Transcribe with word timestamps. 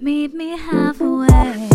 Meet 0.00 0.34
me 0.34 0.56
halfway. 0.56 1.68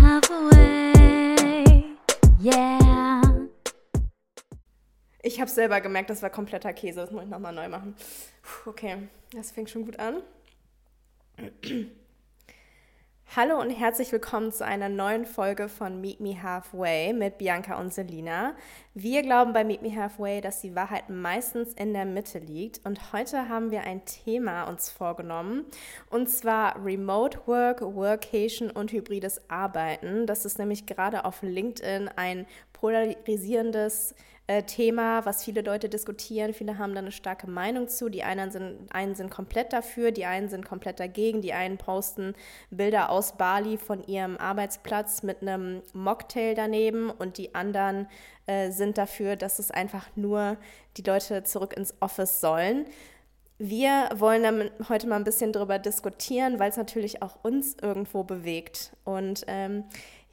Halfway. 0.00 1.84
Yeah. 2.40 3.20
Ich 5.22 5.38
habe 5.40 5.50
selber 5.50 5.82
gemerkt, 5.82 6.08
das 6.08 6.22
war 6.22 6.30
kompletter 6.30 6.72
Käse. 6.72 7.00
Das 7.00 7.10
muss 7.10 7.24
ich 7.24 7.28
nochmal 7.28 7.52
neu 7.52 7.68
machen. 7.68 7.94
Puh, 8.42 8.70
okay, 8.70 9.08
das 9.32 9.50
fängt 9.50 9.68
schon 9.68 9.84
gut 9.84 9.98
an. 9.98 10.22
Hallo 13.34 13.58
und 13.58 13.70
herzlich 13.70 14.12
willkommen 14.12 14.52
zu 14.52 14.62
einer 14.62 14.90
neuen 14.90 15.24
Folge 15.24 15.70
von 15.70 16.02
Meet 16.02 16.20
Me 16.20 16.42
Halfway 16.42 17.14
mit 17.14 17.38
Bianca 17.38 17.80
und 17.80 17.90
Selina. 17.90 18.54
Wir 18.92 19.22
glauben 19.22 19.54
bei 19.54 19.64
Meet 19.64 19.80
Me 19.80 19.96
Halfway, 19.96 20.42
dass 20.42 20.60
die 20.60 20.74
Wahrheit 20.74 21.08
meistens 21.08 21.72
in 21.72 21.94
der 21.94 22.04
Mitte 22.04 22.40
liegt 22.40 22.84
und 22.84 23.14
heute 23.14 23.48
haben 23.48 23.70
wir 23.70 23.84
ein 23.84 24.04
Thema 24.04 24.64
uns 24.64 24.90
vorgenommen 24.90 25.64
und 26.10 26.28
zwar 26.28 26.84
Remote 26.84 27.38
Work, 27.46 27.80
Workation 27.80 28.70
und 28.70 28.92
hybrides 28.92 29.40
Arbeiten. 29.48 30.26
Das 30.26 30.44
ist 30.44 30.58
nämlich 30.58 30.84
gerade 30.84 31.24
auf 31.24 31.40
LinkedIn 31.40 32.10
ein 32.14 32.44
polarisierendes 32.82 34.12
äh, 34.48 34.64
Thema, 34.64 35.24
was 35.24 35.44
viele 35.44 35.62
Leute 35.62 35.88
diskutieren. 35.88 36.52
Viele 36.52 36.78
haben 36.78 36.94
da 36.94 36.98
eine 36.98 37.12
starke 37.12 37.48
Meinung 37.48 37.86
zu. 37.86 38.08
Die 38.08 38.24
einen 38.24 38.50
sind, 38.50 38.92
einen 38.92 39.14
sind 39.14 39.30
komplett 39.30 39.72
dafür, 39.72 40.10
die 40.10 40.26
einen 40.26 40.48
sind 40.48 40.64
komplett 40.64 40.98
dagegen. 40.98 41.42
Die 41.42 41.52
einen 41.52 41.78
posten 41.78 42.34
Bilder 42.70 43.10
aus 43.10 43.36
Bali 43.36 43.78
von 43.78 44.02
ihrem 44.08 44.36
Arbeitsplatz 44.36 45.22
mit 45.22 45.42
einem 45.42 45.82
Mocktail 45.92 46.56
daneben 46.56 47.08
und 47.08 47.38
die 47.38 47.54
anderen 47.54 48.08
äh, 48.46 48.72
sind 48.72 48.98
dafür, 48.98 49.36
dass 49.36 49.60
es 49.60 49.70
einfach 49.70 50.08
nur 50.16 50.56
die 50.96 51.02
Leute 51.02 51.44
zurück 51.44 51.76
ins 51.76 51.94
Office 52.00 52.40
sollen. 52.40 52.86
Wir 53.58 54.08
wollen 54.16 54.72
heute 54.88 55.06
mal 55.06 55.14
ein 55.14 55.24
bisschen 55.24 55.52
drüber 55.52 55.78
diskutieren, 55.78 56.58
weil 56.58 56.70
es 56.70 56.76
natürlich 56.76 57.22
auch 57.22 57.44
uns 57.44 57.76
irgendwo 57.80 58.24
bewegt. 58.24 58.90
Und 59.04 59.44
ähm, 59.46 59.84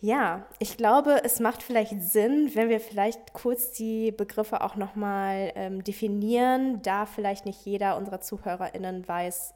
ja, 0.02 0.46
ich 0.60 0.78
glaube, 0.78 1.22
es 1.24 1.40
macht 1.40 1.62
vielleicht 1.62 2.02
Sinn, 2.02 2.52
wenn 2.54 2.70
wir 2.70 2.80
vielleicht 2.80 3.34
kurz 3.34 3.72
die 3.72 4.12
Begriffe 4.12 4.62
auch 4.62 4.76
nochmal 4.76 5.52
ähm, 5.56 5.84
definieren, 5.84 6.82
da 6.82 7.06
vielleicht 7.06 7.46
nicht 7.46 7.66
jeder 7.66 7.98
unserer 7.98 8.22
ZuhörerInnen 8.22 9.08
weiß, 9.08 9.54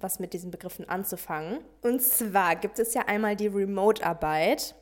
was 0.00 0.18
mit 0.18 0.32
diesen 0.32 0.50
Begriffen 0.50 0.88
anzufangen. 0.88 1.58
Und 1.82 2.02
zwar 2.02 2.56
gibt 2.56 2.78
es 2.80 2.94
ja 2.94 3.02
einmal 3.02 3.36
die 3.36 3.46
Remote-Arbeit 3.46 4.74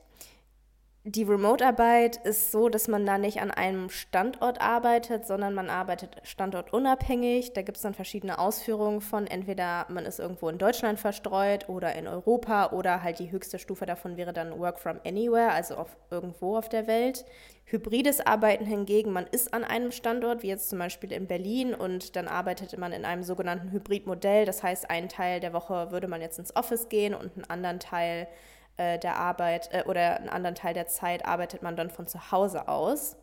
die 1.05 1.25
Remote-Arbeit 1.25 2.19
ist 2.19 2.53
so, 2.53 2.69
dass 2.69 2.87
man 2.87 3.05
da 3.05 3.19
nicht 3.19 3.41
an 3.41 3.51
einem 3.51 3.91
Standort 3.91 4.61
arbeitet, 4.61 5.27
sondern 5.27 5.53
man 5.53 5.69
arbeitet 5.69 6.17
standortunabhängig. 6.23 7.55
Da 7.55 7.63
gibt 7.63 7.77
es 7.77 7.83
dann 7.83 7.95
verschiedene 7.95 8.39
Ausführungen 8.39 9.01
von, 9.01 9.27
entweder 9.27 9.87
man 9.89 10.07
ist 10.07 10.21
irgendwo 10.21 10.49
in 10.49 10.59
Deutschland 10.59 11.01
verstreut 11.01 11.69
oder 11.69 11.97
in 11.97 12.07
Europa 12.07 12.71
oder 12.71 13.03
halt 13.03 13.19
die 13.19 13.33
höchste 13.33 13.59
Stufe 13.59 13.85
davon 13.85 14.17
wäre 14.17 14.33
dann 14.33 14.57
Work 14.61 14.79
from 14.79 15.01
Anywhere, 15.05 15.51
also 15.51 15.75
auf, 15.75 15.97
irgendwo 16.13 16.57
auf 16.57 16.69
der 16.69 16.87
Welt. 16.87 17.25
Hybrides 17.65 18.25
Arbeiten 18.25 18.65
hingegen, 18.65 19.13
man 19.13 19.27
ist 19.27 19.53
an 19.55 19.65
einem 19.65 19.91
Standort, 19.91 20.45
wie 20.45 20.49
jetzt 20.49 20.71
zum 20.71 20.79
Beispiel 20.79 21.11
in 21.11 21.27
Berlin 21.27 21.75
und 21.75 22.15
dann 22.15 22.29
arbeitet 22.29 22.79
man 22.79 22.93
in 22.93 23.05
einem 23.05 23.25
sogenannten 23.25 23.73
Hybridmodell. 23.73 24.45
Das 24.45 24.63
heißt, 24.63 24.89
einen 24.89 25.09
Teil 25.09 25.41
der 25.41 25.53
Woche 25.53 25.91
würde 25.91 26.07
man 26.07 26.21
jetzt 26.21 26.39
ins 26.39 26.55
Office 26.55 26.89
gehen 26.89 27.13
und 27.13 27.35
einen 27.35 27.51
anderen 27.51 27.81
Teil 27.81 28.29
äh, 28.77 28.99
der 28.99 29.17
Arbeit 29.17 29.69
äh, 29.73 29.85
oder 29.87 30.17
einen 30.17 30.29
anderen 30.29 30.55
Teil 30.55 30.75
der 30.75 30.87
Zeit 30.87 31.25
arbeitet 31.25 31.63
man 31.63 31.77
dann 31.77 31.91
von 31.91 32.07
zu 32.07 32.31
Hause 32.31 32.69
aus. 32.69 33.17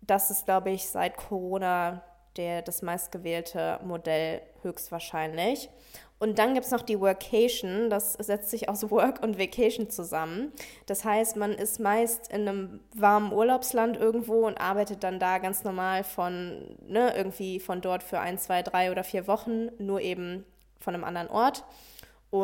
Das 0.00 0.30
ist, 0.30 0.46
glaube 0.46 0.70
ich, 0.70 0.88
seit 0.88 1.16
Corona 1.16 2.02
der, 2.36 2.62
das 2.62 2.82
meistgewählte 2.82 3.80
Modell 3.84 4.42
höchstwahrscheinlich. 4.62 5.70
Und 6.18 6.38
dann 6.38 6.54
gibt 6.54 6.64
es 6.64 6.72
noch 6.72 6.82
die 6.82 7.00
Workation, 7.00 7.90
das 7.90 8.14
setzt 8.14 8.50
sich 8.50 8.68
aus 8.68 8.90
Work 8.90 9.22
und 9.22 9.38
Vacation 9.38 9.90
zusammen. 9.90 10.52
Das 10.86 11.04
heißt, 11.04 11.36
man 11.36 11.52
ist 11.52 11.78
meist 11.78 12.32
in 12.32 12.48
einem 12.48 12.80
warmen 12.94 13.32
Urlaubsland 13.32 13.96
irgendwo 13.96 14.46
und 14.46 14.58
arbeitet 14.58 15.04
dann 15.04 15.18
da 15.18 15.38
ganz 15.38 15.64
normal 15.64 16.04
von, 16.04 16.76
ne, 16.86 17.14
irgendwie 17.14 17.60
von 17.60 17.80
dort 17.80 18.02
für 18.02 18.18
ein, 18.20 18.38
zwei, 18.38 18.62
drei 18.62 18.90
oder 18.90 19.04
vier 19.04 19.26
Wochen, 19.26 19.68
nur 19.78 20.00
eben 20.00 20.44
von 20.80 20.94
einem 20.94 21.04
anderen 21.04 21.28
Ort. 21.28 21.64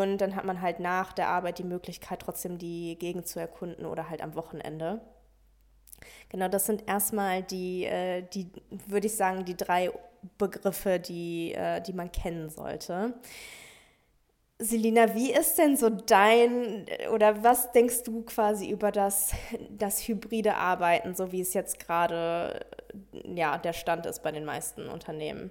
Und 0.00 0.18
dann 0.18 0.36
hat 0.36 0.44
man 0.44 0.60
halt 0.60 0.80
nach 0.80 1.12
der 1.12 1.28
Arbeit 1.28 1.58
die 1.58 1.64
Möglichkeit, 1.64 2.20
trotzdem 2.20 2.58
die 2.58 2.96
Gegend 2.98 3.26
zu 3.26 3.40
erkunden 3.40 3.86
oder 3.86 4.08
halt 4.10 4.22
am 4.22 4.34
Wochenende. 4.34 5.00
Genau, 6.28 6.48
das 6.48 6.66
sind 6.66 6.88
erstmal 6.88 7.42
die, 7.42 7.84
äh, 7.84 8.22
die 8.32 8.50
würde 8.86 9.06
ich 9.06 9.16
sagen, 9.16 9.44
die 9.44 9.56
drei 9.56 9.90
Begriffe, 10.38 10.98
die, 10.98 11.52
äh, 11.52 11.80
die 11.80 11.92
man 11.92 12.10
kennen 12.10 12.48
sollte. 12.48 13.14
Selina, 14.58 15.14
wie 15.14 15.32
ist 15.32 15.58
denn 15.58 15.76
so 15.76 15.90
dein 15.90 16.86
oder 17.12 17.42
was 17.42 17.72
denkst 17.72 18.04
du 18.04 18.22
quasi 18.22 18.70
über 18.70 18.92
das, 18.92 19.32
das 19.70 20.06
hybride 20.06 20.54
Arbeiten, 20.54 21.14
so 21.14 21.32
wie 21.32 21.40
es 21.40 21.52
jetzt 21.52 21.80
gerade 21.80 22.64
ja, 23.34 23.58
der 23.58 23.72
Stand 23.72 24.06
ist 24.06 24.22
bei 24.22 24.30
den 24.30 24.44
meisten 24.44 24.88
Unternehmen? 24.88 25.50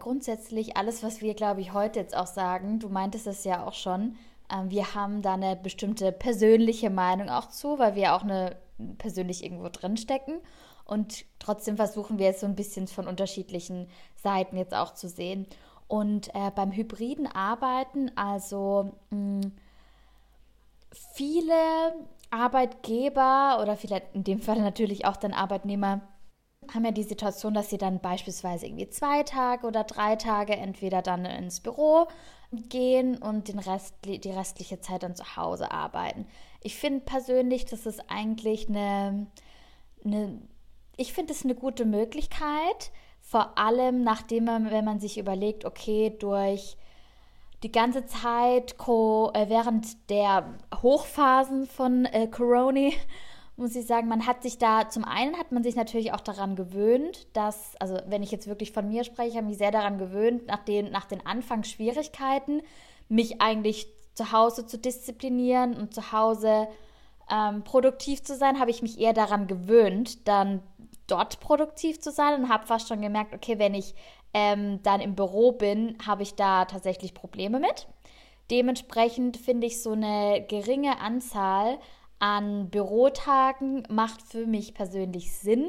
Grundsätzlich 0.00 0.76
alles, 0.76 1.02
was 1.02 1.20
wir, 1.20 1.34
glaube 1.34 1.60
ich, 1.60 1.72
heute 1.72 2.00
jetzt 2.00 2.16
auch 2.16 2.26
sagen, 2.26 2.80
du 2.80 2.88
meintest 2.88 3.26
es 3.26 3.44
ja 3.44 3.64
auch 3.66 3.74
schon, 3.74 4.16
ähm, 4.52 4.70
wir 4.70 4.94
haben 4.94 5.22
da 5.22 5.34
eine 5.34 5.56
bestimmte 5.56 6.12
persönliche 6.12 6.90
Meinung 6.90 7.28
auch 7.28 7.48
zu, 7.48 7.78
weil 7.78 7.94
wir 7.94 8.14
auch 8.14 8.22
eine 8.22 8.56
persönlich 8.98 9.44
irgendwo 9.44 9.68
drinstecken. 9.68 10.40
Und 10.84 11.24
trotzdem 11.38 11.76
versuchen 11.76 12.18
wir 12.18 12.30
es 12.30 12.40
so 12.40 12.46
ein 12.46 12.56
bisschen 12.56 12.88
von 12.88 13.06
unterschiedlichen 13.06 13.86
Seiten 14.16 14.56
jetzt 14.56 14.74
auch 14.74 14.94
zu 14.94 15.08
sehen. 15.08 15.46
Und 15.86 16.34
äh, 16.34 16.50
beim 16.54 16.72
hybriden 16.72 17.26
Arbeiten, 17.26 18.10
also 18.16 18.92
mh, 19.10 19.42
hm, 19.42 19.52
viele 21.14 21.54
Arbeitgeber 22.30 23.58
oder 23.60 23.76
vielleicht 23.76 24.14
in 24.14 24.24
dem 24.24 24.40
Fall 24.40 24.60
natürlich 24.60 25.04
auch 25.04 25.16
dann 25.16 25.32
Arbeitnehmer 25.32 26.00
haben 26.74 26.84
ja 26.84 26.90
die 26.90 27.02
Situation, 27.02 27.54
dass 27.54 27.70
sie 27.70 27.78
dann 27.78 28.00
beispielsweise 28.00 28.66
irgendwie 28.66 28.88
zwei 28.88 29.22
Tage 29.22 29.66
oder 29.66 29.84
drei 29.84 30.16
Tage 30.16 30.56
entweder 30.56 31.02
dann 31.02 31.24
ins 31.24 31.60
Büro 31.60 32.06
gehen 32.52 33.16
und 33.16 33.48
den 33.48 33.58
Rest, 33.58 33.94
die 34.04 34.30
restliche 34.30 34.80
Zeit 34.80 35.02
dann 35.02 35.14
zu 35.14 35.36
Hause 35.36 35.70
arbeiten. 35.70 36.26
Ich 36.62 36.76
finde 36.76 37.00
persönlich, 37.00 37.64
das 37.64 37.86
ist 37.86 38.10
eigentlich 38.10 38.68
eine, 38.68 39.26
eine 40.04 40.40
ich 40.96 41.12
finde 41.12 41.32
es 41.32 41.44
eine 41.44 41.54
gute 41.54 41.84
Möglichkeit, 41.84 42.90
vor 43.20 43.56
allem 43.56 44.02
nachdem 44.02 44.44
man, 44.44 44.70
wenn 44.70 44.84
man 44.84 45.00
sich 45.00 45.16
überlegt, 45.16 45.64
okay, 45.64 46.14
durch 46.18 46.76
die 47.62 47.72
ganze 47.72 48.06
Zeit 48.06 48.74
äh, 48.78 49.48
während 49.48 50.10
der 50.10 50.54
Hochphasen 50.82 51.66
von 51.66 52.06
äh, 52.06 52.26
Corona 52.26 52.90
muss 53.60 53.76
ich 53.76 53.86
sagen, 53.86 54.08
man 54.08 54.26
hat 54.26 54.42
sich 54.42 54.58
da, 54.58 54.88
zum 54.88 55.04
einen 55.04 55.38
hat 55.38 55.52
man 55.52 55.62
sich 55.62 55.76
natürlich 55.76 56.12
auch 56.12 56.20
daran 56.20 56.56
gewöhnt, 56.56 57.28
dass, 57.34 57.76
also 57.78 57.98
wenn 58.06 58.22
ich 58.22 58.30
jetzt 58.30 58.46
wirklich 58.46 58.72
von 58.72 58.88
mir 58.88 59.04
spreche, 59.04 59.36
habe 59.36 59.44
ich 59.44 59.50
mich 59.50 59.58
sehr 59.58 59.70
daran 59.70 59.98
gewöhnt, 59.98 60.46
nach 60.46 60.64
den, 60.64 60.90
nach 60.90 61.04
den 61.04 61.24
Anfangsschwierigkeiten, 61.24 62.62
mich 63.08 63.40
eigentlich 63.40 63.86
zu 64.14 64.32
Hause 64.32 64.66
zu 64.66 64.78
disziplinieren 64.78 65.76
und 65.76 65.94
zu 65.94 66.10
Hause 66.10 66.68
ähm, 67.30 67.62
produktiv 67.62 68.22
zu 68.22 68.34
sein, 68.34 68.58
habe 68.58 68.70
ich 68.70 68.82
mich 68.82 68.98
eher 68.98 69.12
daran 69.12 69.46
gewöhnt, 69.46 70.26
dann 70.26 70.62
dort 71.06 71.40
produktiv 71.40 72.00
zu 72.00 72.10
sein 72.10 72.42
und 72.42 72.48
habe 72.48 72.66
fast 72.66 72.88
schon 72.88 73.02
gemerkt, 73.02 73.34
okay, 73.34 73.58
wenn 73.58 73.74
ich 73.74 73.94
ähm, 74.32 74.82
dann 74.82 75.00
im 75.00 75.14
Büro 75.14 75.52
bin, 75.52 75.96
habe 76.06 76.22
ich 76.22 76.34
da 76.34 76.64
tatsächlich 76.64 77.14
Probleme 77.14 77.60
mit. 77.60 77.88
Dementsprechend 78.50 79.36
finde 79.36 79.66
ich 79.66 79.82
so 79.82 79.92
eine 79.92 80.44
geringe 80.48 80.98
Anzahl 80.98 81.78
an 82.20 82.70
Bürotagen 82.70 83.82
macht 83.88 84.22
für 84.22 84.46
mich 84.46 84.74
persönlich 84.74 85.32
Sinn, 85.32 85.66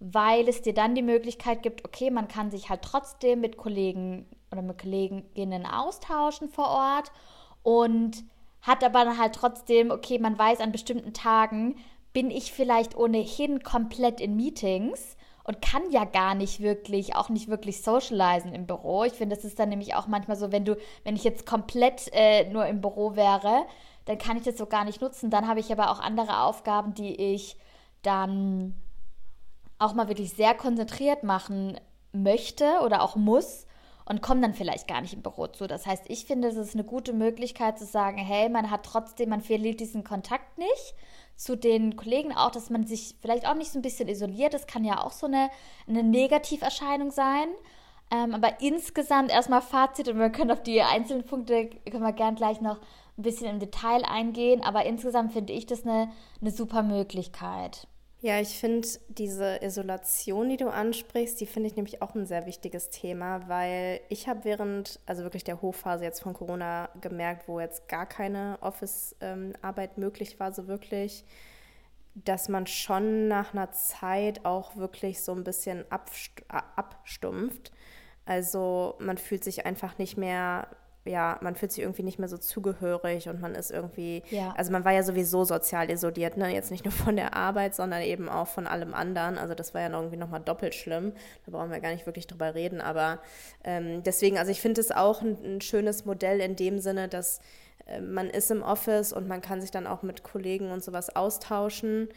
weil 0.00 0.48
es 0.48 0.62
dir 0.62 0.74
dann 0.74 0.94
die 0.94 1.02
Möglichkeit 1.02 1.62
gibt, 1.62 1.84
okay, 1.84 2.10
man 2.10 2.26
kann 2.26 2.50
sich 2.50 2.70
halt 2.70 2.82
trotzdem 2.82 3.40
mit 3.40 3.56
Kollegen 3.56 4.26
oder 4.50 4.62
mit 4.62 4.78
Kolleginnen 4.78 5.66
austauschen 5.66 6.48
vor 6.48 6.68
Ort 6.68 7.12
und 7.62 8.24
hat 8.62 8.82
aber 8.82 9.04
dann 9.04 9.18
halt 9.18 9.34
trotzdem, 9.34 9.90
okay, 9.90 10.18
man 10.18 10.38
weiß 10.38 10.60
an 10.60 10.72
bestimmten 10.72 11.12
Tagen, 11.12 11.76
bin 12.12 12.30
ich 12.30 12.52
vielleicht 12.52 12.96
ohnehin 12.96 13.62
komplett 13.62 14.20
in 14.20 14.36
Meetings 14.36 15.16
und 15.44 15.62
kann 15.62 15.90
ja 15.90 16.04
gar 16.04 16.34
nicht 16.34 16.60
wirklich, 16.60 17.16
auch 17.16 17.28
nicht 17.28 17.48
wirklich 17.48 17.82
socialisen 17.82 18.54
im 18.54 18.66
Büro. 18.66 19.04
Ich 19.04 19.12
finde, 19.14 19.36
das 19.36 19.44
ist 19.44 19.58
dann 19.58 19.68
nämlich 19.68 19.94
auch 19.94 20.06
manchmal 20.06 20.36
so, 20.36 20.52
wenn 20.52 20.64
du, 20.64 20.76
wenn 21.04 21.16
ich 21.16 21.24
jetzt 21.24 21.46
komplett 21.46 22.10
äh, 22.12 22.50
nur 22.50 22.66
im 22.66 22.80
Büro 22.80 23.16
wäre, 23.16 23.66
dann 24.10 24.18
kann 24.18 24.36
ich 24.36 24.42
das 24.42 24.58
so 24.58 24.66
gar 24.66 24.84
nicht 24.84 25.00
nutzen. 25.00 25.30
Dann 25.30 25.46
habe 25.46 25.60
ich 25.60 25.70
aber 25.70 25.90
auch 25.92 26.00
andere 26.00 26.42
Aufgaben, 26.42 26.94
die 26.94 27.14
ich 27.14 27.56
dann 28.02 28.74
auch 29.78 29.94
mal 29.94 30.08
wirklich 30.08 30.32
sehr 30.32 30.52
konzentriert 30.54 31.22
machen 31.22 31.78
möchte 32.12 32.80
oder 32.84 33.02
auch 33.02 33.14
muss 33.14 33.66
und 34.04 34.20
komme 34.20 34.40
dann 34.40 34.52
vielleicht 34.52 34.88
gar 34.88 35.00
nicht 35.00 35.14
im 35.14 35.22
Büro 35.22 35.46
zu. 35.46 35.68
Das 35.68 35.86
heißt, 35.86 36.06
ich 36.08 36.24
finde, 36.24 36.48
es 36.48 36.56
ist 36.56 36.74
eine 36.74 36.82
gute 36.82 37.12
Möglichkeit 37.12 37.78
zu 37.78 37.84
sagen, 37.84 38.18
hey, 38.18 38.48
man 38.48 38.72
hat 38.72 38.84
trotzdem, 38.84 39.28
man 39.28 39.42
verliert 39.42 39.78
diesen 39.78 40.02
Kontakt 40.02 40.58
nicht 40.58 40.94
zu 41.36 41.56
den 41.56 41.94
Kollegen 41.94 42.36
auch, 42.36 42.50
dass 42.50 42.68
man 42.68 42.88
sich 42.88 43.14
vielleicht 43.22 43.46
auch 43.46 43.54
nicht 43.54 43.70
so 43.70 43.78
ein 43.78 43.82
bisschen 43.82 44.08
isoliert. 44.08 44.54
Das 44.54 44.66
kann 44.66 44.84
ja 44.84 45.04
auch 45.04 45.12
so 45.12 45.26
eine, 45.26 45.50
eine 45.86 46.02
Negativerscheinung 46.02 47.12
sein. 47.12 47.46
Ähm, 48.10 48.34
aber 48.34 48.60
insgesamt 48.60 49.30
erstmal 49.30 49.62
Fazit 49.62 50.08
und 50.08 50.18
wir 50.18 50.30
können 50.30 50.50
auf 50.50 50.64
die 50.64 50.82
einzelnen 50.82 51.24
Punkte, 51.24 51.70
können 51.88 52.02
wir 52.02 52.12
gern 52.12 52.34
gleich 52.34 52.60
noch 52.60 52.80
ein 53.18 53.22
bisschen 53.22 53.48
im 53.48 53.58
Detail 53.58 54.04
eingehen. 54.04 54.62
Aber 54.62 54.84
insgesamt 54.86 55.32
finde 55.32 55.52
ich 55.52 55.66
das 55.66 55.84
eine, 55.84 56.10
eine 56.40 56.50
super 56.50 56.82
Möglichkeit. 56.82 57.86
Ja, 58.22 58.38
ich 58.38 58.58
finde 58.58 58.86
diese 59.08 59.62
Isolation, 59.62 60.50
die 60.50 60.58
du 60.58 60.68
ansprichst, 60.68 61.40
die 61.40 61.46
finde 61.46 61.68
ich 61.68 61.76
nämlich 61.76 62.02
auch 62.02 62.14
ein 62.14 62.26
sehr 62.26 62.44
wichtiges 62.44 62.90
Thema, 62.90 63.48
weil 63.48 64.00
ich 64.10 64.28
habe 64.28 64.44
während, 64.44 65.00
also 65.06 65.22
wirklich 65.22 65.42
der 65.42 65.62
Hochphase 65.62 66.04
jetzt 66.04 66.20
von 66.20 66.34
Corona 66.34 66.90
gemerkt, 67.00 67.48
wo 67.48 67.60
jetzt 67.60 67.88
gar 67.88 68.04
keine 68.04 68.58
Office-Arbeit 68.60 69.96
möglich 69.96 70.38
war, 70.38 70.52
so 70.52 70.68
wirklich, 70.68 71.24
dass 72.14 72.50
man 72.50 72.66
schon 72.66 73.28
nach 73.28 73.54
einer 73.54 73.72
Zeit 73.72 74.44
auch 74.44 74.76
wirklich 74.76 75.22
so 75.22 75.32
ein 75.32 75.44
bisschen 75.44 75.86
abstumpft. 75.88 77.72
Also 78.26 78.96
man 78.98 79.16
fühlt 79.16 79.44
sich 79.44 79.64
einfach 79.64 79.96
nicht 79.96 80.18
mehr 80.18 80.68
ja, 81.04 81.38
man 81.40 81.54
fühlt 81.54 81.72
sich 81.72 81.82
irgendwie 81.82 82.02
nicht 82.02 82.18
mehr 82.18 82.28
so 82.28 82.36
zugehörig 82.36 83.28
und 83.28 83.40
man 83.40 83.54
ist 83.54 83.70
irgendwie, 83.70 84.22
ja. 84.30 84.52
also 84.56 84.70
man 84.70 84.84
war 84.84 84.92
ja 84.92 85.02
sowieso 85.02 85.44
sozial 85.44 85.90
isoliert, 85.90 86.36
ne? 86.36 86.52
Jetzt 86.52 86.70
nicht 86.70 86.84
nur 86.84 86.92
von 86.92 87.16
der 87.16 87.34
Arbeit, 87.34 87.74
sondern 87.74 88.02
eben 88.02 88.28
auch 88.28 88.48
von 88.48 88.66
allem 88.66 88.92
anderen. 88.92 89.38
Also 89.38 89.54
das 89.54 89.72
war 89.72 89.80
ja 89.80 89.90
irgendwie 89.90 90.18
nochmal 90.18 90.40
doppelt 90.40 90.74
schlimm. 90.74 91.12
Da 91.46 91.52
brauchen 91.52 91.70
wir 91.70 91.80
gar 91.80 91.92
nicht 91.92 92.06
wirklich 92.06 92.26
drüber 92.26 92.54
reden. 92.54 92.80
Aber 92.80 93.20
ähm, 93.64 94.02
deswegen, 94.02 94.36
also 94.36 94.50
ich 94.50 94.60
finde 94.60 94.80
es 94.80 94.90
auch 94.90 95.22
ein, 95.22 95.38
ein, 95.42 95.60
schönes 95.62 96.04
Modell 96.04 96.40
in 96.40 96.56
dem 96.56 96.78
Sinne, 96.78 97.08
dass 97.08 97.40
äh, 97.86 98.00
man 98.00 98.28
ist 98.28 98.50
im 98.50 98.62
Office 98.62 99.12
und 99.14 99.26
man 99.26 99.40
kann 99.40 99.62
sich 99.62 99.70
dann 99.70 99.86
auch 99.86 100.02
mit 100.02 100.22
Kollegen 100.22 100.70
und 100.70 100.84
sowas 100.84 101.14
austauschen 101.16 102.08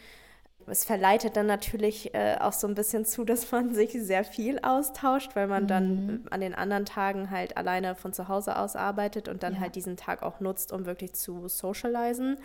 es 0.68 0.86
verleitet 0.86 1.36
dann 1.36 1.46
natürlich 1.46 2.14
äh, 2.14 2.38
auch 2.40 2.54
so 2.54 2.68
ein 2.68 2.76
bisschen 2.76 3.06
zu, 3.06 3.24
dass 3.26 3.52
man 3.52 3.74
sich 3.74 3.92
sehr 3.94 4.24
viel 4.24 4.60
austauscht, 4.60 5.36
weil 5.36 5.48
man 5.48 5.64
mhm. 5.64 5.68
dann 5.68 6.28
an 6.32 6.42
den 6.42 6.56
anderen 6.56 6.86
Tagen 6.86 7.30
halt 7.30 7.58
alleine 7.58 7.96
von 7.96 8.14
zu 8.14 8.28
Hause 8.28 8.58
aus 8.58 8.76
arbeitet 8.76 9.28
und 9.28 9.44
dann 9.44 9.56
ja. 9.56 9.60
halt 9.62 9.76
diesen 9.76 9.98
Tag 9.98 10.24
auch 10.24 10.40
nutzt, 10.40 10.72
um 10.72 10.86
wirklich 10.86 11.14
zu 11.14 11.48
socialisen. 11.48 12.38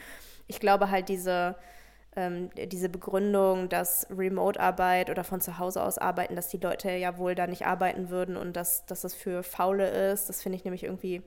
Ich 0.46 0.60
glaube 0.60 0.90
halt 0.90 1.08
diese, 1.08 1.56
ähm, 2.16 2.50
diese 2.70 2.88
Begründung, 2.88 3.68
dass 3.68 4.06
Remote-Arbeit 4.10 5.10
oder 5.10 5.24
von 5.24 5.40
zu 5.40 5.58
Hause 5.58 5.82
aus 5.82 5.98
arbeiten, 5.98 6.36
dass 6.36 6.48
die 6.48 6.58
Leute 6.58 6.90
ja 6.92 7.18
wohl 7.18 7.34
da 7.34 7.46
nicht 7.46 7.66
arbeiten 7.66 8.10
würden 8.10 8.36
und 8.36 8.56
dass, 8.56 8.86
dass 8.86 9.02
das 9.02 9.14
für 9.14 9.42
Faule 9.42 10.10
ist, 10.12 10.28
das 10.28 10.42
finde 10.42 10.56
ich 10.56 10.64
nämlich 10.64 10.84
irgendwie 10.84 11.22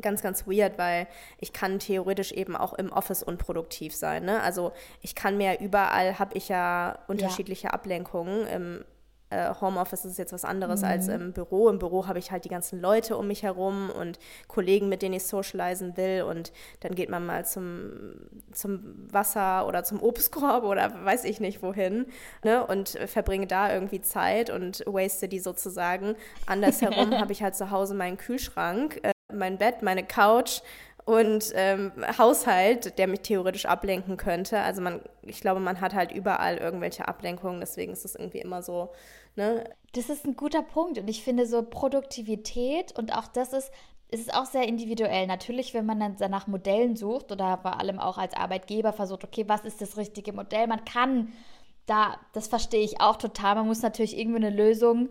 ganz, 0.00 0.22
ganz 0.22 0.46
weird, 0.46 0.78
weil 0.78 1.06
ich 1.38 1.52
kann 1.52 1.78
theoretisch 1.78 2.32
eben 2.32 2.56
auch 2.56 2.74
im 2.74 2.92
Office 2.92 3.22
unproduktiv 3.22 3.94
sein. 3.94 4.24
Ne? 4.24 4.40
Also 4.42 4.72
ich 5.00 5.14
kann 5.14 5.36
mir 5.36 5.60
überall, 5.60 6.18
habe 6.18 6.36
ich 6.36 6.48
ja 6.48 6.98
unterschiedliche 7.08 7.68
ja. 7.68 7.72
Ablenkungen. 7.72 8.46
Im 8.46 8.84
äh, 9.34 9.52
Homeoffice 9.60 10.04
ist 10.04 10.18
jetzt 10.18 10.32
was 10.32 10.44
anderes 10.44 10.82
mhm. 10.82 10.88
als 10.88 11.08
im 11.08 11.32
Büro. 11.32 11.68
Im 11.68 11.78
Büro 11.78 12.06
habe 12.06 12.18
ich 12.18 12.30
halt 12.30 12.44
die 12.44 12.48
ganzen 12.48 12.80
Leute 12.80 13.16
um 13.16 13.26
mich 13.26 13.42
herum 13.42 13.90
und 13.90 14.18
Kollegen, 14.48 14.88
mit 14.88 15.02
denen 15.02 15.14
ich 15.14 15.24
socialisen 15.24 15.96
will. 15.96 16.22
Und 16.22 16.52
dann 16.80 16.94
geht 16.94 17.10
man 17.10 17.26
mal 17.26 17.44
zum, 17.44 18.14
zum 18.52 19.08
Wasser 19.10 19.66
oder 19.66 19.82
zum 19.84 20.02
Obstkorb 20.02 20.64
oder 20.64 21.04
weiß 21.04 21.24
ich 21.24 21.40
nicht 21.40 21.62
wohin 21.62 22.06
ne? 22.44 22.64
und 22.66 22.90
verbringe 23.06 23.46
da 23.46 23.72
irgendwie 23.72 24.00
Zeit 24.00 24.50
und 24.50 24.84
waste 24.86 25.28
die 25.28 25.40
sozusagen. 25.40 26.14
Andersherum 26.46 27.12
habe 27.18 27.32
ich 27.32 27.42
halt 27.42 27.56
zu 27.56 27.70
Hause 27.70 27.94
meinen 27.94 28.16
Kühlschrank. 28.16 29.00
Äh, 29.02 29.13
mein 29.32 29.58
Bett, 29.58 29.82
meine 29.82 30.04
Couch 30.04 30.60
und 31.04 31.52
ähm, 31.54 31.92
Haushalt, 32.18 32.98
der 32.98 33.06
mich 33.06 33.20
theoretisch 33.20 33.66
ablenken 33.66 34.16
könnte. 34.16 34.60
Also 34.60 34.80
man, 34.80 35.00
ich 35.22 35.40
glaube, 35.40 35.60
man 35.60 35.80
hat 35.80 35.94
halt 35.94 36.12
überall 36.12 36.56
irgendwelche 36.56 37.06
Ablenkungen, 37.06 37.60
deswegen 37.60 37.92
ist 37.92 38.04
es 38.04 38.14
irgendwie 38.14 38.38
immer 38.38 38.62
so, 38.62 38.90
ne? 39.36 39.64
Das 39.92 40.08
ist 40.08 40.24
ein 40.24 40.36
guter 40.36 40.62
Punkt 40.62 40.98
und 40.98 41.08
ich 41.08 41.22
finde 41.22 41.46
so 41.46 41.62
Produktivität 41.62 42.98
und 42.98 43.16
auch 43.16 43.28
das 43.28 43.52
ist, 43.52 43.70
ist 44.10 44.34
auch 44.34 44.46
sehr 44.46 44.66
individuell. 44.66 45.26
Natürlich, 45.26 45.72
wenn 45.72 45.86
man 45.86 46.00
dann 46.00 46.30
nach 46.30 46.46
Modellen 46.46 46.96
sucht 46.96 47.30
oder 47.30 47.58
vor 47.58 47.78
allem 47.78 48.00
auch 48.00 48.18
als 48.18 48.34
Arbeitgeber 48.34 48.92
versucht, 48.92 49.22
okay, 49.24 49.44
was 49.46 49.60
ist 49.60 49.80
das 49.80 49.96
richtige 49.96 50.32
Modell? 50.32 50.66
Man 50.66 50.84
kann 50.84 51.32
da, 51.86 52.16
das 52.32 52.48
verstehe 52.48 52.82
ich 52.82 53.00
auch 53.00 53.16
total, 53.16 53.56
man 53.56 53.66
muss 53.66 53.82
natürlich 53.82 54.18
irgendwie 54.18 54.44
eine 54.44 54.50
Lösung 54.50 55.10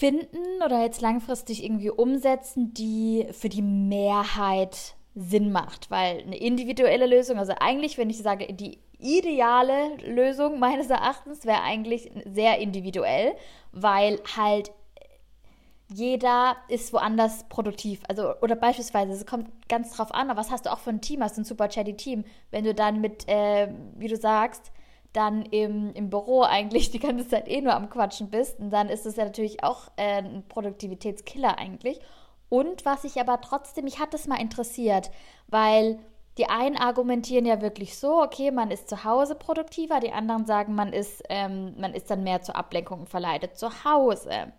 finden 0.00 0.62
oder 0.64 0.82
jetzt 0.82 1.02
langfristig 1.02 1.62
irgendwie 1.62 1.90
umsetzen, 1.90 2.72
die 2.72 3.26
für 3.32 3.50
die 3.50 3.60
Mehrheit 3.60 4.94
Sinn 5.14 5.52
macht. 5.52 5.90
Weil 5.90 6.22
eine 6.22 6.38
individuelle 6.38 7.06
Lösung, 7.06 7.38
also 7.38 7.52
eigentlich, 7.60 7.98
wenn 7.98 8.08
ich 8.08 8.16
sage, 8.18 8.50
die 8.54 8.78
ideale 8.98 9.96
Lösung 9.98 10.58
meines 10.58 10.88
Erachtens 10.88 11.44
wäre 11.44 11.60
eigentlich 11.60 12.10
sehr 12.24 12.58
individuell, 12.58 13.34
weil 13.72 14.20
halt 14.38 14.72
jeder 15.92 16.56
ist 16.68 16.94
woanders 16.94 17.46
produktiv. 17.50 18.00
Also, 18.08 18.34
oder 18.40 18.56
beispielsweise, 18.56 19.12
es 19.12 19.26
kommt 19.26 19.50
ganz 19.68 19.90
drauf 19.94 20.14
an, 20.14 20.34
was 20.34 20.50
hast 20.50 20.64
du 20.64 20.72
auch 20.72 20.78
für 20.78 20.90
ein 20.90 21.02
Team? 21.02 21.22
Hast 21.22 21.36
du 21.36 21.42
ein 21.42 21.44
super 21.44 21.68
chatty 21.68 21.94
Team? 21.94 22.24
Wenn 22.50 22.64
du 22.64 22.72
dann 22.72 23.02
mit, 23.02 23.28
äh, 23.28 23.68
wie 23.96 24.08
du 24.08 24.16
sagst, 24.16 24.72
dann 25.12 25.42
im, 25.42 25.92
im 25.94 26.10
Büro 26.10 26.42
eigentlich 26.42 26.90
die 26.90 27.00
ganze 27.00 27.26
Zeit 27.26 27.48
eh 27.48 27.60
nur 27.60 27.74
am 27.74 27.90
Quatschen 27.90 28.30
bist, 28.30 28.58
und 28.60 28.70
dann 28.70 28.88
ist 28.88 29.06
es 29.06 29.16
ja 29.16 29.24
natürlich 29.24 29.64
auch 29.64 29.88
äh, 29.96 30.22
ein 30.22 30.44
Produktivitätskiller 30.48 31.58
eigentlich. 31.58 32.00
Und 32.48 32.84
was 32.84 33.04
ich 33.04 33.20
aber 33.20 33.40
trotzdem, 33.40 33.84
mich 33.84 34.00
hat 34.00 34.12
das 34.12 34.26
mal 34.26 34.40
interessiert, 34.40 35.10
weil 35.48 35.98
die 36.38 36.48
einen 36.48 36.76
argumentieren 36.76 37.44
ja 37.44 37.60
wirklich 37.60 37.98
so, 37.98 38.22
okay, 38.22 38.50
man 38.50 38.70
ist 38.70 38.88
zu 38.88 39.04
Hause 39.04 39.34
produktiver, 39.34 40.00
die 40.00 40.12
anderen 40.12 40.46
sagen, 40.46 40.74
man 40.74 40.92
ist, 40.92 41.22
ähm, 41.28 41.74
man 41.78 41.92
ist 41.94 42.10
dann 42.10 42.22
mehr 42.22 42.42
zur 42.42 42.56
Ablenkung 42.56 43.06
verleitet 43.06 43.56
zu 43.56 43.84
Hause. 43.84 44.52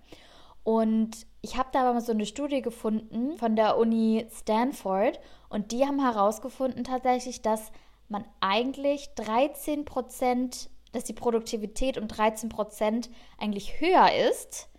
Und 0.64 1.26
ich 1.42 1.58
habe 1.58 1.70
da 1.72 1.82
aber 1.82 1.94
mal 1.94 2.02
so 2.02 2.12
eine 2.12 2.26
Studie 2.26 2.62
gefunden 2.62 3.38
von 3.38 3.56
der 3.56 3.78
Uni 3.78 4.28
Stanford 4.32 5.20
und 5.50 5.72
die 5.72 5.86
haben 5.86 6.00
herausgefunden 6.00 6.84
tatsächlich, 6.84 7.42
dass 7.42 7.72
man 8.12 8.26
eigentlich 8.40 9.14
13 9.16 9.86
Prozent, 9.86 10.70
dass 10.92 11.04
die 11.04 11.14
Produktivität 11.14 11.98
um 11.98 12.08
13 12.08 12.50
Prozent 12.50 13.10
eigentlich 13.38 13.80
höher 13.80 14.12
ist, 14.30 14.70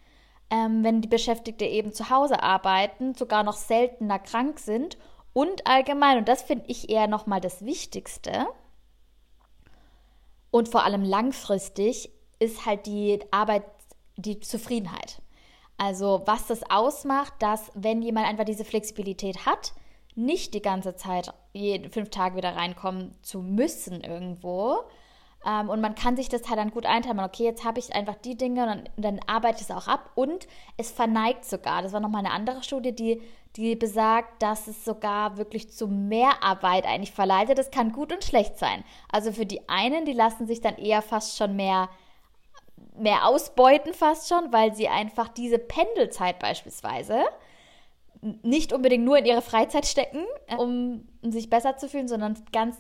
ähm, 0.51 0.85
wenn 0.85 1.01
die 1.01 1.09
Beschäftigten 1.09 1.65
eben 1.65 1.93
zu 1.93 2.11
Hause 2.11 2.43
arbeiten, 2.43 3.15
sogar 3.15 3.43
noch 3.43 3.57
seltener 3.57 4.19
krank 4.19 4.59
sind 4.59 4.99
und 5.33 5.67
allgemein, 5.67 6.19
und 6.19 6.29
das 6.29 6.43
finde 6.43 6.67
ich 6.69 6.91
eher 6.91 7.07
nochmal 7.07 7.41
das 7.41 7.65
Wichtigste 7.65 8.47
und 10.51 10.69
vor 10.69 10.85
allem 10.85 11.03
langfristig, 11.03 12.11
ist 12.39 12.67
halt 12.67 12.87
die 12.87 13.21
Arbeit, 13.31 13.65
die 14.17 14.41
Zufriedenheit. 14.41 15.23
Also 15.79 16.23
was 16.27 16.47
das 16.47 16.69
ausmacht, 16.71 17.33
dass 17.39 17.71
wenn 17.75 18.03
jemand 18.03 18.29
einfach 18.29 18.45
diese 18.45 18.65
Flexibilität 18.65 19.47
hat, 19.47 19.73
nicht 20.15 20.55
die 20.55 20.63
ganze 20.63 20.97
Zeit 20.97 21.33
jeden 21.53 21.91
fünf 21.91 22.11
Tage 22.11 22.37
wieder 22.37 22.57
reinkommen 22.57 23.15
zu 23.23 23.41
müssen 23.41 24.01
irgendwo. 24.03 24.85
Ähm, 25.45 25.71
und 25.71 25.81
man 25.81 25.95
kann 25.95 26.17
sich 26.17 26.29
das 26.29 26.49
halt 26.49 26.59
dann 26.59 26.71
gut 26.71 26.87
einteilen. 26.87 27.21
Okay, 27.21 27.45
jetzt 27.45 27.65
habe 27.65 27.79
ich 27.79 27.95
einfach 27.95 28.15
die 28.17 28.37
Dinge 28.37 28.63
und 28.63 28.69
dann, 28.69 28.89
dann 28.97 29.21
arbeite 29.27 29.57
ich 29.57 29.69
es 29.69 29.71
auch 29.71 29.89
ab. 29.89 30.11
Und 30.15 30.47
es 30.77 30.91
verneigt 30.91 31.45
sogar. 31.45 31.83
Das 31.83 31.93
war 31.93 32.01
nochmal 32.01 32.25
eine 32.25 32.35
andere 32.35 32.63
Studie, 32.63 32.95
die, 32.95 33.23
die 33.57 33.75
besagt, 33.75 34.43
dass 34.43 34.67
es 34.69 34.85
sogar 34.85 35.37
wirklich 35.37 35.71
zu 35.71 35.89
mehr 35.89 36.43
Arbeit 36.43 36.87
eigentlich 36.87 37.13
verleitet. 37.13 37.59
Das 37.59 37.71
kann 37.71 37.93
gut 37.93 38.13
und 38.13 38.25
schlecht 38.25 38.59
sein. 38.59 38.85
Also 39.11 39.33
für 39.33 39.47
die 39.47 39.69
einen, 39.69 40.05
die 40.05 40.13
lassen 40.13 40.47
sich 40.47 40.61
dann 40.61 40.77
eher 40.77 41.03
fast 41.03 41.37
schon 41.37 41.57
mehr 41.57 41.89
mehr 42.95 43.27
ausbeuten 43.27 43.95
fast 43.95 44.29
schon, 44.29 44.53
weil 44.53 44.75
sie 44.75 44.89
einfach 44.89 45.29
diese 45.29 45.59
Pendelzeit 45.59 46.39
beispielsweise 46.39 47.25
nicht 48.23 48.73
unbedingt 48.73 49.05
nur 49.05 49.19
in 49.19 49.27
ihre 49.27 49.43
Freizeit 49.43 49.87
stecken, 49.87 50.25
um 50.57 51.07
sich 51.23 51.51
besser 51.51 51.77
zu 51.77 51.89
fühlen, 51.89 52.09
sondern 52.09 52.39
ganz 52.53 52.77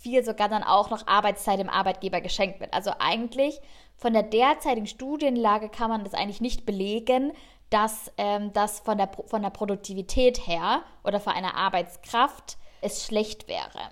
viel 0.00 0.24
sogar 0.24 0.48
dann 0.48 0.64
auch 0.64 0.90
noch 0.90 1.06
Arbeitszeit 1.06 1.60
dem 1.60 1.68
Arbeitgeber 1.68 2.20
geschenkt 2.20 2.58
wird. 2.58 2.72
Also 2.74 2.92
eigentlich 2.98 3.60
von 3.96 4.12
der 4.12 4.22
derzeitigen 4.22 4.86
Studienlage 4.86 5.68
kann 5.68 5.90
man 5.90 6.04
das 6.04 6.14
eigentlich 6.14 6.40
nicht 6.40 6.66
belegen, 6.66 7.32
dass 7.68 8.10
ähm, 8.16 8.52
das 8.52 8.80
von 8.80 8.98
der, 8.98 9.10
von 9.26 9.42
der 9.42 9.50
Produktivität 9.50 10.46
her 10.46 10.82
oder 11.04 11.20
von 11.20 11.34
einer 11.34 11.54
Arbeitskraft 11.54 12.56
es 12.80 13.04
schlecht 13.04 13.46
wäre. 13.46 13.90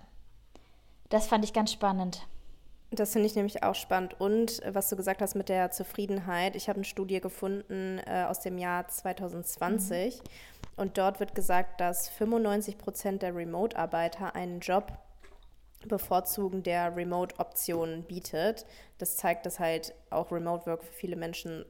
Das 1.10 1.26
fand 1.26 1.44
ich 1.44 1.52
ganz 1.52 1.72
spannend. 1.72 2.26
Das 2.90 3.12
finde 3.12 3.26
ich 3.26 3.36
nämlich 3.36 3.62
auch 3.62 3.74
spannend. 3.74 4.18
Und 4.18 4.62
äh, 4.62 4.74
was 4.74 4.88
du 4.88 4.96
gesagt 4.96 5.20
hast 5.20 5.34
mit 5.34 5.50
der 5.50 5.70
Zufriedenheit, 5.70 6.56
ich 6.56 6.68
habe 6.68 6.78
eine 6.78 6.84
Studie 6.84 7.20
gefunden 7.20 8.00
äh, 8.06 8.24
aus 8.24 8.40
dem 8.40 8.56
Jahr 8.56 8.88
2020 8.88 10.16
mhm. 10.16 10.22
Und 10.78 10.96
dort 10.96 11.20
wird 11.20 11.34
gesagt, 11.34 11.80
dass 11.80 12.08
95 12.08 12.78
Prozent 12.78 13.22
der 13.22 13.34
Remote-Arbeiter 13.34 14.34
einen 14.34 14.60
Job 14.60 14.92
bevorzugen, 15.86 16.62
der 16.62 16.96
Remote-Optionen 16.96 18.04
bietet. 18.04 18.64
Das 18.98 19.16
zeigt, 19.16 19.46
dass 19.46 19.58
halt 19.58 19.94
auch 20.10 20.32
Remote 20.32 20.66
Work 20.66 20.84
für 20.84 20.92
viele 20.92 21.16
Menschen 21.16 21.64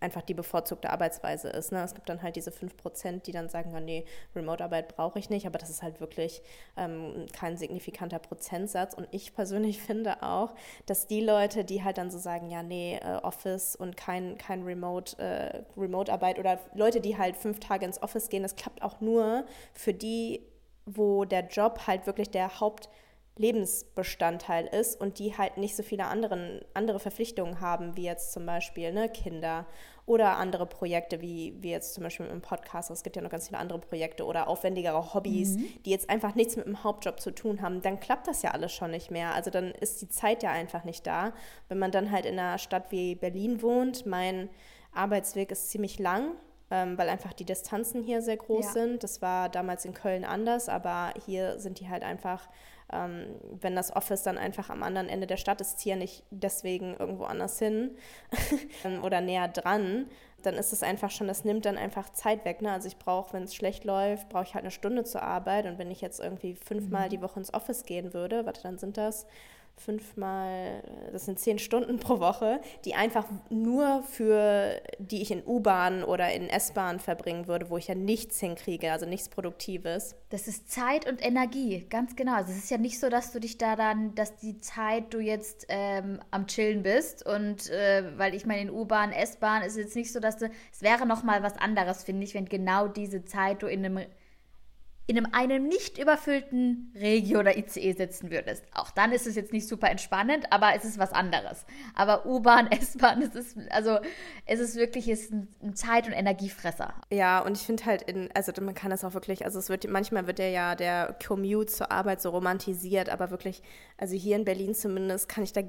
einfach 0.00 0.22
die 0.22 0.34
bevorzugte 0.34 0.90
Arbeitsweise 0.90 1.48
ist. 1.48 1.72
Ne? 1.72 1.82
Es 1.82 1.94
gibt 1.94 2.08
dann 2.08 2.22
halt 2.22 2.36
diese 2.36 2.50
5%, 2.50 3.22
die 3.22 3.32
dann 3.32 3.48
sagen, 3.48 3.72
nee, 3.84 4.04
Remote-Arbeit 4.36 4.94
brauche 4.96 5.18
ich 5.18 5.30
nicht, 5.30 5.46
aber 5.46 5.58
das 5.58 5.70
ist 5.70 5.82
halt 5.82 6.00
wirklich 6.00 6.42
ähm, 6.76 7.26
kein 7.32 7.56
signifikanter 7.56 8.18
Prozentsatz. 8.18 8.94
Und 8.94 9.08
ich 9.10 9.34
persönlich 9.34 9.80
finde 9.82 10.22
auch, 10.22 10.54
dass 10.86 11.06
die 11.06 11.20
Leute, 11.20 11.64
die 11.64 11.82
halt 11.82 11.98
dann 11.98 12.10
so 12.10 12.18
sagen, 12.18 12.50
ja, 12.50 12.62
nee, 12.62 12.98
äh, 13.02 13.16
Office 13.22 13.76
und 13.76 13.96
kein, 13.96 14.38
kein 14.38 14.62
Remote, 14.62 15.18
äh, 15.18 15.62
Remote-Arbeit 15.76 16.38
oder 16.38 16.60
Leute, 16.74 17.00
die 17.00 17.16
halt 17.16 17.36
fünf 17.36 17.60
Tage 17.60 17.84
ins 17.84 18.02
Office 18.02 18.28
gehen, 18.28 18.42
das 18.42 18.56
klappt 18.56 18.82
auch 18.82 19.00
nur 19.00 19.44
für 19.72 19.94
die, 19.94 20.42
wo 20.86 21.24
der 21.24 21.46
Job 21.46 21.86
halt 21.86 22.06
wirklich 22.06 22.30
der 22.30 22.60
Haupt- 22.60 22.88
Lebensbestandteil 23.36 24.66
ist 24.66 25.00
und 25.00 25.18
die 25.18 25.36
halt 25.36 25.56
nicht 25.56 25.74
so 25.74 25.82
viele 25.82 26.04
anderen, 26.06 26.60
andere 26.72 27.00
Verpflichtungen 27.00 27.60
haben, 27.60 27.96
wie 27.96 28.04
jetzt 28.04 28.32
zum 28.32 28.46
Beispiel 28.46 28.92
ne, 28.92 29.08
Kinder 29.08 29.66
oder 30.06 30.36
andere 30.36 30.66
Projekte, 30.66 31.20
wie, 31.20 31.56
wie 31.60 31.70
jetzt 31.70 31.94
zum 31.94 32.04
Beispiel 32.04 32.26
mit 32.26 32.32
dem 32.32 32.42
Podcast. 32.42 32.90
Es 32.90 33.02
gibt 33.02 33.16
ja 33.16 33.22
noch 33.22 33.30
ganz 33.30 33.48
viele 33.48 33.58
andere 33.58 33.80
Projekte 33.80 34.24
oder 34.24 34.46
aufwendigere 34.46 35.14
Hobbys, 35.14 35.56
mhm. 35.56 35.66
die 35.84 35.90
jetzt 35.90 36.10
einfach 36.10 36.36
nichts 36.36 36.54
mit 36.56 36.66
dem 36.66 36.84
Hauptjob 36.84 37.18
zu 37.18 37.32
tun 37.32 37.60
haben. 37.60 37.82
Dann 37.82 37.98
klappt 37.98 38.28
das 38.28 38.42
ja 38.42 38.52
alles 38.52 38.72
schon 38.72 38.92
nicht 38.92 39.10
mehr. 39.10 39.34
Also 39.34 39.50
dann 39.50 39.72
ist 39.72 40.00
die 40.00 40.08
Zeit 40.08 40.44
ja 40.44 40.52
einfach 40.52 40.84
nicht 40.84 41.04
da. 41.04 41.32
Wenn 41.68 41.78
man 41.78 41.90
dann 41.90 42.12
halt 42.12 42.26
in 42.26 42.38
einer 42.38 42.58
Stadt 42.58 42.92
wie 42.92 43.16
Berlin 43.16 43.62
wohnt, 43.62 44.06
mein 44.06 44.48
Arbeitsweg 44.92 45.50
ist 45.50 45.70
ziemlich 45.70 45.98
lang 45.98 46.34
ähm, 46.70 46.96
weil 46.98 47.08
einfach 47.08 47.32
die 47.32 47.44
Distanzen 47.44 48.02
hier 48.02 48.22
sehr 48.22 48.36
groß 48.36 48.66
ja. 48.66 48.72
sind. 48.72 49.04
Das 49.04 49.22
war 49.22 49.48
damals 49.48 49.84
in 49.84 49.94
Köln 49.94 50.24
anders, 50.24 50.68
aber 50.68 51.12
hier 51.24 51.58
sind 51.58 51.78
die 51.78 51.88
halt 51.88 52.02
einfach 52.02 52.48
ähm, 52.94 53.26
wenn 53.60 53.74
das 53.74 53.94
Office 53.94 54.22
dann 54.22 54.38
einfach 54.38 54.70
am 54.70 54.82
anderen 54.82 55.08
Ende 55.08 55.26
der 55.26 55.36
Stadt 55.36 55.60
ist, 55.60 55.78
ziehe 55.78 55.96
nicht 55.96 56.22
deswegen 56.30 56.94
irgendwo 56.94 57.24
anders 57.24 57.58
hin 57.58 57.90
oder 59.02 59.20
näher 59.20 59.48
dran, 59.48 60.06
dann 60.42 60.54
ist 60.54 60.72
es 60.72 60.82
einfach 60.82 61.10
schon, 61.10 61.26
das 61.26 61.44
nimmt 61.44 61.64
dann 61.64 61.78
einfach 61.78 62.10
Zeit 62.10 62.44
weg. 62.44 62.62
Ne? 62.62 62.70
Also 62.70 62.88
ich 62.88 62.98
brauche, 62.98 63.32
wenn 63.32 63.44
es 63.44 63.54
schlecht 63.54 63.84
läuft, 63.84 64.28
brauche 64.28 64.44
ich 64.44 64.54
halt 64.54 64.64
eine 64.64 64.70
Stunde 64.70 65.04
zur 65.04 65.22
Arbeit 65.22 65.66
und 65.66 65.78
wenn 65.78 65.90
ich 65.90 66.00
jetzt 66.00 66.20
irgendwie 66.20 66.54
fünfmal 66.54 67.06
mhm. 67.06 67.10
die 67.10 67.22
Woche 67.22 67.40
ins 67.40 67.52
Office 67.52 67.84
gehen 67.84 68.14
würde, 68.14 68.46
warte, 68.46 68.62
dann 68.62 68.78
sind 68.78 68.96
das 68.96 69.26
fünfmal, 69.76 70.82
das 71.12 71.24
sind 71.26 71.38
zehn 71.38 71.58
Stunden 71.58 71.98
pro 71.98 72.20
Woche, 72.20 72.60
die 72.84 72.94
einfach 72.94 73.26
nur 73.50 74.02
für, 74.02 74.80
die 74.98 75.20
ich 75.20 75.30
in 75.30 75.42
U-Bahn 75.44 76.04
oder 76.04 76.32
in 76.32 76.48
S-Bahn 76.48 77.00
verbringen 77.00 77.48
würde, 77.48 77.70
wo 77.70 77.76
ich 77.76 77.88
ja 77.88 77.94
nichts 77.94 78.40
hinkriege, 78.40 78.92
also 78.92 79.06
nichts 79.06 79.28
Produktives. 79.28 80.16
Das 80.30 80.48
ist 80.48 80.70
Zeit 80.70 81.08
und 81.08 81.24
Energie, 81.24 81.86
ganz 81.90 82.16
genau. 82.16 82.34
Also 82.34 82.52
es 82.52 82.58
ist 82.58 82.70
ja 82.70 82.78
nicht 82.78 82.98
so, 82.98 83.08
dass 83.08 83.32
du 83.32 83.40
dich 83.40 83.58
da 83.58 83.76
dann, 83.76 84.14
dass 84.14 84.36
die 84.36 84.58
Zeit 84.58 85.12
du 85.12 85.20
jetzt 85.20 85.66
ähm, 85.68 86.20
am 86.30 86.46
Chillen 86.46 86.82
bist 86.82 87.26
und 87.26 87.68
äh, 87.70 88.04
weil 88.16 88.34
ich 88.34 88.46
meine, 88.46 88.62
in 88.62 88.70
U-Bahn, 88.70 89.12
S-Bahn 89.12 89.62
ist 89.62 89.76
jetzt 89.76 89.96
nicht 89.96 90.12
so, 90.12 90.20
dass 90.20 90.38
du, 90.38 90.50
es 90.72 90.82
wäre 90.82 91.06
nochmal 91.06 91.42
was 91.42 91.56
anderes, 91.56 92.04
finde 92.04 92.24
ich, 92.24 92.34
wenn 92.34 92.46
genau 92.46 92.88
diese 92.88 93.24
Zeit 93.24 93.62
du 93.62 93.66
in 93.66 93.84
einem 93.84 94.06
in 95.06 95.34
einem, 95.34 95.68
nicht 95.68 95.98
überfüllten 95.98 96.90
Regio 96.94 97.40
oder 97.40 97.58
ICE 97.58 97.92
sitzen 97.92 98.30
würdest. 98.30 98.64
Auch 98.72 98.90
dann 98.90 99.12
ist 99.12 99.26
es 99.26 99.36
jetzt 99.36 99.52
nicht 99.52 99.68
super 99.68 99.90
entspannend, 99.90 100.50
aber 100.50 100.74
es 100.74 100.84
ist 100.84 100.98
was 100.98 101.12
anderes. 101.12 101.66
Aber 101.94 102.24
U-Bahn, 102.24 102.66
S-Bahn, 102.70 103.20
es 103.20 103.34
ist, 103.34 103.58
also 103.70 103.98
es 104.46 104.60
ist 104.60 104.76
wirklich 104.76 105.08
ist 105.08 105.30
ein 105.30 105.74
Zeit- 105.74 106.06
und 106.06 106.14
Energiefresser. 106.14 106.94
Ja, 107.10 107.40
und 107.40 107.58
ich 107.58 107.64
finde 107.64 107.84
halt, 107.84 108.02
in, 108.02 108.30
also 108.34 108.52
man 108.62 108.74
kann 108.74 108.90
das 108.90 109.04
auch 109.04 109.12
wirklich, 109.12 109.44
also 109.44 109.58
es 109.58 109.68
wird, 109.68 109.86
manchmal 109.90 110.26
wird 110.26 110.38
ja 110.38 110.46
ja 110.46 110.74
der 110.74 111.16
Commute 111.24 111.66
zur 111.66 111.90
Arbeit 111.90 112.22
so 112.22 112.30
romantisiert, 112.30 113.10
aber 113.10 113.30
wirklich, 113.30 113.62
also 113.98 114.16
hier 114.16 114.36
in 114.36 114.46
Berlin 114.46 114.74
zumindest 114.74 115.28
kann 115.28 115.44
ich 115.44 115.52
da 115.52 115.62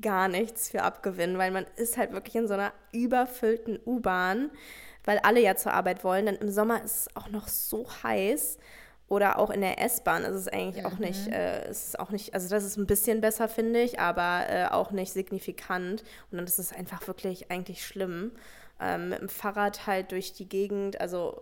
gar 0.00 0.28
nichts 0.28 0.70
für 0.70 0.82
abgewinnen, 0.82 1.38
weil 1.38 1.50
man 1.50 1.66
ist 1.76 1.96
halt 1.96 2.12
wirklich 2.12 2.36
in 2.36 2.46
so 2.46 2.54
einer 2.54 2.72
überfüllten 2.92 3.80
U-Bahn 3.84 4.50
weil 5.04 5.18
alle 5.18 5.40
ja 5.40 5.56
zur 5.56 5.72
Arbeit 5.72 6.04
wollen. 6.04 6.26
Denn 6.26 6.36
im 6.36 6.50
Sommer 6.50 6.82
ist 6.82 6.96
es 6.96 7.16
auch 7.16 7.28
noch 7.28 7.48
so 7.48 7.86
heiß. 8.02 8.58
Oder 9.08 9.38
auch 9.38 9.48
in 9.48 9.62
der 9.62 9.82
S-Bahn 9.82 10.22
ist 10.24 10.34
es 10.34 10.48
eigentlich 10.48 10.84
mhm. 10.84 10.92
auch 10.92 10.98
nicht, 10.98 11.28
äh, 11.28 11.70
ist 11.70 11.98
auch 11.98 12.10
nicht, 12.10 12.34
also 12.34 12.50
das 12.50 12.62
ist 12.64 12.76
ein 12.76 12.86
bisschen 12.86 13.22
besser, 13.22 13.48
finde 13.48 13.80
ich, 13.80 13.98
aber 13.98 14.44
äh, 14.50 14.66
auch 14.66 14.90
nicht 14.90 15.12
signifikant. 15.12 16.02
Und 16.30 16.36
dann 16.36 16.46
ist 16.46 16.58
es 16.58 16.72
einfach 16.72 17.06
wirklich 17.06 17.50
eigentlich 17.50 17.86
schlimm. 17.86 18.32
Ähm, 18.80 19.08
mit 19.10 19.20
dem 19.20 19.28
Fahrrad 19.28 19.86
halt 19.86 20.12
durch 20.12 20.32
die 20.32 20.48
Gegend, 20.48 21.00
also 21.00 21.40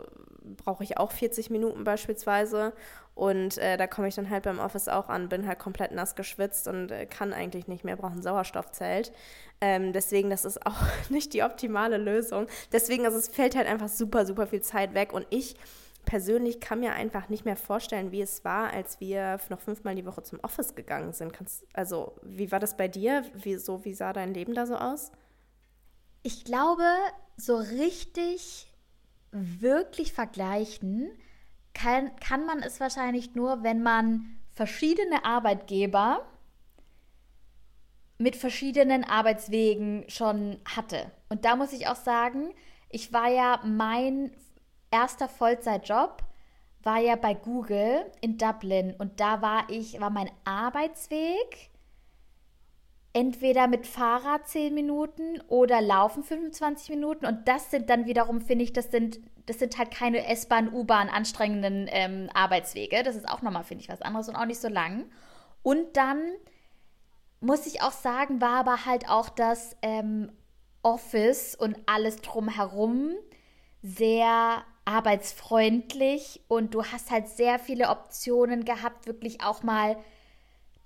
brauche 0.57 0.85
ich 0.85 0.99
auch 0.99 1.12
40 1.12 1.50
Minuten 1.50 1.85
beispielsweise. 1.85 2.73
Und 3.14 3.57
äh, 3.59 3.78
da 3.78 3.87
komme 3.87 4.09
ich 4.09 4.14
dann 4.14 4.28
halt 4.28 4.45
beim 4.45 4.59
Office 4.59 4.88
auch 4.88 5.09
an, 5.09 5.31
bin 5.31 5.47
halt 5.47 5.59
komplett 5.59 5.93
nass 5.93 6.16
geschwitzt 6.16 6.69
und 6.69 6.90
äh, 6.90 7.07
kann 7.07 7.33
eigentlich 7.33 7.66
nicht 7.66 7.83
mehr, 7.83 7.97
brauche 7.97 8.12
ein 8.12 8.23
Sauerstoffzelt. 8.23 9.11
Ähm, 9.62 9.95
deswegen, 9.95 10.28
das 10.28 10.45
ist 10.45 10.66
auch 10.66 10.83
nicht 11.09 11.33
die 11.33 11.43
optimale 11.43 11.97
Lösung. 11.97 12.47
Deswegen, 12.73 13.07
also 13.07 13.16
es 13.16 13.28
fällt 13.28 13.57
halt 13.57 13.66
einfach 13.69 13.88
super, 13.88 14.26
super 14.26 14.47
viel 14.47 14.61
Zeit 14.61 14.93
weg. 14.93 15.14
Und 15.14 15.26
ich 15.31 15.57
persönlich 16.05 16.61
kann 16.61 16.81
mir 16.81 16.93
einfach 16.93 17.31
nicht 17.31 17.47
mehr 17.47 17.57
vorstellen, 17.57 18.12
wie 18.12 18.21
es 18.21 18.45
war, 18.45 18.71
als 18.71 19.00
wir 19.00 19.40
noch 19.49 19.61
fünfmal 19.61 19.95
die 19.95 20.05
Woche 20.05 20.23
zum 20.23 20.38
Office 20.40 20.75
gegangen 20.75 21.14
sind. 21.14 21.33
Kannst, 21.33 21.64
also, 21.73 22.16
wie 22.23 22.52
war 22.52 22.61
das 22.61 22.76
bei 22.76 22.87
dir? 22.87 23.25
Wie, 23.35 23.57
so, 23.57 23.85
wie 23.87 23.95
sah 23.95 24.12
dein 24.12 24.35
Leben 24.35 24.55
da 24.55 24.66
so 24.66 24.76
aus? 24.76 25.11
Ich 26.26 26.42
glaube, 26.42 26.83
so 27.37 27.54
richtig, 27.54 28.66
wirklich 29.30 30.12
vergleichen 30.12 31.09
kann, 31.73 32.16
kann 32.16 32.45
man 32.47 32.64
es 32.64 32.80
wahrscheinlich 32.80 33.37
nur, 33.37 33.62
wenn 33.62 33.80
man 33.80 34.37
verschiedene 34.50 35.25
Arbeitgeber 35.25 36.26
mit 38.18 38.35
verschiedenen 38.35 39.04
Arbeitswegen 39.04 40.02
schon 40.09 40.59
hatte. 40.64 41.12
Und 41.28 41.45
da 41.45 41.54
muss 41.54 41.73
ich 41.73 41.87
auch 41.87 41.95
sagen, 41.95 42.52
ich 42.90 43.12
war 43.12 43.28
ja 43.28 43.61
mein 43.62 44.33
erster 44.90 45.28
Vollzeitjob 45.28 46.25
war 46.83 46.99
ja 46.99 47.14
bei 47.14 47.35
Google 47.35 48.11
in 48.21 48.37
Dublin 48.37 48.97
und 48.99 49.21
da 49.21 49.42
war 49.42 49.71
ich 49.71 50.00
war 50.00 50.11
mein 50.11 50.33
Arbeitsweg 50.45 51.71
entweder 53.16 53.66
mit 53.66 53.87
Fahrrad 53.87 54.46
10 54.46 54.75
Minuten 54.75 55.40
oder 55.49 55.80
Laufen 55.80 56.23
25 56.23 56.90
Minuten 56.90 57.25
und 57.25 57.49
das 57.49 57.70
sind 57.70 57.88
dann 57.88 58.04
wiederum 58.04 58.42
finde 58.42 58.64
ich, 58.64 58.75
das 58.75 58.90
sind 58.90 59.20
das 59.46 59.58
sind 59.58 59.78
halt 59.78 59.90
keine 59.90 60.26
S-Bahn, 60.26 60.70
U-Bahn 60.70 61.08
anstrengenden 61.08 61.87
ähm, 61.88 62.28
Arbeitswege. 62.35 63.04
Das 63.04 63.14
ist 63.14 63.28
auch 63.28 63.42
nochmal 63.42 63.62
finde 63.62 63.85
ich 63.85 63.88
was 63.88 64.02
anderes 64.02 64.28
und 64.28 64.35
auch 64.35 64.44
nicht 64.44 64.61
so 64.61 64.68
lang. 64.68 65.06
Und 65.62 65.96
dann 65.96 66.20
muss 67.40 67.64
ich 67.66 67.80
auch 67.80 67.92
sagen, 67.92 68.40
war 68.40 68.58
aber 68.58 68.85
halt 68.85 69.08
auch 69.08 69.28
das 69.28 69.76
ähm, 69.82 70.32
Office 70.82 71.54
und 71.54 71.78
alles 71.87 72.16
drumherum 72.16 73.12
sehr 73.82 74.64
arbeitsfreundlich 74.85 76.42
und 76.49 76.75
du 76.75 76.85
hast 76.85 77.11
halt 77.11 77.28
sehr 77.28 77.58
viele 77.61 77.88
Optionen 77.88 78.64
gehabt, 78.64 79.06
wirklich 79.06 79.42
auch 79.42 79.62
mal 79.62 79.96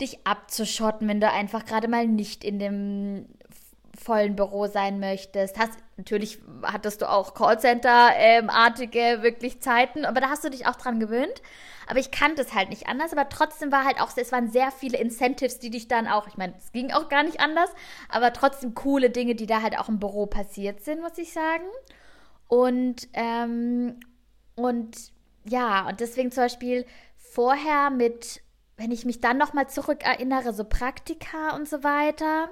dich 0.01 0.25
abzuschotten, 0.25 1.07
wenn 1.07 1.21
du 1.21 1.29
einfach 1.29 1.65
gerade 1.65 1.87
mal 1.87 2.07
nicht 2.07 2.43
in 2.43 2.59
dem 2.59 3.25
vollen 3.97 4.35
Büro 4.35 4.67
sein 4.67 4.99
möchtest. 4.99 5.59
Hast, 5.59 5.73
natürlich 5.97 6.39
hattest 6.63 7.01
du 7.01 7.09
auch 7.09 7.33
Callcenter-artige 7.33 8.99
ähm, 8.99 9.21
wirklich 9.23 9.61
Zeiten, 9.61 10.05
aber 10.05 10.21
da 10.21 10.29
hast 10.29 10.43
du 10.43 10.49
dich 10.49 10.65
auch 10.65 10.75
dran 10.75 10.99
gewöhnt. 10.99 11.41
Aber 11.87 11.99
ich 11.99 12.11
kannte 12.11 12.41
es 12.41 12.53
halt 12.53 12.69
nicht 12.69 12.87
anders, 12.87 13.11
aber 13.11 13.27
trotzdem 13.29 13.71
war 13.71 13.83
halt 13.85 13.99
auch, 13.99 14.15
es 14.15 14.31
waren 14.31 14.49
sehr 14.49 14.71
viele 14.71 14.97
Incentives, 14.97 15.59
die 15.59 15.69
dich 15.69 15.87
dann 15.87 16.07
auch, 16.07 16.27
ich 16.27 16.37
meine, 16.37 16.53
es 16.57 16.71
ging 16.71 16.91
auch 16.91 17.09
gar 17.09 17.23
nicht 17.23 17.39
anders, 17.39 17.69
aber 18.07 18.33
trotzdem 18.33 18.75
coole 18.75 19.09
Dinge, 19.09 19.35
die 19.35 19.45
da 19.45 19.61
halt 19.61 19.77
auch 19.77 19.89
im 19.89 19.99
Büro 19.99 20.25
passiert 20.25 20.83
sind, 20.83 21.01
muss 21.01 21.17
ich 21.17 21.33
sagen. 21.33 21.65
Und, 22.47 23.09
ähm, 23.13 23.99
und 24.55 25.11
ja, 25.43 25.87
und 25.87 25.99
deswegen 25.99 26.31
zum 26.31 26.43
Beispiel 26.43 26.85
vorher 27.17 27.89
mit, 27.89 28.41
wenn 28.81 28.91
ich 28.91 29.05
mich 29.05 29.21
dann 29.21 29.37
nochmal 29.37 29.69
zurückerinnere, 29.69 30.53
so 30.53 30.63
Praktika 30.63 31.55
und 31.55 31.69
so 31.69 31.83
weiter, 31.83 32.49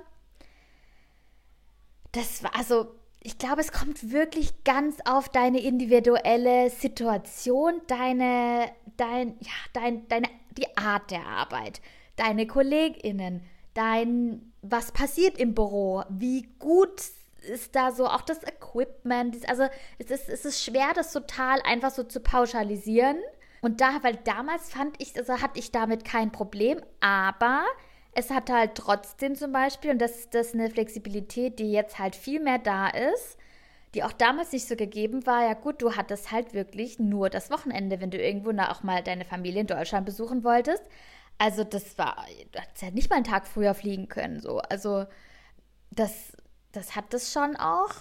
das 2.12 2.44
war 2.44 2.56
also, 2.56 2.88
ich 3.22 3.40
glaube, 3.40 3.62
es 3.62 3.72
kommt 3.72 4.12
wirklich 4.12 4.64
ganz 4.64 4.98
auf 5.06 5.30
deine 5.30 5.60
individuelle 5.60 6.70
Situation, 6.70 7.82
deine, 7.88 8.72
dein, 8.96 9.38
ja, 9.40 9.52
dein, 9.74 10.08
deine, 10.08 10.28
die 10.52 10.78
Art 10.78 11.10
der 11.10 11.26
Arbeit, 11.26 11.82
deine 12.16 12.46
KollegInnen, 12.46 13.42
dein, 13.74 14.54
was 14.62 14.92
passiert 14.92 15.38
im 15.38 15.56
Büro, 15.56 16.04
wie 16.10 16.44
gut 16.60 17.02
ist 17.52 17.76
da 17.76 17.92
so 17.92 18.06
auch 18.06 18.22
das 18.22 18.44
Equipment. 18.44 19.36
Also 19.50 19.64
es 19.98 20.12
ist, 20.12 20.30
es 20.30 20.46
ist 20.46 20.64
schwer, 20.64 20.90
das 20.94 21.12
total 21.12 21.60
einfach 21.64 21.92
so 21.92 22.04
zu 22.04 22.20
pauschalisieren. 22.20 23.18
Und 23.62 23.82
da, 23.82 24.04
weil 24.04 24.16
damals 24.18 24.72
fand 24.72 25.02
ich, 25.02 25.16
also 25.18 25.42
hatte 25.42 25.60
ich 25.60 25.72
damit 25.72 26.06
kein 26.06 26.32
Problem, 26.32 26.82
aber 27.02 27.66
es 28.14 28.30
hat 28.30 28.50
halt 28.50 28.76
trotzdem 28.76 29.36
zum 29.36 29.52
Beispiel, 29.52 29.92
und 29.92 30.00
das, 30.00 30.30
das 30.30 30.48
ist 30.48 30.54
eine 30.54 30.70
Flexibilität, 30.70 31.60
die 31.60 31.72
jetzt 31.72 32.00
halt 32.00 32.16
viel 32.16 32.40
mehr 32.40 32.60
da 32.60 32.88
ist, 32.88 33.38
die 33.94 34.04
auch 34.04 34.12
damals 34.12 34.52
nicht 34.52 34.68
so 34.68 34.76
gegeben 34.76 35.26
war. 35.26 35.44
Ja 35.44 35.54
gut, 35.54 35.82
du 35.82 35.96
hattest 35.96 36.32
halt 36.32 36.54
wirklich 36.54 37.00
nur 37.00 37.30
das 37.30 37.50
Wochenende, 37.50 38.00
wenn 38.02 38.12
du 38.12 38.18
irgendwo 38.18 38.52
na, 38.52 38.72
auch 38.72 38.84
mal 38.84 39.04
deine 39.04 39.26
Familie 39.26 39.62
in 39.62 39.68
Deutschland 39.68 40.06
besuchen 40.06 40.44
wolltest. 40.44 40.84
Also 41.38 41.64
das 41.64 41.98
war, 41.98 42.26
du 42.52 42.60
hättest 42.60 42.82
ja 42.82 42.92
nicht 42.92 43.10
mal 43.10 43.18
einen 43.18 43.26
Tag 43.26 43.48
früher 43.48 43.74
fliegen 43.74 44.08
können. 44.10 44.40
So. 44.40 44.60
Also 44.60 45.06
das, 45.92 46.34
das 46.72 46.96
hat 46.96 47.14
das 47.14 47.32
schon 47.32 47.56
auch 47.56 47.92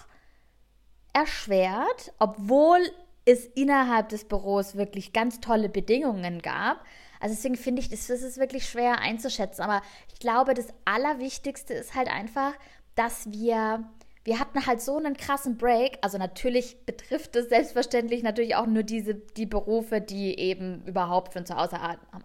erschwert, 1.13 2.13
obwohl 2.19 2.81
es 3.29 3.45
innerhalb 3.45 4.09
des 4.09 4.25
Büros 4.25 4.77
wirklich 4.77 5.13
ganz 5.13 5.41
tolle 5.41 5.69
Bedingungen 5.69 6.41
gab. 6.41 6.85
Also 7.21 7.35
deswegen 7.35 7.57
finde 7.57 7.83
ich, 7.83 7.89
das, 7.91 8.09
ist 8.09 8.39
wirklich 8.39 8.67
schwer 8.67 9.01
einzuschätzen. 9.01 9.63
Aber 9.63 9.83
ich 10.13 10.19
glaube, 10.19 10.55
das 10.55 10.69
Allerwichtigste 10.85 11.75
ist 11.75 11.95
halt 11.95 12.09
einfach, 12.09 12.55
dass 12.95 13.31
wir 13.31 13.85
wir 14.25 14.39
hatten 14.39 14.67
halt 14.67 14.83
so 14.83 14.99
einen 14.99 15.17
krassen 15.17 15.57
Break. 15.57 15.99
Also 16.03 16.19
natürlich 16.19 16.77
betrifft 16.87 17.35
es 17.37 17.49
selbstverständlich 17.49 18.23
natürlich 18.23 18.57
auch 18.57 18.67
nur 18.67 18.83
diese, 18.83 19.15
die 19.15 19.47
Berufe, 19.47 20.01
die 20.01 20.39
eben 20.39 20.85
überhaupt 20.85 21.33
von 21.33 21.47
zu 21.47 21.57
Hause 21.57 21.79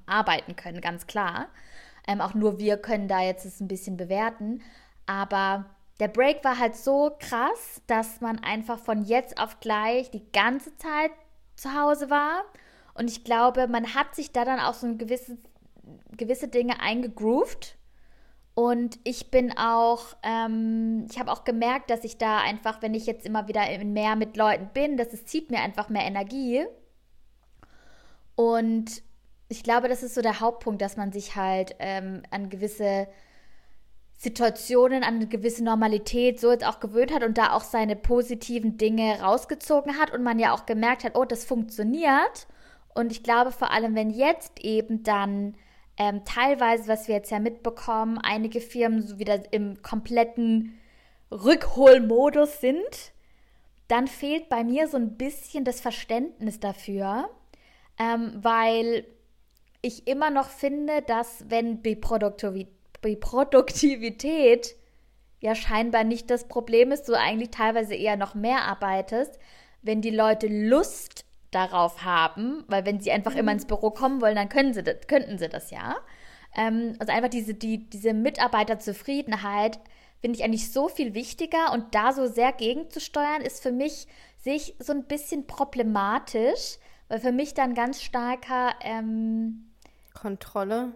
arbeiten 0.06 0.56
können, 0.58 0.82
ganz 0.82 1.08
klar. 1.08 1.48
Ähm, 2.06 2.20
auch 2.20 2.34
nur 2.34 2.60
wir 2.60 2.76
können 2.78 3.08
da 3.08 3.22
jetzt 3.22 3.46
es 3.46 3.62
ein 3.62 3.70
bisschen 3.70 3.96
bewerten. 3.96 4.62
Aber 5.06 5.66
der 6.00 6.08
Break 6.08 6.44
war 6.44 6.58
halt 6.60 6.76
so 6.76 7.16
krass, 7.20 7.82
dass 7.88 8.22
man 8.22 8.40
einfach 8.40 8.80
von 8.80 9.04
jetzt 9.04 9.40
auf 9.40 9.60
gleich 9.60 10.12
die 10.12 10.32
ganze 10.32 10.76
Zeit 10.78 11.12
zu 11.56 11.74
Hause 11.74 12.10
war. 12.10 12.44
Und 12.94 13.10
ich 13.10 13.24
glaube, 13.24 13.68
man 13.68 13.94
hat 13.94 14.16
sich 14.16 14.32
da 14.32 14.46
dann 14.46 14.60
auch 14.60 14.74
so 14.74 14.88
ein 14.88 14.98
gewisses, 14.98 15.38
gewisse 16.18 16.48
Dinge 16.48 16.80
eingegroovt 16.80 17.78
und 18.56 19.00
ich 19.04 19.32
bin 19.32 19.58
auch, 19.58 20.16
ähm, 20.22 21.08
ich 21.10 21.20
habe 21.20 21.32
auch 21.32 21.44
gemerkt, 21.44 21.90
dass 21.90 22.04
ich 22.04 22.18
da 22.18 22.40
einfach, 22.40 22.82
wenn 22.82 22.94
ich 22.94 23.08
jetzt 23.08 23.26
immer 23.26 23.48
wieder 23.48 23.64
mehr 23.84 24.16
mit 24.16 24.38
Leuten 24.38 24.70
bin, 24.74 24.96
dass 24.96 25.12
es 25.12 25.26
zieht 25.26 25.50
mir 25.50 25.60
einfach 25.62 25.90
mehr 25.90 26.04
Energie. 26.04 26.64
Und 28.36 29.02
ich 29.50 29.64
glaube, 29.64 29.88
das 29.88 30.04
ist 30.04 30.14
so 30.14 30.22
der 30.22 30.40
Hauptpunkt, 30.40 30.82
dass 30.82 30.98
man 30.98 31.12
sich 31.12 31.36
halt 31.36 31.76
ähm, 31.80 32.22
an 32.30 32.50
gewisse 32.50 33.08
Situationen, 34.24 35.04
an 35.04 35.16
eine 35.16 35.28
gewisse 35.28 35.66
Normalität 35.66 36.40
so 36.40 36.50
jetzt 36.50 36.66
auch 36.66 36.80
gewöhnt 36.80 37.14
hat 37.14 37.24
und 37.24 37.38
da 37.38 37.52
auch 37.52 37.64
seine 37.64 37.98
positiven 37.98 38.78
Dinge 38.78 39.20
rausgezogen 39.22 40.00
hat 40.00 40.14
und 40.14 40.24
man 40.24 40.40
ja 40.40 40.54
auch 40.54 40.66
gemerkt 40.66 41.04
hat, 41.04 41.18
oh, 41.18 41.26
das 41.26 41.44
funktioniert. 41.44 42.48
Und 42.96 43.12
ich 43.12 43.22
glaube 43.24 43.52
vor 43.52 43.72
allem, 43.72 43.96
wenn 43.96 44.10
jetzt 44.10 44.62
eben 44.62 45.04
dann 45.04 45.56
ähm, 45.98 46.24
teilweise, 46.24 46.88
was 46.88 47.10
wir 47.10 47.16
jetzt 47.16 47.32
ja 47.32 47.40
mitbekommen, 47.40 48.18
einige 48.18 48.62
Firmen 48.62 49.02
so 49.02 49.20
wieder 49.20 49.52
im 49.52 49.82
kompletten 49.82 50.80
Rückholmodus 51.30 52.62
sind, 52.62 53.12
dann 53.90 54.08
fehlt 54.08 54.48
bei 54.48 54.64
mir 54.64 54.88
so 54.88 54.96
ein 54.96 55.18
bisschen 55.18 55.66
das 55.66 55.82
Verständnis 55.82 56.62
dafür, 56.62 57.30
ähm, 58.00 58.32
weil 58.38 59.06
ich 59.82 60.08
immer 60.08 60.30
noch 60.30 60.48
finde, 60.48 61.02
dass 61.02 61.44
wenn 61.50 61.84
die, 61.84 61.98
Produktivität, 61.98 62.74
die 63.10 63.16
Produktivität 63.16 64.76
ja 65.40 65.56
scheinbar 65.56 66.04
nicht 66.04 66.30
das 66.30 66.48
Problem 66.48 66.92
ist, 66.92 67.10
du 67.10 67.14
eigentlich 67.14 67.52
teilweise 67.52 67.96
eher 67.96 68.16
noch 68.16 68.34
mehr 68.34 68.64
arbeitest, 68.64 69.40
wenn 69.82 70.02
die 70.02 70.10
Leute 70.10 70.48
Lust 70.48 71.26
darauf 71.52 72.04
haben, 72.04 72.64
weil 72.68 72.86
wenn 72.86 73.00
sie 73.00 73.12
einfach 73.12 73.36
immer 73.36 73.52
ins 73.52 73.66
Büro 73.66 73.92
kommen 73.92 74.22
wollen, 74.22 74.36
dann 74.36 74.50
können 74.50 74.74
sie 74.74 74.84
das, 74.84 75.08
könnten 75.08 75.38
sie 75.38 75.50
das 75.50 75.70
ja. 75.72 75.98
Ähm, 76.56 76.96
also 77.00 77.12
einfach 77.12 77.30
diese, 77.30 77.54
die, 77.54 77.90
diese 77.90 78.14
Mitarbeiterzufriedenheit 78.14 79.80
finde 80.22 80.38
ich 80.38 80.44
eigentlich 80.46 80.72
so 80.72 80.88
viel 80.88 81.14
wichtiger 81.14 81.74
und 81.74 81.94
da 81.94 82.14
so 82.14 82.28
sehr 82.28 82.54
gegenzusteuern, 82.54 83.42
ist 83.42 83.62
für 83.62 83.72
mich 83.72 84.08
sich 84.38 84.76
so 84.80 84.94
ein 84.94 85.04
bisschen 85.06 85.48
problematisch, 85.48 86.78
weil 87.10 87.20
für 87.20 87.32
mich 87.32 87.54
dann 87.54 87.76
ganz 87.76 88.02
starker 88.02 88.74
ähm, 88.82 89.72
Kontrolle. 90.14 90.94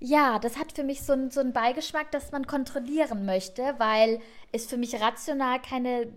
Ja, 0.00 0.38
das 0.38 0.58
hat 0.58 0.72
für 0.72 0.84
mich 0.84 1.02
so, 1.02 1.12
ein, 1.12 1.30
so 1.30 1.40
einen 1.40 1.52
Beigeschmack, 1.52 2.10
dass 2.10 2.32
man 2.32 2.46
kontrollieren 2.46 3.24
möchte, 3.24 3.74
weil 3.78 4.20
es 4.52 4.66
für 4.66 4.76
mich 4.76 5.00
rational 5.00 5.60
keine 5.60 6.12